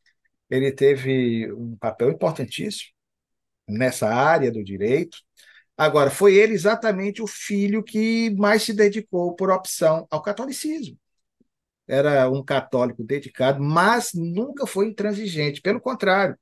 ele 0.50 0.72
teve 0.72 1.52
um 1.52 1.76
papel 1.76 2.10
importantíssimo 2.10 2.92
nessa 3.68 4.08
área 4.08 4.50
do 4.50 4.64
direito. 4.64 5.18
Agora, 5.80 6.10
foi 6.10 6.34
ele 6.34 6.52
exatamente 6.52 7.22
o 7.22 7.26
filho 7.26 7.82
que 7.82 8.28
mais 8.36 8.62
se 8.64 8.74
dedicou, 8.74 9.34
por 9.34 9.50
opção, 9.50 10.06
ao 10.10 10.20
catolicismo. 10.20 10.94
Era 11.88 12.28
um 12.28 12.44
católico 12.44 13.02
dedicado, 13.02 13.62
mas 13.62 14.10
nunca 14.12 14.66
foi 14.66 14.88
intransigente. 14.88 15.62
Pelo 15.62 15.80
contrário, 15.80 16.36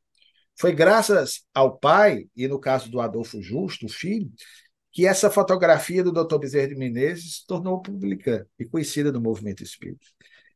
foi 0.58 0.72
graças 0.72 1.44
ao 1.54 1.78
pai, 1.78 2.26
e 2.34 2.48
no 2.48 2.58
caso 2.58 2.90
do 2.90 3.00
Adolfo 3.00 3.40
Justo, 3.40 3.86
o 3.86 3.88
filho, 3.88 4.28
que 4.90 5.06
essa 5.06 5.30
fotografia 5.30 6.02
do 6.02 6.10
Dr. 6.10 6.36
Bezerra 6.36 6.66
de 6.66 6.74
Menezes 6.74 7.36
se 7.36 7.46
tornou 7.46 7.80
pública 7.80 8.44
e 8.58 8.64
conhecida 8.64 9.12
no 9.12 9.20
movimento 9.20 9.62
espírita. 9.62 10.04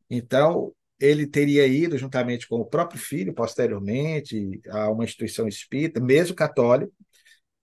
Então, 0.09 0.73
ele 0.99 1.25
teria 1.25 1.65
ido, 1.65 1.97
juntamente 1.97 2.49
com 2.49 2.57
o 2.57 2.65
próprio 2.65 2.99
filho, 2.99 3.33
posteriormente, 3.33 4.59
a 4.67 4.91
uma 4.91 5.05
instituição 5.05 5.47
espírita, 5.47 6.01
mesmo 6.01 6.35
católica, 6.35 6.91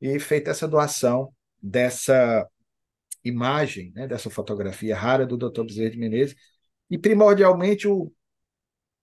e 0.01 0.19
feito 0.19 0.51
essa 0.51 0.67
doação 0.67 1.33
dessa 1.63 2.49
imagem, 3.25 3.93
né, 3.95 4.07
dessa 4.07 4.31
fotografia 4.31 4.97
rara 4.97 5.27
do 5.27 5.37
Dr. 5.37 5.65
Bezerra 5.65 5.91
de 5.91 5.99
Menezes, 5.99 6.37
e 6.91 6.99
primordialmente 6.99 7.87
o 7.87 8.13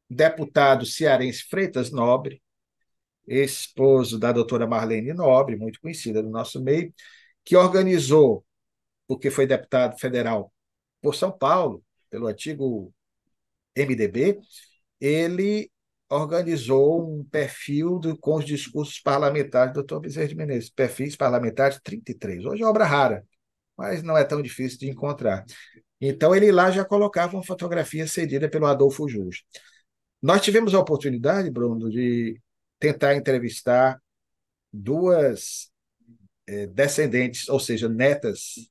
deputado 0.10 0.86
cearense 0.86 1.44
Freitas 1.44 1.92
Nobre, 1.92 2.42
esposo 3.28 4.18
da 4.18 4.32
doutora 4.32 4.66
Marlene 4.66 5.14
Nobre, 5.14 5.56
muito 5.56 5.80
conhecida 5.82 6.22
no 6.22 6.30
nosso 6.30 6.62
meio, 6.62 6.94
que 7.44 7.56
organizou, 7.56 8.46
porque 9.08 9.30
foi 9.30 9.46
deputado 9.46 9.98
federal 10.00 10.52
por 11.02 11.16
São 11.16 11.32
Paulo, 11.32 11.84
pelo 12.10 12.28
antigo 12.28 12.94
MDB, 13.76 14.40
ele 15.00 15.70
organizou 16.10 17.20
um 17.20 17.24
perfil 17.24 18.00
do, 18.00 18.18
com 18.18 18.36
os 18.36 18.46
discursos 18.46 19.00
parlamentares 19.00 19.74
do 19.74 19.84
Dr. 19.84 20.00
Bezerra 20.00 20.28
de 20.28 20.36
Menezes, 20.36 20.70
perfis 20.70 21.16
parlamentares 21.16 21.80
33. 21.84 22.46
Hoje 22.46 22.64
é 22.64 22.66
obra 22.66 22.86
rara, 22.86 23.26
mas 23.78 24.02
não 24.04 24.18
é 24.18 24.24
tão 24.24 24.42
difícil 24.42 24.80
de 24.80 24.90
encontrar. 24.90 25.46
Então, 26.00 26.36
ele 26.36 26.52
lá 26.52 26.72
já 26.72 26.86
colocava 26.86 27.36
uma 27.36 27.44
fotografia 27.44 28.08
cedida 28.08 28.50
pelo 28.50 28.68
Adolfo 28.68 29.08
Justo. 29.08 29.44
Nós 30.22 30.42
tivemos 30.42 30.74
a 30.74 30.80
oportunidade, 30.80 31.50
Bruno, 31.52 31.90
de 31.90 32.40
tentar 32.80 33.16
entrevistar 33.16 34.00
duas 34.72 35.72
é, 36.48 36.68
descendentes, 36.68 37.50
ou 37.50 37.60
seja, 37.60 37.90
netas, 37.90 38.70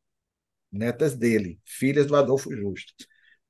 netas 0.70 1.16
dele, 1.16 1.60
filhas 1.64 2.06
do 2.06 2.16
Adolfo 2.16 2.52
Justo. 2.54 2.94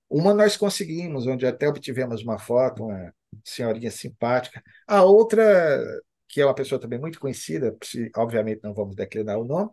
Uma 0.09 0.33
nós 0.35 0.57
conseguimos, 0.57 1.27
onde 1.27 1.47
até 1.47 1.69
obtivemos 1.69 2.23
uma 2.23 2.39
foto, 2.39 2.85
uma 2.85 3.13
senhorinha 3.47 3.91
simpática. 3.91 4.63
A 4.87 5.03
outra, 5.05 5.83
que 6.29 6.41
é 6.41 6.45
uma 6.47 6.55
pessoa 6.55 6.81
também 6.81 6.99
muito 6.99 7.21
conhecida, 7.21 7.77
obviamente 8.17 8.61
não 8.63 8.75
vamos 8.75 8.97
declinar 8.97 9.39
o 9.39 9.45
nome, 9.45 9.71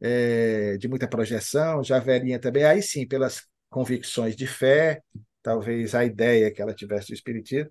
é, 0.00 0.76
de 0.78 0.88
muita 0.88 1.08
projeção, 1.08 1.82
já 1.82 1.98
velhinha 1.98 2.38
também, 2.38 2.64
aí 2.64 2.82
sim, 2.82 3.06
pelas 3.06 3.42
convicções 3.70 4.36
de 4.36 4.46
fé, 4.46 5.02
talvez 5.42 5.94
a 5.94 6.04
ideia 6.04 6.52
que 6.52 6.62
ela 6.62 6.74
tivesse 6.74 7.08
do 7.08 7.14
Espiritismo, 7.14 7.70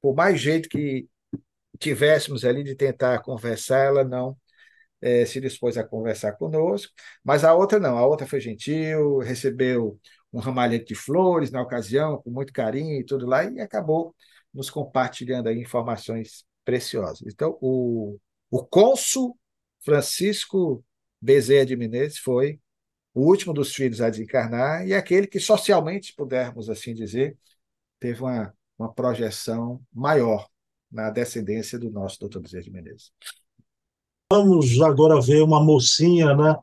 por 0.00 0.14
mais 0.14 0.40
jeito 0.40 0.68
que 0.68 1.08
tivéssemos 1.78 2.44
ali 2.44 2.64
de 2.64 2.74
tentar 2.74 3.20
conversar, 3.20 3.86
ela 3.86 4.04
não 4.04 4.36
é, 5.00 5.24
se 5.26 5.40
dispôs 5.40 5.76
a 5.78 5.84
conversar 5.84 6.32
conosco, 6.32 6.92
mas 7.24 7.44
a 7.44 7.54
outra 7.54 7.78
não, 7.78 7.98
a 7.98 8.06
outra 8.06 8.26
foi 8.26 8.40
gentil, 8.40 9.18
recebeu 9.18 9.98
um 10.32 10.40
ramalhete 10.40 10.86
de 10.86 10.94
flores 10.94 11.50
na 11.50 11.62
ocasião, 11.62 12.20
com 12.22 12.30
muito 12.30 12.52
carinho 12.52 13.00
e 13.00 13.04
tudo 13.04 13.26
lá, 13.26 13.44
e 13.44 13.60
acabou 13.60 14.14
nos 14.56 14.70
compartilhando 14.70 15.48
aí 15.48 15.60
informações 15.60 16.44
preciosas. 16.64 17.28
Então, 17.32 17.56
o, 17.60 18.18
o 18.50 18.64
cônsul 18.64 19.38
Francisco 19.80 20.84
Bezerra 21.20 21.66
de 21.66 21.76
Menezes 21.76 22.18
foi 22.18 22.58
o 23.14 23.20
último 23.22 23.52
dos 23.52 23.74
filhos 23.74 24.00
a 24.00 24.10
desencarnar 24.10 24.86
e 24.86 24.94
aquele 24.94 25.26
que 25.26 25.38
socialmente, 25.38 26.14
pudermos 26.14 26.68
assim 26.68 26.94
dizer, 26.94 27.36
teve 28.00 28.20
uma, 28.20 28.52
uma 28.78 28.92
projeção 28.92 29.80
maior 29.92 30.48
na 30.90 31.10
descendência 31.10 31.78
do 31.78 31.90
nosso 31.90 32.18
doutor 32.18 32.40
Bezerra 32.40 32.64
de 32.64 32.70
Menezes. 32.70 33.12
Vamos 34.30 34.80
agora 34.80 35.20
ver 35.20 35.42
uma 35.42 35.62
mocinha, 35.62 36.34
né? 36.34 36.56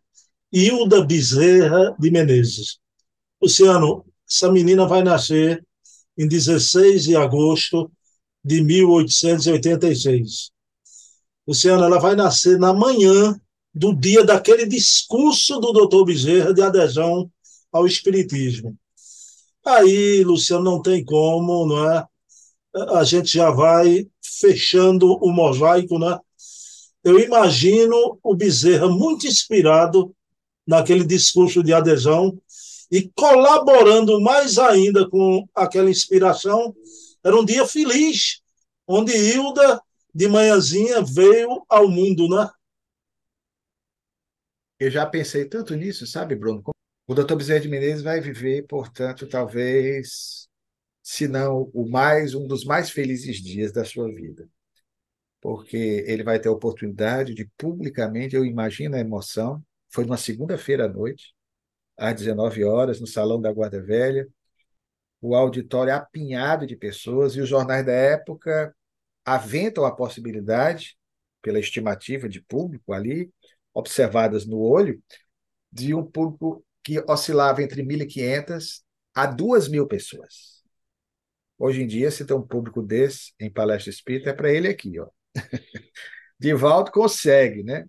Hilda 0.51 1.03
Bezerra 1.05 1.95
de 1.99 2.11
Menezes. 2.11 2.79
Luciano, 3.41 4.05
essa 4.29 4.51
menina 4.51 4.85
vai 4.85 5.01
nascer 5.01 5.65
em 6.17 6.27
16 6.27 7.03
de 7.03 7.15
agosto 7.15 7.91
de 8.43 8.61
1886. 8.61 10.51
Luciano, 11.47 11.83
ela 11.83 11.99
vai 11.99 12.15
nascer 12.15 12.57
na 12.57 12.73
manhã 12.73 13.39
do 13.73 13.93
dia 13.93 14.23
daquele 14.23 14.65
discurso 14.65 15.59
do 15.59 15.71
doutor 15.71 16.05
Bezerra 16.05 16.53
de 16.53 16.61
adesão 16.61 17.29
ao 17.71 17.87
Espiritismo. 17.87 18.77
Aí, 19.65 20.23
Luciano, 20.23 20.63
não 20.63 20.81
tem 20.81 21.03
como, 21.03 21.65
não 21.65 21.89
é? 21.89 22.05
A 22.95 23.03
gente 23.03 23.31
já 23.31 23.49
vai 23.49 24.07
fechando 24.21 25.13
o 25.21 25.31
mosaico, 25.31 25.97
né? 25.97 26.19
Eu 27.03 27.19
imagino 27.19 28.19
o 28.23 28.35
Bezerra 28.35 28.87
muito 28.87 29.27
inspirado 29.27 30.15
naquele 30.65 31.05
discurso 31.05 31.63
de 31.63 31.73
adesão 31.73 32.37
e 32.91 33.09
colaborando 33.15 34.19
mais 34.21 34.57
ainda 34.57 35.09
com 35.09 35.47
aquela 35.55 35.89
inspiração. 35.89 36.75
Era 37.23 37.35
um 37.35 37.45
dia 37.45 37.65
feliz, 37.65 38.41
onde 38.87 39.13
Hilda, 39.13 39.81
de 40.13 40.27
manhãzinha, 40.27 41.01
veio 41.01 41.65
ao 41.69 41.89
mundo, 41.89 42.27
né? 42.27 42.49
Eu 44.79 44.91
já 44.91 45.05
pensei 45.05 45.45
tanto 45.45 45.75
nisso, 45.75 46.05
sabe, 46.05 46.35
Bruno? 46.35 46.61
O 47.07 47.13
doutor 47.13 47.37
Bezerra 47.37 47.61
de 47.61 47.69
Menezes 47.69 48.01
vai 48.01 48.19
viver, 48.19 48.65
portanto, 48.67 49.27
talvez, 49.27 50.47
se 51.01 51.27
não 51.27 51.69
o 51.73 51.89
mais, 51.89 52.33
um 52.33 52.47
dos 52.47 52.63
mais 52.65 52.89
felizes 52.89 53.41
dias 53.41 53.71
da 53.71 53.85
sua 53.85 54.07
vida. 54.13 54.49
Porque 55.41 56.03
ele 56.07 56.23
vai 56.23 56.39
ter 56.39 56.49
a 56.49 56.51
oportunidade 56.53 57.33
de 57.33 57.49
publicamente, 57.57 58.35
eu 58.35 58.45
imagino 58.45 58.95
a 58.95 58.99
emoção, 58.99 59.63
foi 59.89 60.05
numa 60.05 60.17
segunda-feira 60.17 60.85
à 60.85 60.87
noite, 60.87 61.33
às 61.97 62.15
19 62.15 62.63
horas, 62.63 62.99
no 62.99 63.07
Salão 63.07 63.41
da 63.41 63.51
Guarda 63.51 63.81
Velha, 63.81 64.27
o 65.21 65.35
auditório 65.35 65.93
apinhado 65.93 66.67
de 66.67 66.75
pessoas, 66.75 67.35
e 67.35 67.41
os 67.41 67.47
jornais 67.47 67.85
da 67.85 67.93
época 67.93 68.75
aventam 69.25 69.85
a 69.85 69.95
possibilidade, 69.95 70.97
pela 71.41 71.59
estimativa 71.59 72.27
de 72.29 72.41
público 72.41 72.93
ali, 72.93 73.31
observadas 73.73 74.45
no 74.45 74.59
olho, 74.59 75.01
de 75.71 75.93
um 75.93 76.03
público 76.03 76.65
que 76.83 76.99
oscilava 77.09 77.61
entre 77.61 77.83
1.500 77.83 78.83
a 79.13 79.27
2.000 79.27 79.87
pessoas. 79.87 80.63
Hoje 81.57 81.81
em 81.81 81.87
dia, 81.87 82.11
se 82.11 82.25
tem 82.25 82.35
um 82.35 82.45
público 82.45 82.81
desse 82.81 83.33
em 83.39 83.51
palestra 83.51 83.89
espírita, 83.89 84.31
é 84.31 84.33
para 84.33 84.51
ele 84.51 84.67
aqui. 84.67 84.99
Ó. 84.99 85.07
Divaldo 86.39 86.91
consegue, 86.91 87.63
né? 87.63 87.85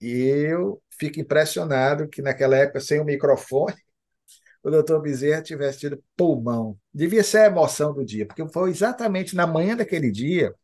E 0.00 0.08
eu 0.08 0.82
fico 0.98 1.20
impressionado 1.20 2.08
que 2.08 2.22
naquela 2.22 2.56
época, 2.56 2.80
sem 2.80 3.00
o 3.00 3.04
microfone, 3.04 3.76
o 4.62 4.70
doutor 4.70 5.00
Bezerra 5.02 5.42
tivesse 5.42 5.80
tido 5.80 6.02
pulmão. 6.16 6.78
Devia 6.92 7.24
ser 7.24 7.38
a 7.38 7.46
emoção 7.46 7.94
do 7.94 8.04
dia, 8.04 8.26
porque 8.26 8.46
foi 8.48 8.70
exatamente 8.70 9.34
na 9.34 9.46
manhã 9.46 9.76
daquele 9.76 10.10
dia 10.10 10.54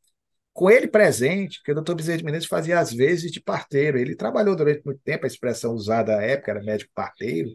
com 0.52 0.70
ele 0.70 0.88
presente, 0.88 1.62
que 1.62 1.70
o 1.70 1.74
doutor 1.74 1.94
Bezerra 1.94 2.18
de 2.18 2.24
Menezes 2.24 2.48
fazia 2.48 2.80
às 2.80 2.90
vezes 2.92 3.30
de 3.30 3.40
parteiro. 3.42 3.98
Ele 3.98 4.16
trabalhou 4.16 4.56
durante 4.56 4.82
muito 4.86 5.00
tempo, 5.04 5.24
a 5.24 5.28
expressão 5.28 5.74
usada 5.74 6.16
à 6.18 6.22
época 6.22 6.50
era 6.50 6.62
médico 6.62 6.90
parteiro, 6.94 7.50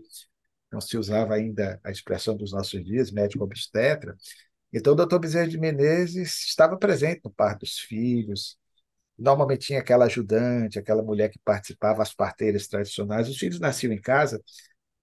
não 0.71 0.79
se 0.79 0.97
usava 0.97 1.33
ainda 1.35 1.79
a 1.83 1.91
expressão 1.91 2.37
dos 2.37 2.51
nossos 2.51 2.83
dias, 2.83 3.11
médico 3.11 3.43
obstetra. 3.43 4.15
Então, 4.71 4.93
o 4.93 4.95
doutor 4.95 5.19
Bezerra 5.19 5.47
de 5.47 5.57
Menezes 5.57 6.45
estava 6.47 6.77
presente 6.77 7.21
no 7.25 7.31
parto 7.31 7.61
dos 7.61 7.79
filhos. 7.79 8.57
Normalmente 9.17 9.67
tinha 9.67 9.79
aquela 9.79 10.05
ajudante, 10.05 10.79
aquela 10.79 11.03
mulher 11.03 11.29
que 11.29 11.39
participava, 11.43 12.01
as 12.01 12.13
parteiras 12.13 12.67
tradicionais. 12.67 13.29
Os 13.29 13.37
filhos 13.37 13.59
nasciam 13.59 13.93
em 13.93 14.01
casa. 14.01 14.41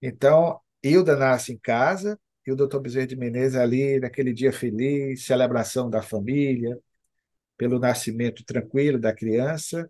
Então, 0.01 0.59
Hilda 0.83 1.15
nasce 1.15 1.53
em 1.53 1.57
casa 1.57 2.19
e 2.45 2.51
o 2.51 2.55
doutor 2.55 2.81
Bezerra 2.81 3.07
de 3.07 3.15
Menezes 3.15 3.55
ali, 3.55 3.99
naquele 3.99 4.33
dia 4.33 4.51
feliz, 4.51 5.25
celebração 5.25 5.89
da 5.89 6.01
família, 6.01 6.77
pelo 7.57 7.79
nascimento 7.79 8.43
tranquilo 8.45 8.99
da 8.99 9.13
criança, 9.13 9.89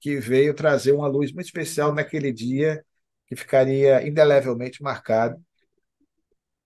que 0.00 0.18
veio 0.20 0.54
trazer 0.54 0.92
uma 0.92 1.08
luz 1.08 1.32
muito 1.32 1.46
especial 1.46 1.94
naquele 1.94 2.32
dia 2.32 2.84
que 3.26 3.36
ficaria 3.36 4.06
indelevelmente 4.06 4.82
marcado, 4.82 5.42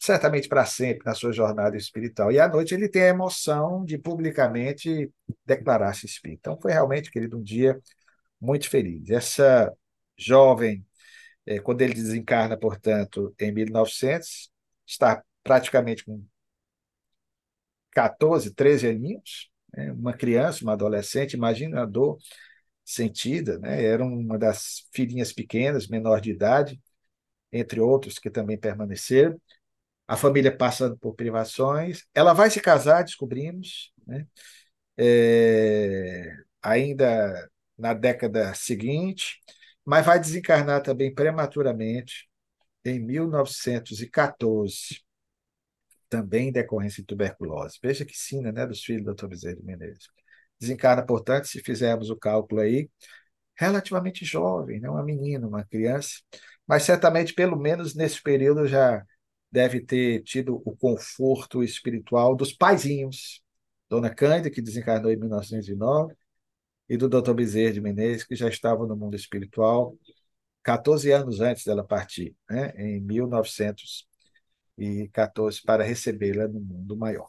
certamente 0.02 0.48
para 0.48 0.66
sempre, 0.66 1.04
na 1.06 1.14
sua 1.14 1.32
jornada 1.32 1.76
espiritual. 1.76 2.32
E 2.32 2.40
à 2.40 2.48
noite 2.48 2.74
ele 2.74 2.88
tem 2.88 3.02
a 3.04 3.08
emoção 3.08 3.84
de 3.84 3.96
publicamente 3.96 5.12
declarar-se 5.46 6.06
espírita. 6.06 6.50
Então 6.50 6.60
foi 6.60 6.72
realmente, 6.72 7.08
querido, 7.10 7.38
um 7.38 7.42
dia 7.42 7.80
muito 8.40 8.68
feliz. 8.68 9.10
Essa 9.10 9.72
jovem, 10.18 10.84
eh, 11.46 11.60
quando 11.60 11.82
ele 11.82 11.94
desencarna, 11.94 12.58
portanto, 12.58 13.34
em 13.40 13.52
1900, 13.52 14.50
está 14.86 15.22
praticamente 15.44 16.04
com 16.04 16.24
14, 17.92 18.52
13 18.54 18.88
aninhos, 18.88 19.50
né? 19.72 19.92
Uma 19.92 20.12
criança, 20.14 20.64
uma 20.64 20.72
adolescente, 20.72 21.34
imagina 21.34 21.82
a 21.82 21.86
dor 21.86 22.18
sentida, 22.84 23.58
né? 23.60 23.84
Era 23.84 24.04
uma 24.04 24.38
das 24.38 24.88
filhinhas 24.92 25.32
pequenas, 25.32 25.86
menor 25.88 26.20
de 26.20 26.30
idade, 26.32 26.80
entre 27.52 27.80
outros 27.80 28.18
que 28.18 28.30
também 28.30 28.58
permaneceram. 28.58 29.40
A 30.06 30.16
família 30.16 30.56
passando 30.56 30.96
por 30.98 31.14
privações. 31.14 32.04
Ela 32.14 32.32
vai 32.32 32.50
se 32.50 32.60
casar, 32.60 33.04
descobrimos, 33.04 33.92
né? 34.06 34.26
É, 34.96 36.34
ainda 36.62 37.48
na 37.78 37.94
década 37.94 38.54
seguinte, 38.54 39.40
mas 39.84 40.04
vai 40.04 40.20
desencarnar 40.20 40.82
também 40.82 41.14
prematuramente 41.14 42.28
em 42.84 43.00
1914 43.00 45.02
também 46.12 46.48
em 46.48 46.52
decorrência 46.52 47.02
de 47.02 47.06
tuberculose. 47.06 47.78
Veja 47.82 48.04
que 48.04 48.14
sina 48.14 48.52
né, 48.52 48.66
dos 48.66 48.84
filhos 48.84 49.02
do 49.02 49.14
Dr. 49.14 49.28
Bezerra 49.28 49.56
Menezes. 49.62 50.08
Desencarna, 50.60 51.04
portanto, 51.04 51.46
se 51.46 51.60
fizermos 51.60 52.10
o 52.10 52.16
cálculo 52.16 52.60
aí, 52.60 52.90
relativamente 53.56 54.24
jovem, 54.24 54.78
né, 54.78 54.90
uma 54.90 55.02
menina, 55.02 55.46
uma 55.46 55.64
criança, 55.64 56.20
mas 56.66 56.82
certamente, 56.82 57.32
pelo 57.32 57.56
menos 57.56 57.94
nesse 57.94 58.22
período, 58.22 58.66
já 58.66 59.02
deve 59.52 59.80
ter 59.80 60.22
tido 60.22 60.62
o 60.64 60.74
conforto 60.74 61.62
espiritual 61.62 62.34
dos 62.34 62.54
paizinhos, 62.54 63.42
Dona 63.88 64.08
Cândida, 64.12 64.50
que 64.50 64.62
desencarnou 64.62 65.12
em 65.12 65.16
1909, 65.16 66.16
e 66.88 66.96
do 66.96 67.08
Dr. 67.08 67.34
Bezerra 67.34 67.74
de 67.74 67.80
Menezes, 67.80 68.24
que 68.24 68.34
já 68.34 68.48
estava 68.48 68.86
no 68.86 68.96
mundo 68.96 69.14
espiritual 69.14 69.96
14 70.62 71.10
anos 71.10 71.40
antes 71.40 71.64
dela 71.64 71.84
partir, 71.84 72.34
né, 72.48 72.72
em 72.76 73.00
1900 73.00 74.06
e 74.78 75.08
14 75.08 75.60
para 75.62 75.84
recebê-la 75.84 76.48
no 76.48 76.60
mundo 76.60 76.96
maior. 76.96 77.28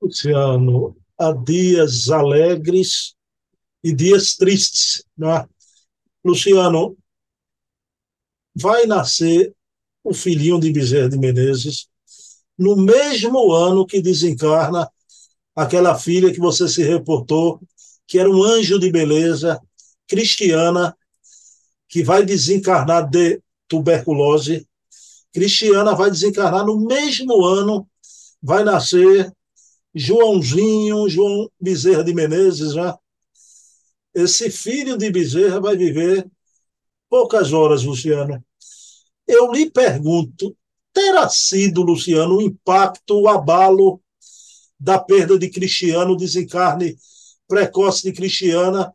Luciano, 0.00 0.96
há 1.18 1.32
dias 1.32 2.08
alegres 2.08 3.14
e 3.82 3.92
dias 3.92 4.36
tristes, 4.36 5.04
não 5.16 5.36
é? 5.36 5.46
Luciano, 6.24 6.96
vai 8.54 8.86
nascer 8.86 9.54
o 10.08 10.14
filhinho 10.14 10.58
de 10.58 10.72
Bezerra 10.72 11.08
de 11.08 11.18
Menezes 11.18 11.88
no 12.58 12.76
mesmo 12.76 13.52
ano 13.52 13.86
que 13.86 14.00
desencarna 14.00 14.90
aquela 15.54 15.98
filha 15.98 16.32
que 16.32 16.40
você 16.40 16.68
se 16.68 16.82
reportou, 16.82 17.60
que 18.06 18.18
era 18.18 18.30
um 18.30 18.42
anjo 18.42 18.78
de 18.78 18.90
beleza, 18.90 19.60
cristiana, 20.06 20.96
que 21.88 22.02
vai 22.02 22.24
desencarnar 22.24 23.08
de 23.08 23.40
tuberculose 23.68 24.66
Cristiana 25.32 25.94
vai 25.94 26.10
desencarnar 26.10 26.64
no 26.64 26.80
mesmo 26.80 27.44
ano, 27.44 27.88
vai 28.42 28.64
nascer 28.64 29.32
Joãozinho, 29.94 31.08
João 31.08 31.50
Bezerra 31.60 32.02
de 32.02 32.14
Menezes. 32.14 32.74
Né? 32.74 32.94
Esse 34.14 34.50
filho 34.50 34.96
de 34.96 35.10
Bezerra 35.10 35.60
vai 35.60 35.76
viver 35.76 36.26
poucas 37.08 37.52
horas, 37.52 37.84
Luciano. 37.84 38.44
Eu 39.28 39.52
lhe 39.52 39.70
pergunto, 39.70 40.56
terá 40.90 41.28
sido, 41.28 41.82
Luciano, 41.82 42.38
o 42.38 42.42
impacto, 42.42 43.20
o 43.20 43.28
abalo 43.28 44.00
da 44.80 44.98
perda 44.98 45.38
de 45.38 45.50
Cristiano, 45.50 46.12
o 46.12 46.16
desencarne 46.16 46.96
precoce 47.46 48.04
de 48.04 48.12
Cristiana, 48.14 48.90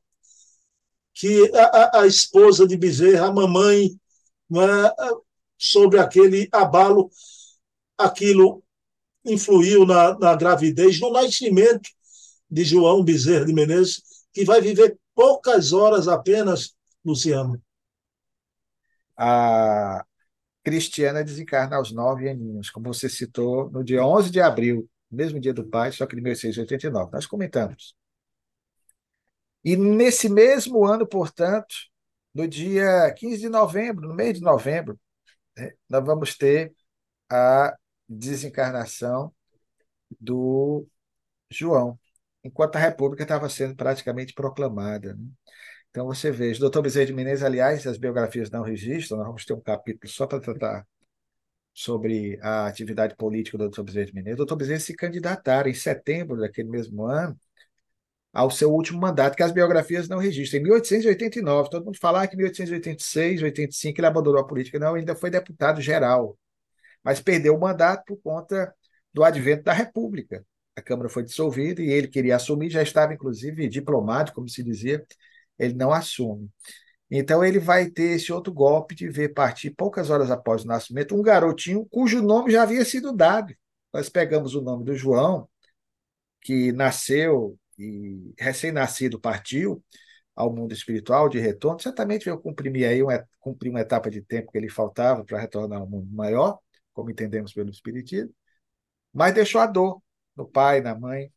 que 1.13 1.51
a, 1.55 1.99
a, 1.99 2.07
esposa 2.07 2.65
de 2.65 2.75
Bezerra, 2.75 3.27
a 3.27 3.31
mamãe, 3.31 3.95
é, 4.55 5.11
sobre 5.55 5.99
aquele 5.99 6.49
abalo, 6.51 7.11
aquilo 7.95 8.63
influiu 9.23 9.85
na, 9.85 10.17
na 10.17 10.35
gravidez, 10.35 10.99
no 10.99 11.11
nascimento 11.11 11.91
de 12.49 12.63
João 12.63 13.03
Bezerra 13.03 13.45
de 13.45 13.53
Menezes, 13.53 14.01
que 14.33 14.43
vai 14.43 14.59
viver 14.61 14.97
poucas 15.13 15.73
horas 15.73 16.07
apenas, 16.07 16.73
Luciano. 17.05 17.61
A 19.15 20.03
Cristiana 20.63 21.23
desencarna 21.23 21.75
aos 21.77 21.91
nove 21.91 22.29
aninhos, 22.29 22.69
como 22.69 22.93
você 22.93 23.09
citou, 23.09 23.69
no 23.69 23.83
dia 23.83 24.05
11 24.05 24.31
de 24.31 24.41
abril, 24.41 24.89
mesmo 25.11 25.39
dia 25.39 25.53
do 25.53 25.67
pai, 25.67 25.91
só 25.91 26.05
que 26.05 26.15
de 26.15 26.21
1689. 26.21 27.11
Nós 27.13 27.25
comentamos. 27.25 27.95
E 29.63 29.75
nesse 29.77 30.29
mesmo 30.29 30.85
ano, 30.85 31.07
portanto, 31.07 31.75
no 32.33 32.47
dia 32.47 33.13
15 33.13 33.41
de 33.41 33.49
novembro, 33.49 34.07
no 34.07 34.13
mês 34.15 34.37
de 34.37 34.41
novembro, 34.41 34.99
né, 35.57 35.73
nós 35.89 36.05
vamos 36.05 36.37
ter 36.37 36.73
a 37.29 37.75
desencarnação 38.07 39.33
do 40.19 40.87
João, 41.49 41.99
enquanto 42.43 42.77
a 42.77 42.79
República 42.79 43.23
estava 43.23 43.49
sendo 43.49 43.75
praticamente 43.75 44.33
proclamada. 44.33 45.15
Né? 45.15 45.25
Então 45.93 46.07
você 46.07 46.31
veja, 46.31 46.59
doutor 46.59 46.81
Bezerra 46.81 47.05
de 47.05 47.13
Menezes, 47.13 47.43
aliás, 47.43 47.85
as 47.85 47.97
biografias 47.99 48.49
não 48.49 48.63
registram, 48.63 49.15
nós 49.19 49.27
vamos 49.27 49.45
ter 49.45 49.53
um 49.53 49.61
capítulo 49.61 50.11
só 50.11 50.25
para 50.25 50.39
tratar 50.39 50.87
sobre 51.71 52.39
a 52.41 52.65
atividade 52.65 53.15
política 53.15 53.59
do 53.59 53.69
Dr. 53.69 53.83
Bezerra 53.83 54.07
de 54.07 54.15
Menezes. 54.15 54.39
O 54.39 54.45
Dr. 54.45 54.55
Bezerra 54.55 54.79
se 54.79 54.95
candidatara 54.95 55.69
em 55.69 55.73
setembro 55.75 56.39
daquele 56.39 56.67
mesmo 56.67 57.05
ano 57.05 57.37
ao 58.33 58.49
seu 58.49 58.73
último 58.73 58.99
mandato, 58.99 59.35
que 59.35 59.43
as 59.43 59.51
biografias 59.51 60.09
não 60.09 60.17
registram. 60.17 60.61
Em 60.61 60.63
1889, 60.63 61.69
todo 61.69 61.85
mundo 61.85 61.99
fala 61.99 62.27
que 62.27 62.33
em 62.33 62.37
1886, 62.37 63.43
85 63.43 63.99
ele 63.99 64.07
abandonou 64.07 64.41
a 64.41 64.47
política. 64.47 64.79
Não, 64.79 64.95
ainda 64.95 65.15
foi 65.15 65.29
deputado 65.29 65.79
geral, 65.79 66.35
mas 67.03 67.21
perdeu 67.21 67.55
o 67.55 67.59
mandato 67.59 68.03
por 68.07 68.17
conta 68.17 68.73
do 69.13 69.23
advento 69.23 69.61
da 69.65 69.73
República. 69.73 70.43
A 70.75 70.81
Câmara 70.81 71.07
foi 71.07 71.21
dissolvida 71.21 71.83
e 71.83 71.91
ele 71.91 72.07
queria 72.07 72.35
assumir, 72.35 72.71
já 72.71 72.81
estava 72.81 73.13
inclusive 73.13 73.69
diplomado, 73.69 74.33
como 74.33 74.49
se 74.49 74.63
dizia, 74.63 75.05
ele 75.57 75.73
não 75.73 75.91
assume. 75.91 76.49
Então 77.09 77.43
ele 77.43 77.59
vai 77.59 77.89
ter 77.89 78.15
esse 78.15 78.33
outro 78.33 78.51
golpe 78.53 78.95
de 78.95 79.09
ver 79.09 79.29
partir 79.33 79.71
poucas 79.71 80.09
horas 80.09 80.31
após 80.31 80.63
o 80.63 80.67
nascimento 80.67 81.15
um 81.15 81.21
garotinho 81.21 81.85
cujo 81.85 82.21
nome 82.21 82.51
já 82.51 82.63
havia 82.63 82.83
sido 82.85 83.13
dado. 83.13 83.53
Nós 83.93 84.09
pegamos 84.09 84.55
o 84.55 84.61
nome 84.61 84.83
do 84.83 84.95
João, 84.95 85.47
que 86.41 86.71
nasceu 86.71 87.57
e 87.77 88.33
recém-nascido 88.37 89.19
partiu 89.19 89.83
ao 90.35 90.51
mundo 90.53 90.73
espiritual 90.73 91.29
de 91.29 91.39
retorno, 91.39 91.79
certamente 91.79 92.25
veio 92.25 92.39
cumprir 92.39 92.85
aí 92.85 93.03
uma, 93.03 93.23
cumprir 93.39 93.69
uma 93.69 93.81
etapa 93.81 94.09
de 94.09 94.21
tempo 94.21 94.51
que 94.51 94.57
ele 94.57 94.69
faltava 94.69 95.23
para 95.23 95.39
retornar 95.39 95.79
ao 95.79 95.87
mundo 95.87 96.11
maior, 96.11 96.59
como 96.93 97.11
entendemos 97.11 97.53
pelo 97.53 97.69
Espiritismo, 97.69 98.33
mas 99.13 99.33
deixou 99.33 99.61
a 99.61 99.67
dor 99.67 100.01
no 100.35 100.47
pai, 100.47 100.81
na 100.81 100.95
mãe. 100.95 101.32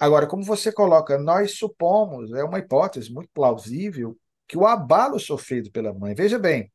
Agora, 0.00 0.26
como 0.26 0.44
você 0.44 0.72
coloca, 0.72 1.18
nós 1.18 1.52
supomos, 1.58 2.32
é 2.34 2.44
uma 2.44 2.58
hipótese 2.58 3.12
muito 3.12 3.30
plausível, 3.34 4.18
que 4.48 4.58
o 4.58 4.66
abalo 4.66 5.20
sofrido 5.20 5.70
pela 5.70 5.92
mãe. 5.94 6.14
Veja 6.14 6.38
bem, 6.38 6.72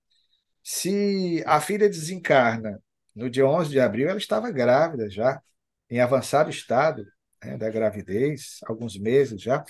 se 0.64 1.44
a 1.48 1.62
filha 1.62 1.90
desencarna 1.90 2.82
no 3.16 3.30
dia 3.30 3.48
11 3.48 3.70
de 3.72 3.80
abril, 3.80 4.10
ela 4.10 4.18
estava 4.20 4.52
grávida 4.52 5.10
já, 5.10 5.42
em 5.90 6.00
avançado 6.00 6.50
estado 6.50 7.06
né, 7.44 7.58
da 7.58 7.70
gravidez, 7.70 8.60
alguns 8.66 8.98
meses 8.98 9.42
já. 9.42 9.64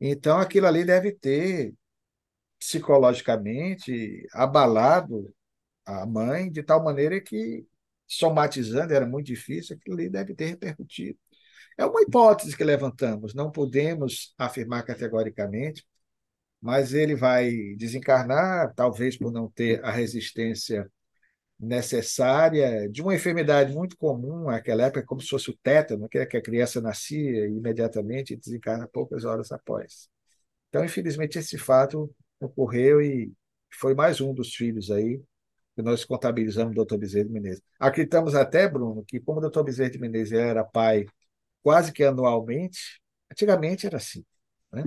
Então, 0.00 0.38
aquilo 0.38 0.66
ali 0.66 0.84
deve 0.84 1.12
ter 1.12 1.74
psicologicamente 2.58 4.26
abalado 4.32 5.34
a 5.86 6.06
mãe 6.06 6.50
de 6.50 6.62
tal 6.62 6.82
maneira 6.84 7.20
que, 7.20 7.66
somatizando, 8.06 8.94
era 8.94 9.06
muito 9.06 9.26
difícil, 9.26 9.76
aquilo 9.76 9.96
ali 9.96 10.10
deve 10.10 10.34
ter 10.34 10.46
repercutido. 10.46 11.18
É 11.76 11.84
uma 11.84 12.02
hipótese 12.02 12.56
que 12.56 12.64
levantamos, 12.64 13.34
não 13.34 13.50
podemos 13.50 14.34
afirmar 14.38 14.84
categoricamente, 14.84 15.86
mas 16.60 16.92
ele 16.92 17.14
vai 17.14 17.50
desencarnar, 17.76 18.74
talvez 18.74 19.16
por 19.16 19.32
não 19.32 19.48
ter 19.50 19.84
a 19.84 19.90
resistência 19.90 20.90
necessária 21.58 22.88
de 22.88 23.02
uma 23.02 23.14
enfermidade 23.14 23.72
muito 23.72 23.96
comum 23.96 24.44
naquela 24.44 24.84
época, 24.84 25.04
como 25.04 25.20
se 25.20 25.28
fosse 25.28 25.50
o 25.50 25.56
tétano, 25.56 26.08
que, 26.08 26.18
é 26.18 26.26
que 26.26 26.36
a 26.36 26.42
criança 26.42 26.80
nascia 26.80 27.46
imediatamente 27.46 28.32
e 28.32 28.36
desencarna 28.36 28.88
poucas 28.88 29.24
horas 29.24 29.50
após. 29.50 30.08
Então, 30.68 30.84
infelizmente, 30.84 31.38
esse 31.38 31.58
fato 31.58 32.14
ocorreu 32.40 33.00
e 33.00 33.32
foi 33.72 33.94
mais 33.94 34.20
um 34.20 34.32
dos 34.32 34.54
filhos 34.54 34.90
aí 34.90 35.20
que 35.74 35.82
nós 35.82 36.04
contabilizamos 36.04 36.74
do 36.74 36.84
Dr. 36.84 36.96
Bezerra 36.96 37.24
de 37.26 37.32
Menezes. 37.32 37.62
Acreditamos 37.78 38.34
até, 38.34 38.68
Bruno, 38.68 39.04
que 39.04 39.20
como 39.20 39.40
o 39.40 39.48
Dr. 39.48 39.62
Bezerra 39.62 39.90
de 39.90 39.98
Menezes 39.98 40.32
era 40.32 40.64
pai 40.64 41.06
quase 41.62 41.92
que 41.92 42.04
anualmente, 42.04 43.00
antigamente 43.30 43.86
era 43.86 43.96
assim, 43.98 44.24
né? 44.72 44.84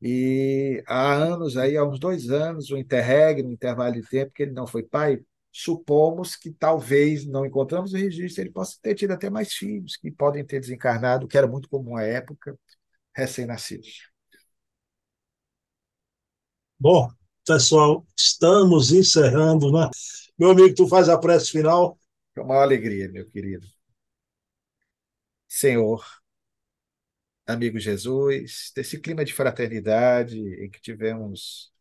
E 0.00 0.82
há 0.86 1.14
anos, 1.14 1.56
aí, 1.56 1.76
há 1.76 1.84
uns 1.84 1.98
dois 1.98 2.30
anos, 2.30 2.70
o 2.70 2.76
interregno, 2.76 3.48
um 3.50 3.52
intervalo 3.52 3.94
de 3.94 4.02
tempo, 4.08 4.32
que 4.32 4.42
ele 4.44 4.52
não 4.52 4.66
foi 4.66 4.82
pai, 4.82 5.20
supomos 5.52 6.36
que 6.36 6.50
talvez, 6.52 7.26
não 7.26 7.46
encontramos 7.46 7.92
o 7.94 7.96
registro, 7.96 8.42
ele 8.42 8.50
possa 8.50 8.76
ter 8.82 8.94
tido 8.94 9.12
até 9.12 9.30
mais 9.30 9.52
filhos, 9.54 9.96
que 9.96 10.10
podem 10.10 10.44
ter 10.44 10.60
desencarnado, 10.60 11.26
que 11.28 11.38
era 11.38 11.46
muito 11.46 11.68
comum 11.68 11.96
à 11.96 12.02
época, 12.02 12.58
recém-nascidos. 13.14 14.10
Bom, 16.78 17.08
pessoal, 17.46 18.06
estamos 18.16 18.92
encerrando, 18.92 19.70
né? 19.72 19.88
Meu 20.38 20.50
amigo, 20.50 20.74
tu 20.74 20.86
faz 20.88 21.08
a 21.08 21.18
prece 21.18 21.50
final? 21.50 21.98
Com 22.34 22.42
uma 22.44 22.62
alegria, 22.62 23.08
meu 23.10 23.28
querido. 23.28 23.66
Senhor, 25.58 26.04
amigo 27.46 27.78
Jesus, 27.78 28.72
desse 28.76 29.00
clima 29.00 29.24
de 29.24 29.32
fraternidade 29.32 30.38
em 30.38 30.68
que 30.68 30.78
tivemos 30.78 31.72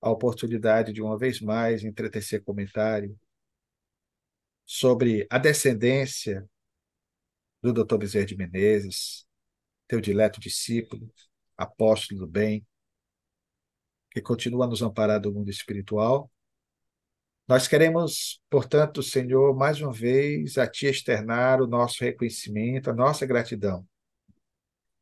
a 0.00 0.10
oportunidade 0.10 0.92
de 0.92 1.00
uma 1.00 1.16
vez 1.16 1.40
mais 1.40 1.84
entretecer 1.84 2.42
comentário 2.42 3.16
sobre 4.66 5.28
a 5.30 5.38
descendência 5.38 6.44
do 7.62 7.72
Dr. 7.72 7.98
Bezerra 7.98 8.26
de 8.26 8.36
Menezes, 8.36 9.24
teu 9.86 10.00
dileto 10.00 10.40
discípulo, 10.40 11.08
apóstolo 11.56 12.22
do 12.22 12.26
bem, 12.26 12.66
que 14.10 14.20
continua 14.20 14.64
a 14.64 14.68
nos 14.68 14.82
amparar 14.82 15.20
do 15.20 15.32
mundo 15.32 15.50
espiritual. 15.50 16.28
Nós 17.50 17.66
queremos, 17.66 18.40
portanto, 18.48 19.02
Senhor, 19.02 19.56
mais 19.56 19.80
uma 19.82 19.92
vez 19.92 20.56
a 20.56 20.68
Ti 20.68 20.86
externar 20.86 21.60
o 21.60 21.66
nosso 21.66 22.04
reconhecimento, 22.04 22.88
a 22.88 22.94
nossa 22.94 23.26
gratidão 23.26 23.84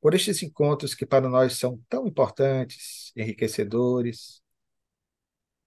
por 0.00 0.14
estes 0.14 0.42
encontros 0.42 0.94
que 0.94 1.04
para 1.04 1.28
nós 1.28 1.58
são 1.58 1.78
tão 1.90 2.06
importantes, 2.06 3.12
enriquecedores, 3.14 4.42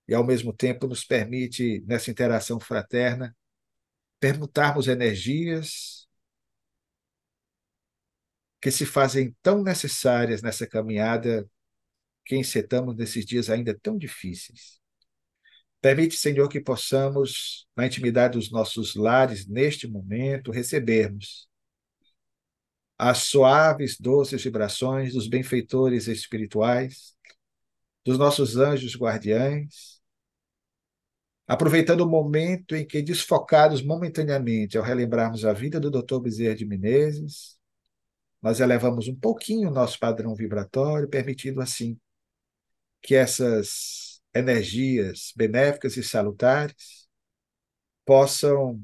e 0.07 0.15
ao 0.15 0.25
mesmo 0.25 0.51
tempo 0.51 0.87
nos 0.87 1.03
permite, 1.03 1.81
nessa 1.85 2.09
interação 2.09 2.59
fraterna, 2.59 3.37
permutarmos 4.19 4.87
energias 4.87 6.07
que 8.59 8.71
se 8.71 8.87
fazem 8.87 9.35
tão 9.43 9.61
necessárias 9.61 10.41
nessa 10.41 10.65
caminhada 10.65 11.47
que 12.25 12.35
encetamos 12.35 12.95
nesses 12.95 13.23
dias 13.23 13.51
ainda 13.51 13.77
tão 13.77 13.99
difíceis. 13.99 14.80
Permite, 15.81 16.15
Senhor, 16.15 16.47
que 16.47 16.61
possamos, 16.61 17.67
na 17.75 17.87
intimidade 17.87 18.37
dos 18.37 18.51
nossos 18.51 18.95
lares, 18.95 19.47
neste 19.47 19.87
momento, 19.87 20.51
recebermos 20.51 21.49
as 22.97 23.23
suaves, 23.23 23.97
doces 23.99 24.43
vibrações 24.43 25.13
dos 25.13 25.27
benfeitores 25.27 26.07
espirituais, 26.07 27.15
dos 28.05 28.15
nossos 28.19 28.57
anjos 28.57 28.95
guardiães, 28.95 29.99
aproveitando 31.47 32.01
o 32.01 32.09
momento 32.09 32.75
em 32.75 32.85
que, 32.85 33.01
desfocados 33.01 33.81
momentaneamente 33.81 34.77
ao 34.77 34.83
relembrarmos 34.83 35.45
a 35.45 35.51
vida 35.51 35.79
do 35.79 35.89
Dr. 35.89 36.19
Bezerra 36.19 36.55
de 36.55 36.65
Menezes, 36.65 37.57
nós 38.39 38.59
elevamos 38.59 39.07
um 39.07 39.15
pouquinho 39.15 39.69
o 39.69 39.73
nosso 39.73 39.97
padrão 39.97 40.35
vibratório, 40.35 41.09
permitindo 41.09 41.59
assim 41.59 41.99
que 43.01 43.15
essas 43.15 44.10
energias 44.33 45.33
benéficas 45.35 45.97
e 45.97 46.03
salutares 46.03 47.09
possam 48.05 48.83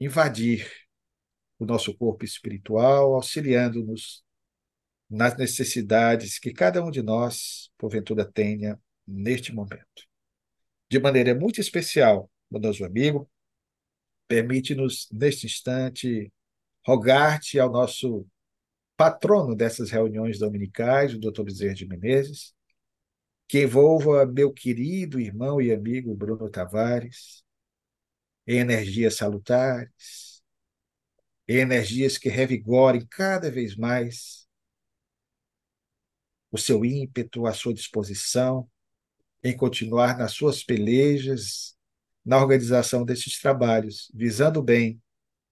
invadir 0.00 0.70
o 1.58 1.66
nosso 1.66 1.96
corpo 1.96 2.24
espiritual, 2.24 3.14
auxiliando-nos 3.14 4.22
nas 5.10 5.36
necessidades 5.36 6.38
que 6.38 6.52
cada 6.52 6.84
um 6.84 6.90
de 6.90 7.02
nós, 7.02 7.70
porventura, 7.78 8.24
tenha 8.24 8.78
neste 9.06 9.52
momento. 9.52 10.06
De 10.90 10.98
maneira 11.00 11.34
muito 11.34 11.60
especial, 11.60 12.30
bondoso 12.50 12.84
amigo, 12.84 13.28
permite-nos, 14.26 15.08
neste 15.10 15.46
instante, 15.46 16.32
rogar-te 16.86 17.58
ao 17.58 17.70
nosso 17.70 18.26
patrono 18.96 19.54
dessas 19.54 19.90
reuniões 19.90 20.38
dominicais, 20.38 21.14
o 21.14 21.18
Dr. 21.18 21.42
Bezerra 21.42 21.74
de 21.74 21.86
Menezes, 21.86 22.54
que 23.48 23.62
envolva 23.62 24.26
meu 24.26 24.52
querido 24.52 25.18
irmão 25.18 25.60
e 25.60 25.72
amigo 25.72 26.14
Bruno 26.14 26.50
Tavares 26.50 27.42
em 28.46 28.58
energias 28.58 29.16
salutares, 29.16 30.42
energias 31.46 32.18
que 32.18 32.28
revigorem 32.28 33.06
cada 33.10 33.50
vez 33.50 33.74
mais 33.74 34.46
o 36.50 36.58
seu 36.58 36.84
ímpeto, 36.84 37.46
a 37.46 37.52
sua 37.52 37.74
disposição 37.74 38.68
em 39.42 39.56
continuar 39.56 40.18
nas 40.18 40.32
suas 40.32 40.62
pelejas, 40.62 41.76
na 42.24 42.38
organização 42.38 43.04
desses 43.04 43.40
trabalhos, 43.40 44.10
visando 44.14 44.62
bem 44.62 45.00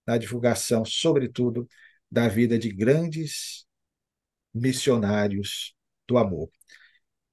na 0.06 0.18
divulgação, 0.18 0.84
sobretudo, 0.84 1.68
da 2.10 2.28
vida 2.28 2.58
de 2.58 2.70
grandes 2.70 3.66
missionários 4.52 5.74
do 6.06 6.18
amor. 6.18 6.50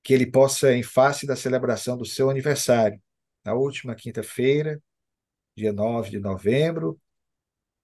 Que 0.04 0.14
ele 0.14 0.30
possa, 0.30 0.74
em 0.74 0.84
face 0.84 1.26
da 1.26 1.36
celebração 1.36 1.98
do 1.98 2.06
seu 2.06 2.30
aniversário, 2.30 3.02
na 3.44 3.54
última 3.54 3.96
quinta-feira, 3.96 4.82
dia 5.56 5.72
9 5.74 6.10
de 6.10 6.20
novembro, 6.20 7.00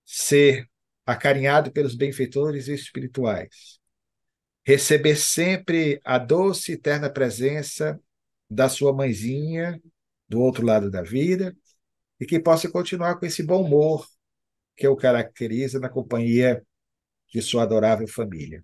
ser 0.05 0.69
acarinhado 1.05 1.71
pelos 1.71 1.95
benfeitores 1.95 2.67
espirituais, 2.67 3.79
receber 4.63 5.15
sempre 5.15 5.99
a 6.03 6.17
doce 6.17 6.71
e 6.71 6.75
eterna 6.75 7.09
presença 7.09 7.99
da 8.49 8.69
sua 8.69 8.93
mãezinha 8.93 9.81
do 10.27 10.41
outro 10.41 10.65
lado 10.65 10.89
da 10.91 11.01
vida 11.01 11.55
e 12.19 12.25
que 12.25 12.39
possa 12.39 12.69
continuar 12.69 13.19
com 13.19 13.25
esse 13.25 13.43
bom 13.43 13.63
humor 13.63 14.07
que 14.75 14.87
o 14.87 14.95
caracteriza 14.95 15.79
na 15.79 15.89
companhia 15.89 16.65
de 17.31 17.41
sua 17.41 17.63
adorável 17.63 18.07
família. 18.07 18.63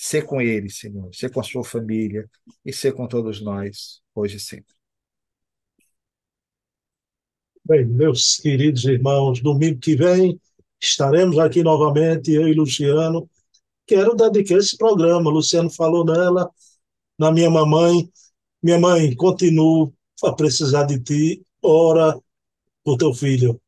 Ser 0.00 0.24
com 0.24 0.40
ele, 0.40 0.70
Senhor, 0.70 1.12
ser 1.12 1.28
com 1.32 1.40
a 1.40 1.42
sua 1.42 1.64
família 1.64 2.30
e 2.64 2.72
ser 2.72 2.92
com 2.92 3.08
todos 3.08 3.40
nós, 3.42 4.00
hoje 4.14 4.36
e 4.36 4.40
sempre. 4.40 4.72
Bem, 7.64 7.84
meus 7.84 8.36
queridos 8.36 8.84
irmãos, 8.84 9.42
domingo 9.42 9.80
que 9.80 9.96
vem 9.96 10.40
estaremos 10.80 11.36
aqui 11.36 11.64
novamente, 11.64 12.30
eu 12.30 12.46
e 12.46 12.54
Luciano. 12.54 13.28
Quero 13.88 14.14
dedicar 14.14 14.58
esse 14.58 14.76
programa, 14.76 15.32
Luciano 15.32 15.68
falou 15.68 16.04
nela, 16.04 16.48
na 17.18 17.32
minha 17.32 17.50
mamãe. 17.50 18.08
Minha 18.62 18.78
mãe, 18.78 19.16
continuo 19.16 19.92
a 20.22 20.32
precisar 20.32 20.84
de 20.84 21.00
ti, 21.00 21.42
ora 21.60 22.16
por 22.84 22.96
teu 22.96 23.12
filho. 23.12 23.60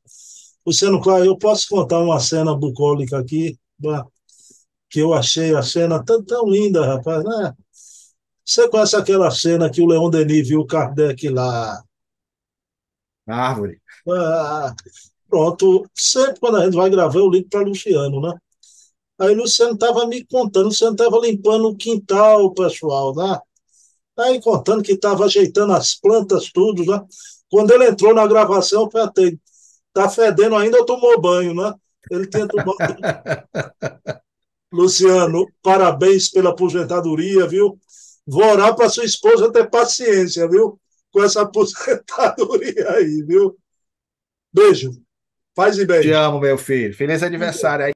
Luciano 0.64 1.00
Claro, 1.00 1.24
eu 1.24 1.36
posso 1.36 1.68
contar 1.68 1.98
uma 1.98 2.20
cena 2.20 2.54
bucólica 2.54 3.18
aqui, 3.18 3.58
que 4.90 4.98
eu 4.98 5.14
achei 5.14 5.54
a 5.54 5.62
cena 5.62 6.04
tão, 6.04 6.22
tão 6.22 6.48
linda, 6.48 6.84
rapaz, 6.84 7.24
né? 7.24 7.54
Você 8.44 8.68
conhece 8.68 8.96
aquela 8.96 9.30
cena 9.30 9.70
que 9.70 9.80
o 9.80 9.86
Leon 9.86 10.10
Denis 10.10 10.48
viu 10.48 10.60
o 10.60 10.66
Kardec 10.66 11.28
lá? 11.28 11.80
Na 13.24 13.36
árvore. 13.36 13.80
Ah, 14.08 14.74
pronto, 15.28 15.88
sempre 15.94 16.40
quando 16.40 16.56
a 16.56 16.64
gente 16.64 16.74
vai 16.74 16.90
gravar, 16.90 17.20
eu 17.20 17.30
ligo 17.30 17.48
para 17.48 17.60
Luciano, 17.60 18.20
né? 18.20 18.34
Aí 19.20 19.32
o 19.32 19.36
Luciano 19.36 19.74
estava 19.74 20.06
me 20.06 20.24
contando, 20.24 20.64
o 20.64 20.68
Luciano 20.68 20.94
estava 20.94 21.18
limpando 21.20 21.68
o 21.68 21.76
quintal, 21.76 22.52
pessoal, 22.52 23.14
né? 23.14 23.38
Aí 24.18 24.40
contando 24.40 24.82
que 24.82 24.92
estava 24.92 25.24
ajeitando 25.26 25.72
as 25.72 25.94
plantas, 25.94 26.50
tudo, 26.52 26.84
né? 26.84 27.00
Quando 27.48 27.70
ele 27.72 27.88
entrou 27.88 28.14
na 28.14 28.26
gravação, 28.26 28.82
eu 28.82 28.88
perguntei, 28.88 29.38
tá 29.92 30.08
fedendo 30.08 30.56
ainda 30.56 30.78
ou 30.78 30.84
tomou 30.84 31.20
banho, 31.20 31.54
né? 31.54 31.72
Ele 32.10 32.26
tinha 32.26 32.48
tomado. 32.48 32.78
Luciano, 34.72 35.46
parabéns 35.62 36.30
pela 36.30 36.50
aposentadoria, 36.50 37.46
viu? 37.46 37.78
Vou 38.26 38.44
orar 38.44 38.76
para 38.76 38.88
sua 38.88 39.04
esposa 39.04 39.52
ter 39.52 39.68
paciência, 39.68 40.48
viu? 40.48 40.78
Com 41.10 41.22
essa 41.22 41.42
aposentadoria 41.42 42.90
aí, 42.90 43.24
viu? 43.26 43.56
Beijo. 44.52 44.92
Paz 45.54 45.76
e 45.78 45.84
bem. 45.84 46.02
Te 46.02 46.12
amo, 46.12 46.38
meu 46.40 46.56
filho. 46.56 46.94
Feliz 46.94 47.22
aniversário 47.22 47.84
aí. 47.84 47.88